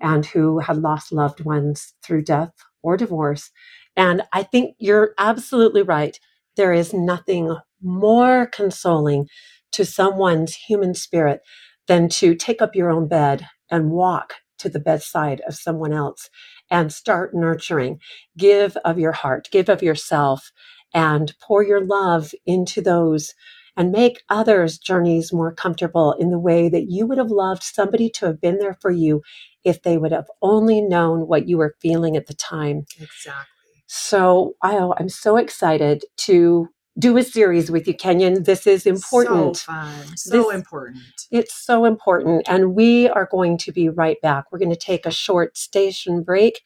and 0.00 0.26
who 0.26 0.58
had 0.60 0.78
lost 0.78 1.12
loved 1.12 1.44
ones 1.44 1.94
through 2.02 2.22
death 2.22 2.52
or 2.82 2.96
divorce. 2.96 3.50
And 3.96 4.22
I 4.32 4.42
think 4.42 4.76
you're 4.78 5.14
absolutely 5.18 5.82
right. 5.82 6.18
There 6.56 6.72
is 6.72 6.92
nothing 6.92 7.56
more 7.82 8.46
consoling 8.46 9.28
to 9.72 9.84
someone's 9.84 10.54
human 10.54 10.94
spirit 10.94 11.40
than 11.88 12.08
to 12.08 12.34
take 12.34 12.62
up 12.62 12.74
your 12.74 12.90
own 12.90 13.08
bed 13.08 13.46
and 13.70 13.90
walk 13.90 14.34
to 14.58 14.68
the 14.68 14.80
bedside 14.80 15.40
of 15.46 15.54
someone 15.54 15.92
else 15.92 16.30
and 16.70 16.92
start 16.92 17.34
nurturing. 17.34 17.98
Give 18.36 18.76
of 18.84 18.98
your 18.98 19.12
heart, 19.12 19.48
give 19.50 19.68
of 19.68 19.82
yourself, 19.82 20.52
and 20.94 21.34
pour 21.40 21.64
your 21.64 21.84
love 21.84 22.32
into 22.46 22.80
those 22.80 23.34
and 23.76 23.90
make 23.90 24.22
others' 24.28 24.78
journeys 24.78 25.32
more 25.32 25.52
comfortable 25.52 26.12
in 26.12 26.30
the 26.30 26.38
way 26.38 26.68
that 26.68 26.90
you 26.90 27.06
would 27.06 27.18
have 27.18 27.30
loved 27.30 27.62
somebody 27.62 28.10
to 28.10 28.26
have 28.26 28.40
been 28.40 28.58
there 28.58 28.76
for 28.80 28.90
you 28.90 29.22
if 29.64 29.82
they 29.82 29.96
would 29.96 30.12
have 30.12 30.26
only 30.42 30.80
known 30.80 31.26
what 31.26 31.48
you 31.48 31.56
were 31.56 31.76
feeling 31.80 32.16
at 32.16 32.26
the 32.26 32.34
time. 32.34 32.84
Exactly. 33.00 33.84
So 33.86 34.54
I, 34.62 34.90
I'm 34.98 35.08
so 35.08 35.36
excited 35.36 36.04
to 36.18 36.68
do 36.98 37.16
a 37.16 37.22
series 37.22 37.70
with 37.70 37.86
you, 37.88 37.94
Kenyon. 37.94 38.42
This 38.42 38.66
is 38.66 38.86
important. 38.86 39.56
So 39.56 39.72
fun. 39.72 40.16
So 40.16 40.44
this, 40.44 40.54
important. 40.54 41.02
It's 41.30 41.54
so 41.54 41.84
important. 41.84 42.46
And 42.48 42.74
we 42.74 43.08
are 43.08 43.28
going 43.30 43.58
to 43.58 43.72
be 43.72 43.88
right 43.88 44.20
back. 44.20 44.44
We're 44.52 44.58
going 44.58 44.70
to 44.70 44.76
take 44.76 45.06
a 45.06 45.10
short 45.10 45.56
station 45.56 46.22
break 46.22 46.60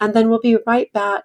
and 0.00 0.14
then 0.14 0.28
we'll 0.28 0.40
be 0.40 0.58
right 0.66 0.92
back 0.92 1.24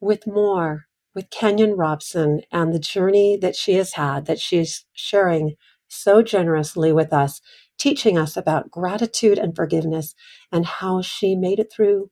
with 0.00 0.26
more 0.26 0.86
with 1.14 1.30
Kenyon 1.30 1.72
Robson 1.76 2.40
and 2.50 2.72
the 2.72 2.78
journey 2.78 3.36
that 3.36 3.54
she 3.54 3.74
has 3.74 3.94
had, 3.94 4.26
that 4.26 4.40
she's 4.40 4.84
sharing 4.92 5.54
so 5.88 6.22
generously 6.22 6.90
with 6.92 7.12
us, 7.12 7.40
teaching 7.78 8.16
us 8.16 8.36
about 8.36 8.70
gratitude 8.70 9.38
and 9.38 9.54
forgiveness 9.54 10.14
and 10.50 10.64
how 10.64 11.02
she 11.02 11.34
made 11.36 11.58
it 11.58 11.70
through. 11.70 12.10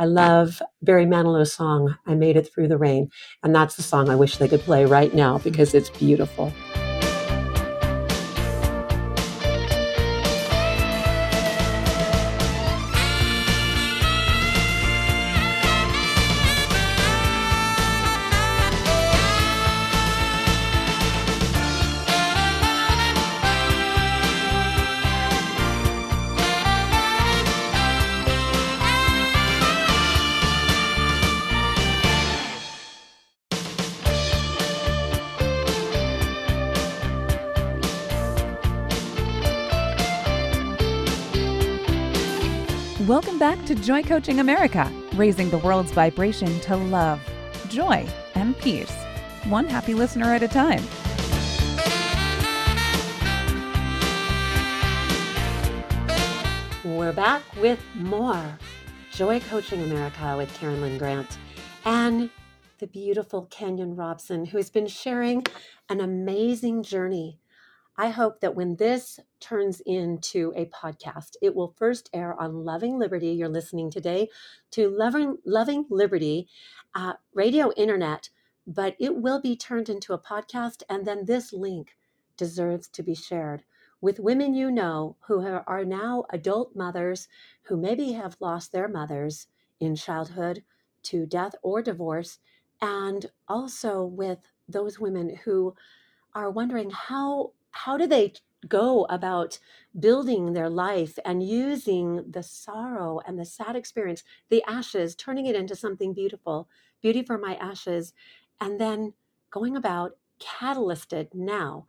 I 0.00 0.06
love 0.06 0.62
Barry 0.80 1.04
Manilow's 1.04 1.52
song, 1.52 1.94
I 2.06 2.14
Made 2.14 2.38
It 2.38 2.50
Through 2.50 2.68
the 2.68 2.78
Rain. 2.78 3.10
And 3.42 3.54
that's 3.54 3.76
the 3.76 3.82
song 3.82 4.08
I 4.08 4.16
wish 4.16 4.38
they 4.38 4.48
could 4.48 4.60
play 4.62 4.86
right 4.86 5.12
now 5.12 5.36
because 5.36 5.74
it's 5.74 5.90
beautiful. 5.90 6.54
Joy 43.90 44.04
Coaching 44.04 44.38
America, 44.38 44.88
raising 45.16 45.50
the 45.50 45.58
world's 45.58 45.90
vibration 45.90 46.60
to 46.60 46.76
love, 46.76 47.20
joy, 47.68 48.06
and 48.36 48.56
peace, 48.58 48.92
one 49.46 49.66
happy 49.66 49.94
listener 49.94 50.26
at 50.26 50.44
a 50.44 50.46
time. 50.46 50.84
We're 56.84 57.12
back 57.12 57.42
with 57.56 57.80
more 57.96 58.56
Joy 59.10 59.40
Coaching 59.40 59.82
America 59.82 60.36
with 60.36 60.54
Karen 60.54 60.80
Lynn 60.80 60.96
Grant 60.96 61.38
and 61.84 62.30
the 62.78 62.86
beautiful 62.86 63.46
Kenyon 63.50 63.96
Robson, 63.96 64.44
who 64.44 64.58
has 64.58 64.70
been 64.70 64.86
sharing 64.86 65.44
an 65.88 66.00
amazing 66.00 66.84
journey 66.84 67.39
I 67.96 68.10
hope 68.10 68.40
that 68.40 68.54
when 68.54 68.76
this 68.76 69.20
turns 69.40 69.80
into 69.80 70.52
a 70.56 70.66
podcast, 70.66 71.36
it 71.42 71.54
will 71.54 71.74
first 71.76 72.08
air 72.12 72.40
on 72.40 72.64
Loving 72.64 72.98
Liberty. 72.98 73.28
You're 73.28 73.48
listening 73.48 73.90
today 73.90 74.28
to 74.72 74.88
Loving, 74.88 75.38
Loving 75.44 75.86
Liberty 75.90 76.48
uh, 76.94 77.14
radio 77.34 77.72
internet, 77.72 78.30
but 78.66 78.96
it 78.98 79.16
will 79.16 79.40
be 79.40 79.56
turned 79.56 79.88
into 79.88 80.12
a 80.12 80.18
podcast. 80.18 80.82
And 80.88 81.06
then 81.06 81.26
this 81.26 81.52
link 81.52 81.96
deserves 82.36 82.88
to 82.88 83.02
be 83.02 83.14
shared 83.14 83.64
with 84.00 84.18
women 84.18 84.54
you 84.54 84.70
know 84.70 85.16
who 85.26 85.46
are 85.66 85.84
now 85.84 86.24
adult 86.30 86.74
mothers 86.74 87.28
who 87.64 87.76
maybe 87.76 88.12
have 88.12 88.36
lost 88.40 88.72
their 88.72 88.88
mothers 88.88 89.46
in 89.78 89.94
childhood 89.94 90.62
to 91.02 91.26
death 91.26 91.54
or 91.62 91.82
divorce, 91.82 92.38
and 92.80 93.26
also 93.48 94.04
with 94.04 94.38
those 94.68 94.98
women 94.98 95.36
who 95.44 95.74
are 96.34 96.50
wondering 96.50 96.90
how 96.90 97.52
how 97.70 97.96
do 97.96 98.06
they 98.06 98.34
go 98.68 99.04
about 99.08 99.58
building 99.98 100.52
their 100.52 100.68
life 100.68 101.18
and 101.24 101.42
using 101.42 102.24
the 102.30 102.42
sorrow 102.42 103.20
and 103.26 103.38
the 103.38 103.44
sad 103.44 103.74
experience, 103.76 104.22
the 104.50 104.62
ashes, 104.68 105.14
turning 105.14 105.46
it 105.46 105.56
into 105.56 105.74
something 105.74 106.12
beautiful, 106.12 106.68
beauty 107.00 107.22
for 107.22 107.38
my 107.38 107.54
ashes, 107.56 108.12
and 108.60 108.80
then 108.80 109.14
going 109.50 109.76
about 109.76 110.16
catalysted 110.40 111.28
now. 111.34 111.86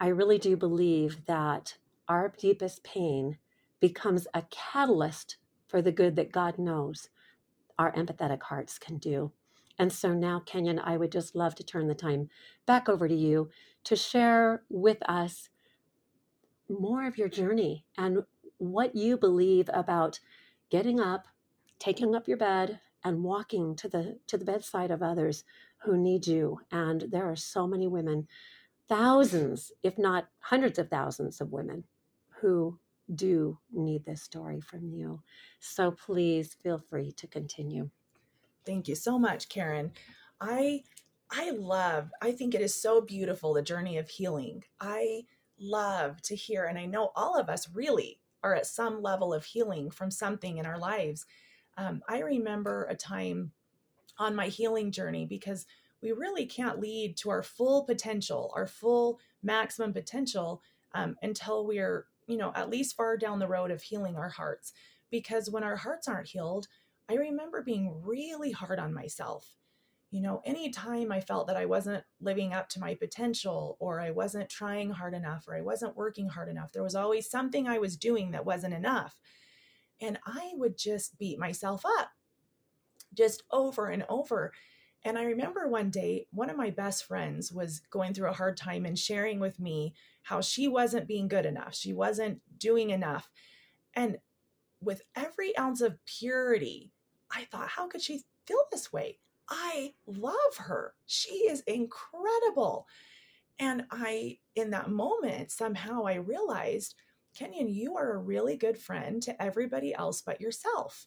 I 0.00 0.08
really 0.08 0.38
do 0.38 0.56
believe 0.56 1.24
that 1.26 1.76
our 2.08 2.32
deepest 2.38 2.84
pain 2.84 3.38
becomes 3.80 4.26
a 4.34 4.42
catalyst 4.50 5.36
for 5.66 5.82
the 5.82 5.92
good 5.92 6.16
that 6.16 6.32
God 6.32 6.58
knows 6.58 7.08
our 7.78 7.92
empathetic 7.92 8.42
hearts 8.42 8.78
can 8.78 8.98
do. 8.98 9.32
And 9.78 9.92
so 9.92 10.12
now, 10.12 10.42
Kenyon, 10.44 10.80
I 10.80 10.96
would 10.96 11.12
just 11.12 11.36
love 11.36 11.54
to 11.56 11.62
turn 11.62 11.86
the 11.86 11.94
time 11.94 12.28
back 12.66 12.88
over 12.88 13.06
to 13.06 13.14
you 13.14 13.48
to 13.84 13.96
share 13.96 14.62
with 14.68 14.98
us 15.08 15.48
more 16.68 17.06
of 17.06 17.18
your 17.18 17.28
journey 17.28 17.84
and 17.96 18.24
what 18.58 18.94
you 18.94 19.16
believe 19.16 19.70
about 19.72 20.20
getting 20.70 21.00
up, 21.00 21.26
taking 21.78 22.14
up 22.14 22.28
your 22.28 22.36
bed, 22.36 22.80
and 23.04 23.22
walking 23.22 23.76
to 23.76 23.88
the 23.88 24.18
to 24.26 24.36
the 24.36 24.44
bedside 24.44 24.90
of 24.90 25.02
others 25.02 25.44
who 25.78 25.96
need 25.96 26.26
you. 26.26 26.60
And 26.70 27.06
there 27.10 27.30
are 27.30 27.36
so 27.36 27.66
many 27.66 27.86
women, 27.86 28.26
thousands, 28.88 29.72
if 29.82 29.96
not 29.96 30.28
hundreds 30.40 30.78
of 30.78 30.90
thousands 30.90 31.40
of 31.40 31.52
women 31.52 31.84
who 32.40 32.78
do 33.14 33.58
need 33.72 34.04
this 34.04 34.22
story 34.22 34.60
from 34.60 34.88
you. 34.88 35.22
So 35.60 35.92
please 35.92 36.56
feel 36.62 36.78
free 36.78 37.12
to 37.12 37.26
continue. 37.26 37.90
Thank 38.66 38.88
you 38.88 38.94
so 38.94 39.18
much, 39.18 39.48
Karen. 39.48 39.92
I 40.40 40.82
I 41.30 41.50
love, 41.50 42.10
I 42.22 42.32
think 42.32 42.54
it 42.54 42.60
is 42.62 42.74
so 42.74 43.00
beautiful 43.00 43.52
the 43.52 43.62
journey 43.62 43.98
of 43.98 44.08
healing. 44.08 44.64
I 44.80 45.24
love 45.58 46.22
to 46.22 46.34
hear, 46.34 46.64
and 46.64 46.78
I 46.78 46.86
know 46.86 47.12
all 47.14 47.36
of 47.38 47.48
us 47.48 47.68
really 47.72 48.20
are 48.42 48.54
at 48.54 48.66
some 48.66 49.02
level 49.02 49.34
of 49.34 49.44
healing 49.44 49.90
from 49.90 50.10
something 50.10 50.56
in 50.56 50.64
our 50.64 50.78
lives. 50.78 51.26
Um, 51.76 52.02
I 52.08 52.20
remember 52.20 52.86
a 52.88 52.94
time 52.94 53.52
on 54.18 54.34
my 54.34 54.46
healing 54.46 54.90
journey 54.90 55.26
because 55.26 55.66
we 56.02 56.12
really 56.12 56.46
can't 56.46 56.80
lead 56.80 57.16
to 57.18 57.30
our 57.30 57.42
full 57.42 57.84
potential, 57.84 58.52
our 58.54 58.66
full 58.66 59.20
maximum 59.42 59.92
potential 59.92 60.62
um, 60.94 61.16
until 61.22 61.66
we're, 61.66 62.06
you 62.26 62.36
know, 62.36 62.52
at 62.54 62.70
least 62.70 62.96
far 62.96 63.16
down 63.16 63.38
the 63.38 63.48
road 63.48 63.70
of 63.70 63.82
healing 63.82 64.16
our 64.16 64.28
hearts. 64.30 64.72
Because 65.10 65.50
when 65.50 65.64
our 65.64 65.76
hearts 65.76 66.08
aren't 66.08 66.28
healed, 66.28 66.68
I 67.08 67.14
remember 67.14 67.62
being 67.62 68.00
really 68.02 68.52
hard 68.52 68.78
on 68.78 68.94
myself 68.94 69.57
you 70.10 70.22
know, 70.22 70.40
anytime 70.44 71.12
I 71.12 71.20
felt 71.20 71.48
that 71.48 71.56
I 71.56 71.66
wasn't 71.66 72.02
living 72.20 72.54
up 72.54 72.68
to 72.70 72.80
my 72.80 72.94
potential 72.94 73.76
or 73.78 74.00
I 74.00 74.10
wasn't 74.10 74.48
trying 74.48 74.90
hard 74.90 75.12
enough 75.12 75.46
or 75.46 75.54
I 75.54 75.60
wasn't 75.60 75.96
working 75.96 76.28
hard 76.28 76.48
enough, 76.48 76.72
there 76.72 76.82
was 76.82 76.94
always 76.94 77.30
something 77.30 77.68
I 77.68 77.78
was 77.78 77.96
doing 77.96 78.30
that 78.30 78.46
wasn't 78.46 78.74
enough. 78.74 79.20
And 80.00 80.18
I 80.24 80.52
would 80.54 80.78
just 80.78 81.18
beat 81.18 81.38
myself 81.38 81.84
up 81.84 82.10
just 83.12 83.42
over 83.50 83.88
and 83.88 84.04
over. 84.08 84.52
And 85.04 85.18
I 85.18 85.24
remember 85.24 85.68
one 85.68 85.90
day, 85.90 86.26
one 86.30 86.48
of 86.48 86.56
my 86.56 86.70
best 86.70 87.04
friends 87.04 87.52
was 87.52 87.80
going 87.90 88.14
through 88.14 88.30
a 88.30 88.34
hard 88.34 88.56
time 88.56 88.86
and 88.86 88.98
sharing 88.98 89.40
with 89.40 89.60
me 89.60 89.94
how 90.22 90.40
she 90.40 90.68
wasn't 90.68 91.06
being 91.06 91.28
good 91.28 91.46
enough. 91.46 91.74
She 91.74 91.92
wasn't 91.92 92.40
doing 92.58 92.90
enough. 92.90 93.28
And 93.94 94.18
with 94.80 95.02
every 95.14 95.56
ounce 95.58 95.80
of 95.80 96.04
purity, 96.06 96.92
I 97.30 97.44
thought, 97.44 97.68
how 97.68 97.88
could 97.88 98.02
she 98.02 98.22
feel 98.46 98.62
this 98.70 98.92
way? 98.92 99.18
I 99.48 99.94
love 100.06 100.56
her. 100.58 100.94
She 101.06 101.30
is 101.48 101.62
incredible. 101.62 102.86
And 103.58 103.84
I, 103.90 104.38
in 104.54 104.70
that 104.70 104.90
moment, 104.90 105.50
somehow 105.50 106.06
I 106.06 106.14
realized, 106.14 106.94
Kenyon, 107.36 107.68
you 107.68 107.96
are 107.96 108.12
a 108.12 108.18
really 108.18 108.56
good 108.56 108.78
friend 108.78 109.22
to 109.22 109.42
everybody 109.42 109.94
else 109.94 110.22
but 110.22 110.40
yourself. 110.40 111.06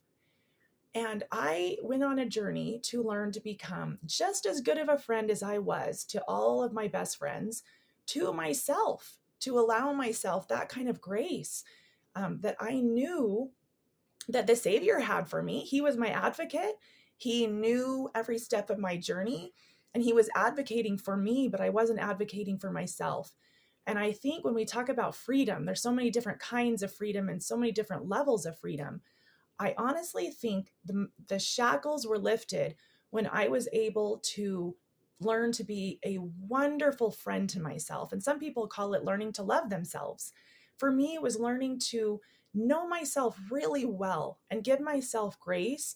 And 0.93 1.23
I 1.31 1.77
went 1.81 2.03
on 2.03 2.19
a 2.19 2.25
journey 2.25 2.79
to 2.83 3.01
learn 3.01 3.31
to 3.33 3.39
become 3.39 3.99
just 4.05 4.45
as 4.45 4.59
good 4.59 4.77
of 4.77 4.89
a 4.89 4.97
friend 4.97 5.31
as 5.31 5.41
I 5.41 5.59
was 5.59 6.03
to 6.05 6.21
all 6.27 6.63
of 6.63 6.73
my 6.73 6.87
best 6.87 7.17
friends, 7.17 7.63
to 8.07 8.33
myself, 8.33 9.17
to 9.41 9.57
allow 9.57 9.93
myself 9.93 10.47
that 10.49 10.67
kind 10.67 10.89
of 10.89 10.99
grace 10.99 11.63
um, 12.15 12.39
that 12.41 12.57
I 12.59 12.73
knew 12.81 13.51
that 14.27 14.47
the 14.47 14.55
Savior 14.55 14.99
had 14.99 15.29
for 15.29 15.41
me. 15.41 15.61
He 15.61 15.81
was 15.81 15.95
my 15.95 16.09
advocate. 16.09 16.77
He 17.21 17.45
knew 17.45 18.09
every 18.15 18.39
step 18.39 18.71
of 18.71 18.79
my 18.79 18.97
journey 18.97 19.53
and 19.93 20.03
he 20.03 20.11
was 20.11 20.27
advocating 20.35 20.97
for 20.97 21.15
me, 21.15 21.47
but 21.47 21.61
I 21.61 21.69
wasn't 21.69 21.99
advocating 21.99 22.57
for 22.57 22.71
myself. 22.71 23.35
And 23.85 23.99
I 23.99 24.11
think 24.11 24.43
when 24.43 24.55
we 24.55 24.65
talk 24.65 24.89
about 24.89 25.15
freedom, 25.15 25.65
there's 25.65 25.83
so 25.83 25.91
many 25.91 26.09
different 26.09 26.39
kinds 26.39 26.81
of 26.81 26.91
freedom 26.91 27.29
and 27.29 27.43
so 27.43 27.55
many 27.55 27.71
different 27.71 28.09
levels 28.09 28.47
of 28.47 28.57
freedom. 28.57 29.01
I 29.59 29.75
honestly 29.77 30.31
think 30.31 30.73
the, 30.83 31.09
the 31.27 31.37
shackles 31.37 32.07
were 32.07 32.17
lifted 32.17 32.73
when 33.11 33.29
I 33.31 33.49
was 33.49 33.69
able 33.71 34.17
to 34.33 34.75
learn 35.19 35.51
to 35.51 35.63
be 35.63 35.99
a 36.03 36.17
wonderful 36.17 37.11
friend 37.11 37.47
to 37.51 37.61
myself. 37.61 38.13
And 38.13 38.23
some 38.23 38.39
people 38.39 38.65
call 38.65 38.95
it 38.95 39.05
learning 39.05 39.33
to 39.33 39.43
love 39.43 39.69
themselves. 39.69 40.33
For 40.79 40.91
me, 40.91 41.13
it 41.13 41.21
was 41.21 41.37
learning 41.37 41.81
to 41.91 42.19
know 42.55 42.87
myself 42.87 43.37
really 43.51 43.85
well 43.85 44.39
and 44.49 44.63
give 44.63 44.79
myself 44.79 45.39
grace 45.39 45.95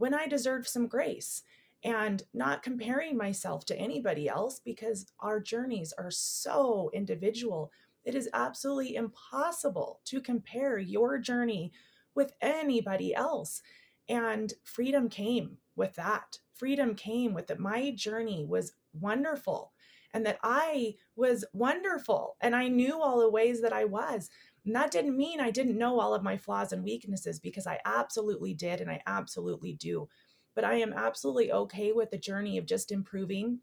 when 0.00 0.14
I 0.14 0.26
deserve 0.26 0.66
some 0.66 0.86
grace 0.86 1.42
and 1.84 2.22
not 2.32 2.62
comparing 2.62 3.18
myself 3.18 3.66
to 3.66 3.78
anybody 3.78 4.30
else 4.30 4.58
because 4.58 5.04
our 5.20 5.38
journeys 5.40 5.92
are 5.98 6.10
so 6.10 6.90
individual. 6.94 7.70
It 8.06 8.14
is 8.14 8.30
absolutely 8.32 8.94
impossible 8.94 10.00
to 10.06 10.22
compare 10.22 10.78
your 10.78 11.18
journey 11.18 11.70
with 12.14 12.32
anybody 12.40 13.14
else. 13.14 13.60
And 14.08 14.54
freedom 14.64 15.10
came 15.10 15.58
with 15.76 15.94
that. 15.96 16.38
Freedom 16.54 16.94
came 16.94 17.34
with 17.34 17.46
that 17.48 17.60
my 17.60 17.90
journey 17.90 18.46
was 18.48 18.72
wonderful 18.98 19.72
and 20.14 20.24
that 20.24 20.38
I 20.42 20.94
was 21.14 21.44
wonderful 21.52 22.36
and 22.40 22.56
I 22.56 22.68
knew 22.68 23.00
all 23.00 23.20
the 23.20 23.30
ways 23.30 23.60
that 23.60 23.74
I 23.74 23.84
was. 23.84 24.30
And 24.64 24.74
that 24.74 24.90
didn't 24.90 25.16
mean 25.16 25.40
I 25.40 25.50
didn't 25.50 25.78
know 25.78 26.00
all 26.00 26.14
of 26.14 26.22
my 26.22 26.36
flaws 26.36 26.72
and 26.72 26.84
weaknesses 26.84 27.38
because 27.38 27.66
I 27.66 27.78
absolutely 27.84 28.54
did 28.54 28.80
and 28.80 28.90
I 28.90 29.00
absolutely 29.06 29.72
do. 29.72 30.08
But 30.54 30.64
I 30.64 30.74
am 30.74 30.92
absolutely 30.92 31.52
okay 31.52 31.92
with 31.92 32.10
the 32.10 32.18
journey 32.18 32.58
of 32.58 32.66
just 32.66 32.92
improving, 32.92 33.60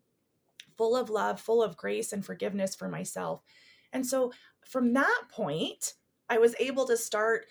full 0.78 0.96
of 0.96 1.10
love, 1.10 1.40
full 1.40 1.62
of 1.62 1.78
grace 1.78 2.14
and 2.14 2.26
forgiveness 2.26 2.76
for 2.76 2.88
myself. 2.88 3.42
And 3.94 4.06
so 4.06 4.32
from 4.66 4.94
that 4.94 5.24
point, 5.30 5.94
I 6.30 6.40
was 6.40 6.56
able 6.60 6.86
to 6.88 6.98
start 6.98 7.46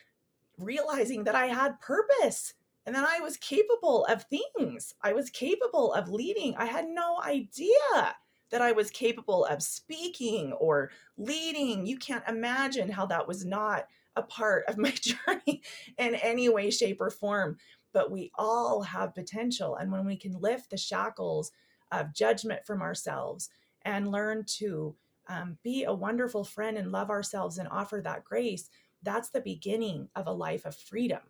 realizing 0.58 1.24
that 1.24 1.34
I 1.34 1.46
had 1.46 1.80
purpose 1.80 2.54
and 2.84 2.94
that 2.94 3.06
I 3.08 3.20
was 3.20 3.36
capable 3.36 4.04
of 4.06 4.24
things. 4.24 4.94
I 5.02 5.12
was 5.12 5.30
capable 5.30 5.92
of 5.92 6.08
leading. 6.08 6.54
I 6.56 6.66
had 6.66 6.86
no 6.88 7.20
idea 7.22 8.14
that 8.56 8.62
I 8.62 8.72
was 8.72 8.90
capable 8.90 9.44
of 9.44 9.62
speaking 9.62 10.54
or 10.54 10.90
leading. 11.18 11.84
You 11.84 11.98
can't 11.98 12.24
imagine 12.26 12.88
how 12.88 13.04
that 13.04 13.28
was 13.28 13.44
not 13.44 13.86
a 14.16 14.22
part 14.22 14.64
of 14.66 14.78
my 14.78 14.90
journey 15.02 15.60
in 15.98 16.14
any 16.14 16.48
way, 16.48 16.70
shape, 16.70 17.02
or 17.02 17.10
form. 17.10 17.58
But 17.92 18.10
we 18.10 18.32
all 18.34 18.80
have 18.80 19.14
potential. 19.14 19.76
And 19.76 19.92
when 19.92 20.06
we 20.06 20.16
can 20.16 20.40
lift 20.40 20.70
the 20.70 20.78
shackles 20.78 21.52
of 21.92 22.14
judgment 22.14 22.64
from 22.64 22.80
ourselves 22.80 23.50
and 23.82 24.10
learn 24.10 24.46
to 24.56 24.96
um, 25.28 25.58
be 25.62 25.84
a 25.84 25.92
wonderful 25.92 26.42
friend 26.42 26.78
and 26.78 26.90
love 26.90 27.10
ourselves 27.10 27.58
and 27.58 27.68
offer 27.68 28.00
that 28.02 28.24
grace, 28.24 28.70
that's 29.02 29.28
the 29.28 29.42
beginning 29.42 30.08
of 30.16 30.26
a 30.26 30.32
life 30.32 30.64
of 30.64 30.74
freedom. 30.74 31.20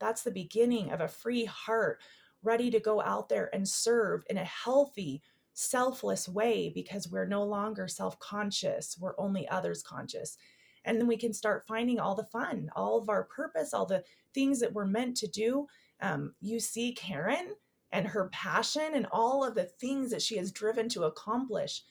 That's 0.00 0.20
the 0.20 0.30
beginning 0.30 0.92
of 0.92 1.00
a 1.00 1.08
free 1.08 1.46
heart 1.46 2.02
ready 2.42 2.70
to 2.70 2.78
go 2.78 3.00
out 3.00 3.30
there 3.30 3.48
and 3.54 3.66
serve 3.66 4.22
in 4.28 4.36
a 4.36 4.44
healthy, 4.44 5.22
selfless 5.54 6.28
way 6.28 6.70
because 6.74 7.08
we're 7.08 7.26
no 7.26 7.44
longer 7.44 7.88
self 7.88 8.18
conscious, 8.18 8.98
we're 9.00 9.18
only 9.18 9.48
others 9.48 9.82
conscious. 9.82 10.36
And 10.84 11.00
then 11.00 11.06
we 11.06 11.16
can 11.16 11.32
start 11.32 11.64
finding 11.66 11.98
all 11.98 12.14
the 12.14 12.24
fun, 12.24 12.70
all 12.76 12.98
of 12.98 13.08
our 13.08 13.24
purpose, 13.24 13.72
all 13.72 13.86
the 13.86 14.04
things 14.34 14.60
that 14.60 14.74
we're 14.74 14.84
meant 14.84 15.16
to 15.18 15.26
do. 15.26 15.66
Um, 16.00 16.34
you 16.42 16.60
see 16.60 16.92
Karen 16.92 17.54
and 17.90 18.06
her 18.08 18.28
passion 18.32 18.90
and 18.92 19.06
all 19.10 19.44
of 19.44 19.54
the 19.54 19.64
things 19.64 20.10
that 20.10 20.20
she 20.20 20.36
has 20.36 20.52
driven 20.52 20.88
to 20.90 21.04
accomplish. 21.04 21.82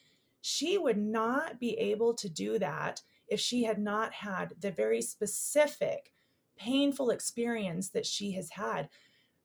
She 0.42 0.78
would 0.78 0.98
not 0.98 1.58
be 1.58 1.76
able 1.78 2.14
to 2.14 2.28
do 2.28 2.58
that 2.58 3.00
if 3.26 3.40
she 3.40 3.64
had 3.64 3.78
not 3.78 4.12
had 4.12 4.52
the 4.60 4.70
very 4.70 5.00
specific, 5.00 6.12
painful 6.56 7.10
experience 7.10 7.88
that 7.88 8.06
she 8.06 8.32
has 8.32 8.50
had 8.50 8.90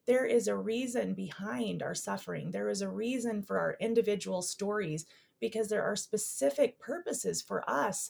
there 0.10 0.26
is 0.26 0.48
a 0.48 0.56
reason 0.56 1.14
behind 1.14 1.84
our 1.84 1.94
suffering. 1.94 2.50
There 2.50 2.68
is 2.68 2.82
a 2.82 2.90
reason 2.90 3.44
for 3.44 3.60
our 3.60 3.78
individual 3.80 4.42
stories 4.42 5.06
because 5.40 5.68
there 5.68 5.84
are 5.84 5.96
specific 5.96 6.80
purposes 6.80 7.44
for 7.44 7.64
us 7.70 8.10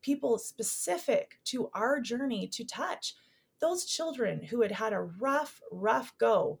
people 0.00 0.38
specific 0.38 1.40
to 1.46 1.68
our 1.74 2.00
journey 2.00 2.46
to 2.46 2.64
touch. 2.64 3.16
Those 3.60 3.84
children 3.84 4.44
who 4.44 4.62
had 4.62 4.70
had 4.70 4.92
a 4.92 5.00
rough, 5.00 5.60
rough 5.72 6.16
go 6.18 6.60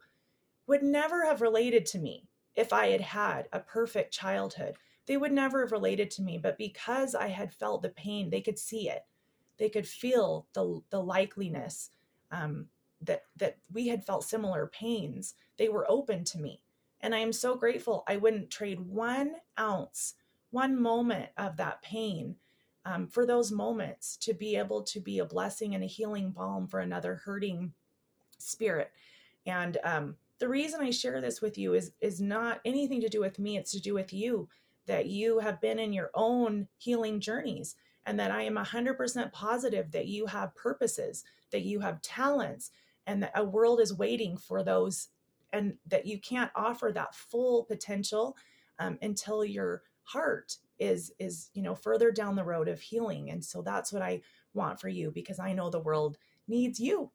would 0.66 0.82
never 0.82 1.24
have 1.24 1.40
related 1.40 1.86
to 1.86 2.00
me 2.00 2.26
if 2.56 2.72
I 2.72 2.88
had 2.88 3.00
had 3.00 3.48
a 3.52 3.60
perfect 3.60 4.12
childhood. 4.12 4.74
They 5.06 5.16
would 5.16 5.32
never 5.32 5.60
have 5.60 5.70
related 5.70 6.10
to 6.12 6.22
me, 6.22 6.36
but 6.36 6.58
because 6.58 7.14
I 7.14 7.28
had 7.28 7.54
felt 7.54 7.82
the 7.82 7.90
pain, 7.90 8.28
they 8.28 8.40
could 8.40 8.58
see 8.58 8.90
it. 8.90 9.04
They 9.56 9.68
could 9.68 9.86
feel 9.86 10.48
the, 10.52 10.80
the 10.90 11.00
likeliness 11.00 11.90
um, 12.32 12.66
that, 13.02 13.24
that 13.36 13.58
we 13.72 13.88
had 13.88 14.04
felt 14.04 14.24
similar 14.24 14.66
pains. 14.66 15.34
They 15.56 15.68
were 15.68 15.90
open 15.90 16.24
to 16.24 16.38
me. 16.38 16.62
And 17.00 17.14
I 17.14 17.18
am 17.18 17.32
so 17.32 17.54
grateful 17.54 18.04
I 18.06 18.16
wouldn't 18.16 18.50
trade 18.50 18.80
one 18.80 19.36
ounce, 19.58 20.14
one 20.50 20.80
moment 20.80 21.30
of 21.36 21.56
that 21.56 21.82
pain 21.82 22.36
um, 22.84 23.06
for 23.06 23.26
those 23.26 23.52
moments 23.52 24.16
to 24.18 24.34
be 24.34 24.56
able 24.56 24.82
to 24.82 25.00
be 25.00 25.18
a 25.18 25.24
blessing 25.24 25.74
and 25.74 25.84
a 25.84 25.88
healing 25.88 26.30
balm 26.30 26.66
for 26.66 26.80
another 26.80 27.16
hurting 27.16 27.72
spirit. 28.38 28.90
And 29.46 29.78
um, 29.84 30.16
the 30.38 30.48
reason 30.48 30.80
I 30.80 30.90
share 30.90 31.20
this 31.20 31.40
with 31.40 31.58
you 31.58 31.74
is 31.74 31.92
is 32.00 32.20
not 32.20 32.60
anything 32.64 33.00
to 33.02 33.08
do 33.08 33.20
with 33.20 33.38
me. 33.38 33.56
It's 33.56 33.72
to 33.72 33.80
do 33.80 33.94
with 33.94 34.12
you 34.12 34.48
that 34.86 35.06
you 35.06 35.38
have 35.38 35.60
been 35.60 35.78
in 35.78 35.92
your 35.92 36.10
own 36.14 36.66
healing 36.78 37.20
journeys 37.20 37.76
and 38.06 38.18
that 38.18 38.30
I 38.30 38.42
am 38.42 38.56
100% 38.56 39.32
positive 39.32 39.92
that 39.92 40.06
you 40.06 40.26
have 40.26 40.54
purposes, 40.56 41.22
that 41.52 41.62
you 41.62 41.80
have 41.80 42.02
talents, 42.02 42.70
and 43.06 43.28
a 43.34 43.44
world 43.44 43.80
is 43.80 43.94
waiting 43.96 44.36
for 44.36 44.62
those, 44.62 45.08
and 45.52 45.74
that 45.86 46.06
you 46.06 46.20
can't 46.20 46.50
offer 46.54 46.92
that 46.94 47.14
full 47.14 47.64
potential 47.64 48.36
um, 48.78 48.98
until 49.02 49.44
your 49.44 49.82
heart 50.04 50.56
is 50.78 51.12
is 51.18 51.50
you 51.54 51.62
know 51.62 51.74
further 51.74 52.10
down 52.10 52.36
the 52.36 52.44
road 52.44 52.68
of 52.68 52.80
healing. 52.80 53.30
And 53.30 53.44
so 53.44 53.62
that's 53.62 53.92
what 53.92 54.02
i 54.02 54.22
want 54.54 54.80
for 54.80 54.88
you 54.88 55.12
because 55.12 55.38
i 55.38 55.52
know 55.52 55.70
the 55.70 55.78
world 55.80 56.16
needs 56.48 56.80
you. 56.80 57.10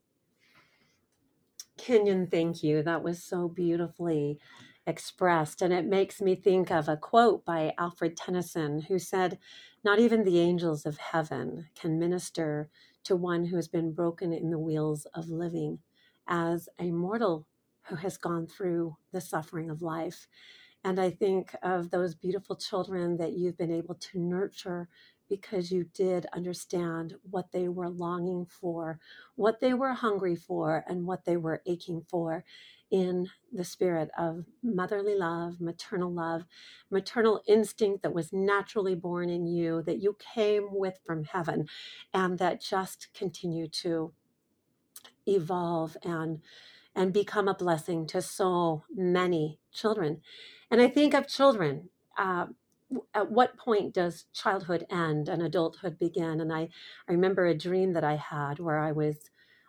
Kenyon 1.78 2.28
thank 2.28 2.64
you. 2.64 2.84
That 2.84 3.04
was 3.04 3.24
so 3.24 3.48
beautifully 3.50 4.40
expressed. 4.88 5.62
And 5.62 5.74
it 5.74 5.86
makes 5.86 6.22
me 6.22 6.36
think 6.36 6.72
of 6.72 6.88
a 6.88 6.98
quote 6.98 7.44
by 7.46 7.74
alfred 7.78 8.16
tennyson 8.16 8.82
who 8.82 9.00
said 9.00 9.40
not 9.84 10.00
even 10.00 10.24
the 10.24 10.40
angels 10.40 10.86
of 10.86 10.98
heaven 10.98 11.68
can 11.76 12.00
minister 12.00 12.70
to 13.06 13.16
one 13.16 13.46
who 13.46 13.56
has 13.56 13.68
been 13.68 13.94
broken 13.94 14.34
in 14.34 14.50
the 14.52 14.60
wheels 14.60 15.08
of 15.14 15.30
living 15.30 15.80
as 16.28 16.70
a 16.80 16.92
mortal 16.92 17.48
who 17.84 17.96
has 17.96 18.18
gone 18.18 18.48
through 18.48 18.96
the 19.12 19.22
suffering 19.22 19.70
of 19.70 19.82
life. 19.82 20.28
And 20.84 21.00
I 21.00 21.10
think 21.10 21.56
of 21.64 21.90
those 21.90 22.16
beautiful 22.16 22.56
children 22.56 23.18
that 23.18 23.34
you've 23.34 23.58
been 23.58 23.72
able 23.72 23.96
to 23.96 24.20
nurture 24.20 24.88
because 25.30 25.72
you 25.72 25.86
did 25.94 26.28
understand 26.34 27.16
what 27.30 27.52
they 27.52 27.68
were 27.70 27.90
longing 27.90 28.46
for, 28.46 29.00
what 29.36 29.60
they 29.62 29.74
were 29.74 29.94
hungry 29.94 30.36
for, 30.36 30.84
and 30.88 31.06
what 31.06 31.26
they 31.26 31.38
were 31.38 31.62
aching 31.66 32.04
for 32.08 32.44
in 32.92 33.28
the 33.54 33.64
spirit 33.66 34.10
of 34.18 34.46
motherly 34.64 35.16
love, 35.16 35.60
maternal 35.62 36.12
love, 36.12 36.46
maternal 36.92 37.42
instinct 37.48 38.04
that 38.04 38.14
was 38.14 38.34
naturally 38.34 38.96
born 38.96 39.30
in 39.30 39.48
you, 39.48 39.82
that 39.84 40.02
you 40.02 40.18
came 40.36 40.68
with 40.72 41.00
from 41.06 41.24
heaven, 41.26 41.68
and 42.14 42.40
that 42.40 42.62
just 42.62 43.10
continue 43.14 43.68
to 43.68 44.14
evolve 45.28 45.98
and 46.04 46.42
and 46.96 47.14
become 47.14 47.48
a 47.48 47.56
blessing 47.56 48.08
to 48.08 48.22
so 48.22 48.84
many 48.96 49.60
children. 49.74 50.22
And 50.72 50.82
I 50.82 50.88
think 50.90 51.14
of 51.14 51.28
children. 51.28 51.90
Uh, 52.18 52.48
at 53.14 53.32
what 53.32 53.58
point 53.58 53.94
does 53.94 54.26
childhood 54.34 54.86
end 54.90 55.30
and 55.30 55.42
adulthood 55.42 56.00
begin? 56.00 56.42
And 56.42 56.54
I, 56.54 56.70
I 57.08 57.12
remember 57.14 57.46
a 57.46 57.58
dream 57.58 57.94
that 57.94 58.04
I 58.04 58.16
had 58.16 58.60
where 58.60 58.80
I 58.80 58.92
was 58.92 59.18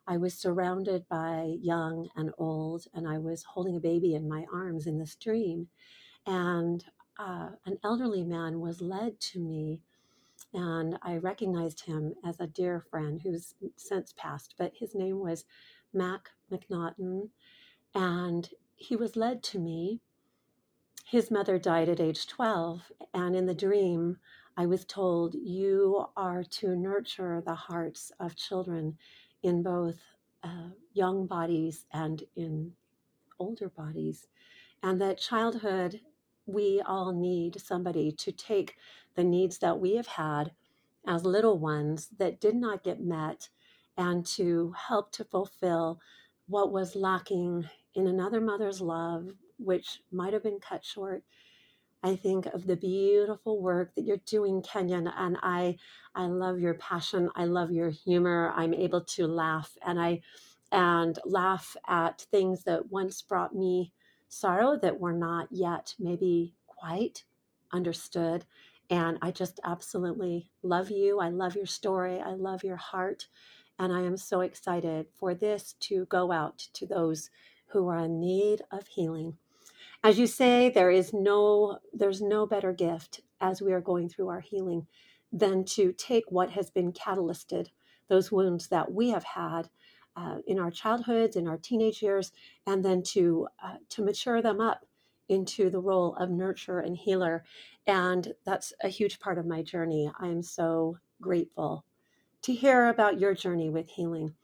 I 0.09 0.18
was 0.18 0.35
surrounded 0.35 1.09
by 1.09 1.57
young 1.61 2.09
and 2.14 2.31
old, 2.39 2.85
and 2.95 3.09
I 3.09 3.18
was 3.18 3.43
holding 3.43 3.77
a 3.77 3.81
baby 3.81 4.14
in 4.14 4.29
my 4.29 4.47
arms 4.53 4.87
in 4.87 4.99
this 4.99 5.16
dream. 5.16 5.68
And 6.27 6.85
uh, 7.18 7.51
an 7.64 7.79
elderly 7.83 8.22
man 8.22 8.61
was 8.61 8.81
led 8.81 9.20
to 9.33 9.41
me, 9.41 9.81
and 10.55 10.99
I 11.03 11.16
recognized 11.16 11.81
him 11.81 12.14
as 12.24 12.39
a 12.39 12.47
dear 12.47 12.85
friend 12.89 13.20
who's 13.20 13.55
since 13.77 14.14
passed, 14.16 14.55
but 14.59 14.72
his 14.79 14.95
name 14.95 15.18
was 15.18 15.45
Mac 15.93 16.31
McNaughton. 16.53 17.31
And 17.95 18.49
he 18.77 18.95
was 18.95 19.16
led 19.16 19.43
to 19.45 19.59
me 19.59 20.03
his 21.07 21.30
mother 21.30 21.57
died 21.57 21.88
at 21.88 22.00
age 22.00 22.26
12, 22.26 22.90
and 23.14 23.36
in 23.36 23.46
the 23.46 23.54
dream, 23.54 24.18
I 24.57 24.66
was 24.66 24.84
told, 24.84 25.36
You 25.36 26.07
are 26.16 26.42
to 26.42 26.74
nurture 26.74 27.40
the 27.46 27.54
hearts 27.54 28.11
of 28.18 28.34
children 28.34 28.98
in 29.44 29.62
both 29.62 30.00
uh, 30.42 30.70
young 30.94 31.28
bodies 31.28 31.86
and 31.92 32.24
in 32.34 32.72
older 33.38 33.68
bodies. 33.68 34.26
And 34.82 35.00
that 35.00 35.18
childhood, 35.18 36.00
we 36.44 36.82
all 36.84 37.12
need 37.12 37.61
somebody 37.61 38.11
to 38.11 38.32
take 38.32 38.74
the 39.14 39.22
needs 39.22 39.59
that 39.59 39.78
we 39.78 39.94
have 39.94 40.09
had 40.09 40.50
as 41.07 41.24
little 41.24 41.57
ones 41.57 42.09
that 42.18 42.40
did 42.40 42.57
not 42.57 42.82
get 42.82 43.00
met 43.00 43.48
and 43.96 44.26
to 44.26 44.74
help 44.88 45.12
to 45.12 45.24
fulfill 45.24 46.00
what 46.48 46.72
was 46.72 46.96
lacking 46.96 47.68
in 47.94 48.09
another 48.09 48.40
mother's 48.40 48.80
love 48.80 49.30
which 49.59 50.00
might 50.12 50.32
have 50.32 50.42
been 50.42 50.61
cut 50.61 50.84
short. 50.84 51.22
I 52.02 52.14
think 52.14 52.46
of 52.46 52.66
the 52.66 52.76
beautiful 52.76 53.61
work 53.61 53.94
that 53.94 54.04
you're 54.04 54.18
doing, 54.18 54.62
Kenyon, 54.62 55.09
and 55.09 55.36
I 55.42 55.76
I 56.14 56.26
love 56.26 56.61
your 56.61 56.74
passion. 56.74 57.30
I 57.34 57.46
love 57.46 57.72
your 57.72 57.90
humor. 57.90 58.52
I'm 58.54 58.74
able 58.74 59.00
to 59.02 59.26
laugh 59.26 59.76
and 59.84 60.00
I 60.00 60.20
and 60.70 61.18
laugh 61.24 61.76
at 61.88 62.26
things 62.30 62.64
that 62.64 62.90
once 62.90 63.22
brought 63.22 63.54
me 63.54 63.92
sorrow 64.28 64.78
that 64.82 65.00
were 65.00 65.12
not 65.12 65.48
yet 65.50 65.94
maybe 65.98 66.54
quite 66.66 67.24
understood. 67.72 68.44
And 68.90 69.18
I 69.22 69.30
just 69.32 69.59
absolutely 69.64 70.50
love 70.62 70.90
you. 70.90 71.18
I 71.20 71.30
love 71.30 71.57
your 71.57 71.66
story. 71.66 72.20
I 72.20 72.34
love 72.34 72.62
your 72.62 72.76
heart. 72.76 73.26
And 73.78 73.92
I 73.92 74.02
am 74.02 74.16
so 74.16 74.40
excited 74.40 75.07
for 75.18 75.34
this 75.34 75.74
to 75.80 76.07
go 76.07 76.30
out 76.32 76.59
to 76.74 76.86
those 76.86 77.30
who 77.66 77.88
are 77.88 77.98
in 77.98 78.20
need 78.20 78.62
of 78.70 78.86
healing 78.86 79.38
as 80.03 80.18
you 80.18 80.26
say 80.26 80.70
there 80.70 80.90
is 80.90 81.12
no 81.12 81.78
there's 81.92 82.20
no 82.20 82.47
better 82.47 82.72
gift 82.72 83.20
as 83.40 83.61
we 83.61 83.72
are 83.72 83.80
going 83.80 84.09
through 84.09 84.28
our 84.28 84.40
healing 84.40 84.86
than 85.32 85.64
to 85.64 85.92
take 85.92 86.24
what 86.30 86.51
has 86.51 86.70
been 86.70 86.92
catalysted 86.92 87.68
those 88.09 88.30
wounds 88.30 88.68
that 88.68 88.92
we 88.92 89.11
have 89.11 89.24
had 89.24 89.68
uh, 90.16 90.38
in 90.47 90.59
our 90.59 90.70
childhoods 90.70 91.36
in 91.36 91.47
our 91.47 91.59
teenage 91.59 92.03
years 92.03 92.32
and 92.66 92.84
then 92.84 93.03
to 93.03 93.49
uh, 93.62 93.76
to 93.88 94.03
mature 94.03 94.40
them 94.40 94.61
up 94.61 94.86
into 95.28 95.70
the 95.70 95.80
role 95.80 96.14
of 96.16 96.30
nurturer 96.30 96.84
and 96.84 96.97
healer. 96.97 97.44
And 97.86 98.34
that's 98.44 98.72
a 98.82 98.88
huge 98.88 99.18
part 99.20 99.38
of 99.38 99.47
my 99.47 99.62
journey. 99.62 100.11
I 100.18 100.28
am 100.28 100.42
so 100.42 100.99
grateful 101.20 101.84
to 102.42 102.53
hear 102.53 102.88
about 102.88 103.20
your 103.20 103.34
journey 103.34 103.70
with 103.70 103.88
healing 103.88 104.34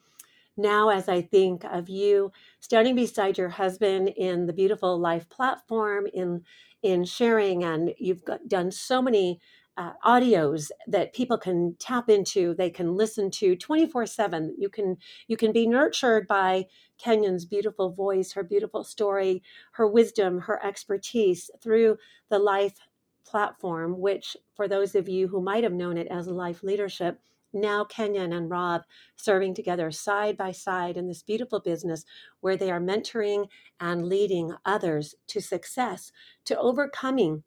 now 0.56 0.88
as 0.90 1.08
I 1.08 1.22
think 1.22 1.64
of 1.64 1.88
you 1.88 2.30
standing 2.60 2.94
beside 2.94 3.38
your 3.38 3.48
husband 3.48 4.08
in 4.16 4.46
the 4.46 4.52
beautiful 4.52 4.98
life 4.98 5.28
platform 5.28 6.06
in 6.12 6.42
in 6.82 7.04
sharing 7.04 7.62
and 7.62 7.94
you've 7.98 8.24
got, 8.24 8.46
done 8.48 8.70
so 8.70 9.00
many 9.00 9.40
uh, 9.78 9.92
audios 10.04 10.70
that 10.86 11.14
people 11.14 11.38
can 11.38 11.74
tap 11.78 12.10
into 12.10 12.54
they 12.54 12.68
can 12.68 12.94
listen 12.94 13.30
to 13.30 13.56
24 13.56 14.04
7 14.04 14.54
you 14.58 14.68
can 14.68 14.96
you 15.28 15.36
can 15.36 15.50
be 15.50 15.66
nurtured 15.66 16.28
by 16.28 16.66
kenyon's 16.98 17.46
beautiful 17.46 17.90
voice 17.90 18.32
her 18.32 18.42
beautiful 18.42 18.84
story 18.84 19.42
her 19.72 19.88
wisdom 19.88 20.38
her 20.38 20.62
expertise 20.64 21.50
through 21.62 21.96
the 22.28 22.38
life 22.38 22.80
platform 23.24 23.98
which 23.98 24.36
for 24.54 24.68
those 24.68 24.94
of 24.94 25.08
you 25.08 25.26
who 25.26 25.40
might 25.40 25.64
have 25.64 25.72
known 25.72 25.96
it 25.96 26.08
as 26.08 26.26
life 26.26 26.62
leadership 26.62 27.18
now 27.52 27.84
Kenyon 27.84 28.32
and 28.32 28.50
Rob 28.50 28.82
serving 29.16 29.54
together 29.54 29.90
side 29.90 30.36
by 30.36 30.52
side 30.52 30.96
in 30.96 31.08
this 31.08 31.22
beautiful 31.22 31.60
business 31.60 32.04
where 32.40 32.56
they 32.56 32.70
are 32.70 32.80
mentoring 32.80 33.46
and 33.80 34.08
leading 34.08 34.54
others 34.64 35.14
to 35.28 35.40
success, 35.40 36.12
to 36.44 36.58
overcoming 36.58 37.42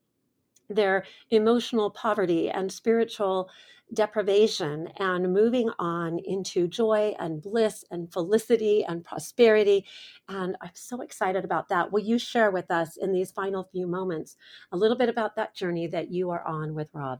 their 0.70 1.06
emotional 1.30 1.90
poverty 1.92 2.50
and 2.50 2.72
spiritual 2.72 3.50
deprivation 3.94 4.88
and 4.98 5.32
moving 5.32 5.70
on 5.78 6.20
into 6.26 6.68
joy 6.68 7.14
and 7.20 7.42
bliss 7.42 7.84
and 7.92 8.12
felicity 8.12 8.84
and 8.84 9.04
prosperity. 9.04 9.86
And 10.28 10.58
I'm 10.62 10.72
so 10.74 11.02
excited 11.02 11.46
about 11.46 11.70
that. 11.70 11.92
Will 11.92 12.02
you 12.02 12.18
share 12.18 12.50
with 12.50 12.72
us 12.72 12.98
in 12.98 13.12
these 13.12 13.32
final 13.32 13.70
few 13.72 13.86
moments 13.86 14.38
a 14.72 14.78
little 14.78 14.98
bit 14.98 15.10
about 15.10 15.36
that 15.36 15.56
journey 15.56 15.88
that 15.88 16.12
you 16.12 16.32
are 16.32 16.46
on 16.48 16.74
with 16.74 16.90
Rob? 16.94 17.20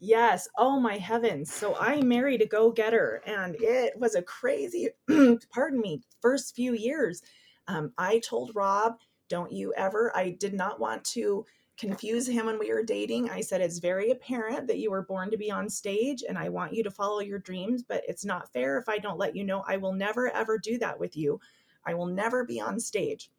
Yes. 0.00 0.48
Oh 0.58 0.80
my 0.80 0.98
heavens. 0.98 1.52
So 1.52 1.76
I 1.76 2.02
married 2.02 2.42
a 2.42 2.46
go 2.46 2.72
getter 2.72 3.22
and 3.26 3.56
it 3.60 3.98
was 3.98 4.14
a 4.16 4.22
crazy, 4.22 4.88
pardon 5.52 5.80
me, 5.80 6.02
first 6.22 6.56
few 6.56 6.74
years. 6.74 7.22
Um, 7.68 7.92
I 7.98 8.20
told 8.20 8.52
Rob, 8.54 8.98
don't 9.28 9.52
you 9.52 9.74
ever, 9.76 10.12
I 10.16 10.30
did 10.40 10.54
not 10.54 10.80
want 10.80 11.04
to 11.06 11.46
confuse 11.78 12.28
him 12.28 12.46
when 12.46 12.58
we 12.58 12.72
were 12.72 12.82
dating. 12.82 13.30
I 13.30 13.42
said, 13.42 13.60
It's 13.62 13.78
very 13.78 14.10
apparent 14.10 14.68
that 14.68 14.78
you 14.78 14.90
were 14.90 15.02
born 15.02 15.30
to 15.32 15.38
be 15.38 15.50
on 15.50 15.68
stage 15.70 16.24
and 16.28 16.38
I 16.38 16.50
want 16.50 16.74
you 16.74 16.82
to 16.84 16.90
follow 16.90 17.20
your 17.20 17.40
dreams, 17.40 17.82
but 17.82 18.02
it's 18.08 18.24
not 18.24 18.52
fair 18.52 18.78
if 18.78 18.88
I 18.88 18.98
don't 18.98 19.18
let 19.18 19.36
you 19.36 19.44
know. 19.44 19.64
I 19.68 19.76
will 19.78 19.94
never, 19.94 20.30
ever 20.30 20.58
do 20.58 20.78
that 20.78 21.00
with 21.00 21.16
you. 21.16 21.40
I 21.86 21.94
will 21.94 22.06
never 22.06 22.44
be 22.44 22.60
on 22.60 22.80
stage. 22.80 23.30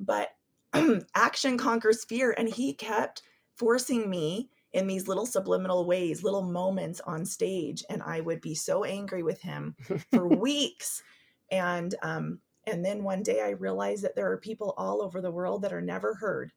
But 0.00 0.30
action 1.14 1.58
conquers 1.58 2.04
fear. 2.04 2.34
And 2.36 2.48
he 2.48 2.74
kept 2.74 3.22
forcing 3.56 4.10
me 4.10 4.50
in 4.74 4.88
these 4.88 5.06
little 5.06 5.24
subliminal 5.24 5.86
ways, 5.86 6.24
little 6.24 6.42
moments 6.42 7.00
on 7.06 7.24
stage. 7.24 7.84
And 7.88 8.02
I 8.02 8.20
would 8.20 8.40
be 8.40 8.56
so 8.56 8.84
angry 8.84 9.22
with 9.22 9.40
him 9.40 9.76
for 10.10 10.26
weeks. 10.36 11.02
And, 11.50 11.94
um, 12.02 12.40
and 12.66 12.84
then 12.84 13.04
one 13.04 13.22
day 13.22 13.40
I 13.40 13.50
realized 13.50 14.02
that 14.02 14.16
there 14.16 14.30
are 14.30 14.36
people 14.36 14.74
all 14.76 15.00
over 15.00 15.20
the 15.20 15.30
world 15.30 15.62
that 15.62 15.72
are 15.72 15.80
never 15.80 16.14
heard 16.14 16.50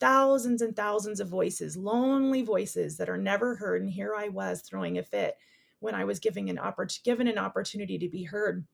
thousands 0.00 0.62
and 0.62 0.74
thousands 0.74 1.20
of 1.20 1.28
voices, 1.28 1.76
lonely 1.76 2.42
voices 2.42 2.96
that 2.96 3.08
are 3.08 3.16
never 3.16 3.54
heard. 3.54 3.82
And 3.82 3.90
here 3.90 4.16
I 4.16 4.28
was 4.28 4.62
throwing 4.62 4.98
a 4.98 5.02
fit 5.04 5.36
when 5.78 5.94
I 5.94 6.04
was 6.04 6.18
giving 6.18 6.50
an 6.50 6.56
oppor- 6.56 7.02
given 7.04 7.28
an 7.28 7.38
opportunity 7.38 7.96
to 7.98 8.08
be 8.08 8.24
heard 8.24 8.66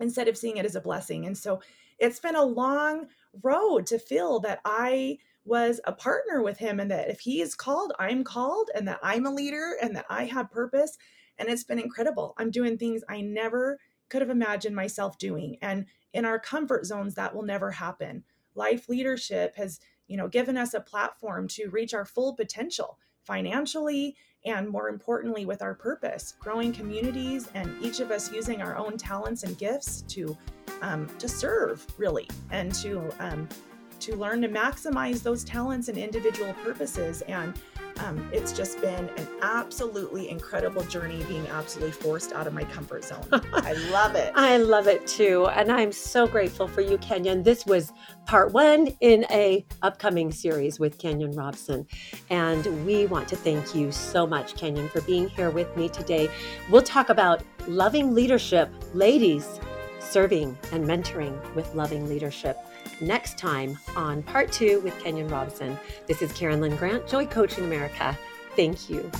instead 0.00 0.28
of 0.28 0.38
seeing 0.38 0.56
it 0.56 0.64
as 0.64 0.74
a 0.74 0.80
blessing. 0.80 1.26
And 1.26 1.36
so 1.36 1.60
it's 1.98 2.20
been 2.20 2.36
a 2.36 2.42
long 2.42 3.08
road 3.42 3.86
to 3.88 3.98
feel 3.98 4.40
that 4.40 4.60
I 4.64 5.18
was 5.44 5.80
a 5.84 5.92
partner 5.92 6.42
with 6.42 6.58
him 6.58 6.78
and 6.78 6.90
that 6.90 7.10
if 7.10 7.20
he 7.20 7.40
is 7.40 7.54
called, 7.54 7.92
I'm 7.98 8.24
called 8.24 8.70
and 8.74 8.86
that 8.88 9.00
I'm 9.02 9.26
a 9.26 9.34
leader 9.34 9.76
and 9.82 9.96
that 9.96 10.06
I 10.08 10.24
have 10.26 10.50
purpose. 10.50 10.96
And 11.38 11.48
it's 11.48 11.64
been 11.64 11.78
incredible. 11.78 12.34
I'm 12.38 12.50
doing 12.50 12.78
things 12.78 13.02
I 13.08 13.20
never 13.20 13.78
could 14.08 14.22
have 14.22 14.30
imagined 14.30 14.76
myself 14.76 15.18
doing. 15.18 15.56
And 15.62 15.86
in 16.12 16.24
our 16.24 16.38
comfort 16.38 16.86
zones, 16.86 17.14
that 17.14 17.34
will 17.34 17.42
never 17.42 17.70
happen. 17.70 18.22
Life 18.54 18.88
leadership 18.88 19.56
has 19.56 19.80
you 20.12 20.18
know, 20.18 20.28
given 20.28 20.58
us 20.58 20.74
a 20.74 20.80
platform 20.80 21.48
to 21.48 21.70
reach 21.70 21.94
our 21.94 22.04
full 22.04 22.34
potential 22.34 22.98
financially 23.22 24.14
and 24.44 24.68
more 24.68 24.90
importantly 24.90 25.46
with 25.46 25.62
our 25.62 25.74
purpose 25.74 26.34
growing 26.38 26.70
communities 26.70 27.48
and 27.54 27.74
each 27.82 28.00
of 28.00 28.10
us 28.10 28.30
using 28.30 28.60
our 28.60 28.76
own 28.76 28.98
talents 28.98 29.44
and 29.44 29.56
gifts 29.56 30.02
to 30.02 30.36
um, 30.82 31.06
to 31.18 31.28
serve 31.28 31.86
really 31.96 32.28
and 32.50 32.74
to 32.74 33.10
um, 33.20 33.48
to 34.02 34.16
learn 34.16 34.42
to 34.42 34.48
maximize 34.48 35.22
those 35.22 35.44
talents 35.44 35.88
and 35.88 35.96
individual 35.96 36.52
purposes 36.54 37.22
and 37.22 37.58
um, 37.98 38.28
it's 38.32 38.52
just 38.52 38.80
been 38.80 39.08
an 39.16 39.28
absolutely 39.42 40.28
incredible 40.28 40.82
journey 40.84 41.22
being 41.24 41.46
absolutely 41.48 41.92
forced 41.92 42.32
out 42.32 42.46
of 42.46 42.54
my 42.54 42.64
comfort 42.64 43.04
zone. 43.04 43.24
I 43.52 43.74
love 43.90 44.14
it. 44.14 44.32
I 44.34 44.56
love 44.56 44.86
it 44.86 45.06
too. 45.06 45.46
And 45.48 45.70
I'm 45.70 45.92
so 45.92 46.26
grateful 46.26 46.66
for 46.66 46.80
you, 46.80 46.98
Kenyon. 46.98 47.42
This 47.42 47.66
was 47.66 47.92
part 48.26 48.52
one 48.52 48.88
in 49.00 49.24
a 49.30 49.64
upcoming 49.82 50.32
series 50.32 50.80
with 50.80 50.98
Kenyon 50.98 51.32
Robson. 51.32 51.86
And 52.30 52.86
we 52.86 53.06
want 53.06 53.28
to 53.28 53.36
thank 53.36 53.74
you 53.74 53.92
so 53.92 54.26
much, 54.26 54.56
Kenyon, 54.56 54.88
for 54.88 55.00
being 55.02 55.28
here 55.28 55.50
with 55.50 55.76
me 55.76 55.88
today. 55.88 56.30
We'll 56.70 56.82
talk 56.82 57.08
about 57.08 57.42
loving 57.68 58.14
leadership, 58.14 58.70
ladies 58.94 59.60
serving 60.00 60.58
and 60.72 60.84
mentoring 60.84 61.54
with 61.54 61.72
loving 61.74 62.08
leadership 62.08 62.58
next 63.02 63.36
time 63.36 63.78
on 63.96 64.22
part 64.22 64.50
two 64.52 64.80
with 64.80 64.98
Kenyon 65.02 65.28
Robson. 65.28 65.78
This 66.06 66.22
is 66.22 66.32
Karen 66.32 66.60
Lynn 66.60 66.76
Grant, 66.76 67.06
Joy 67.06 67.26
Coaching 67.26 67.64
America. 67.64 68.16
Thank 68.56 68.88
you. 68.88 69.10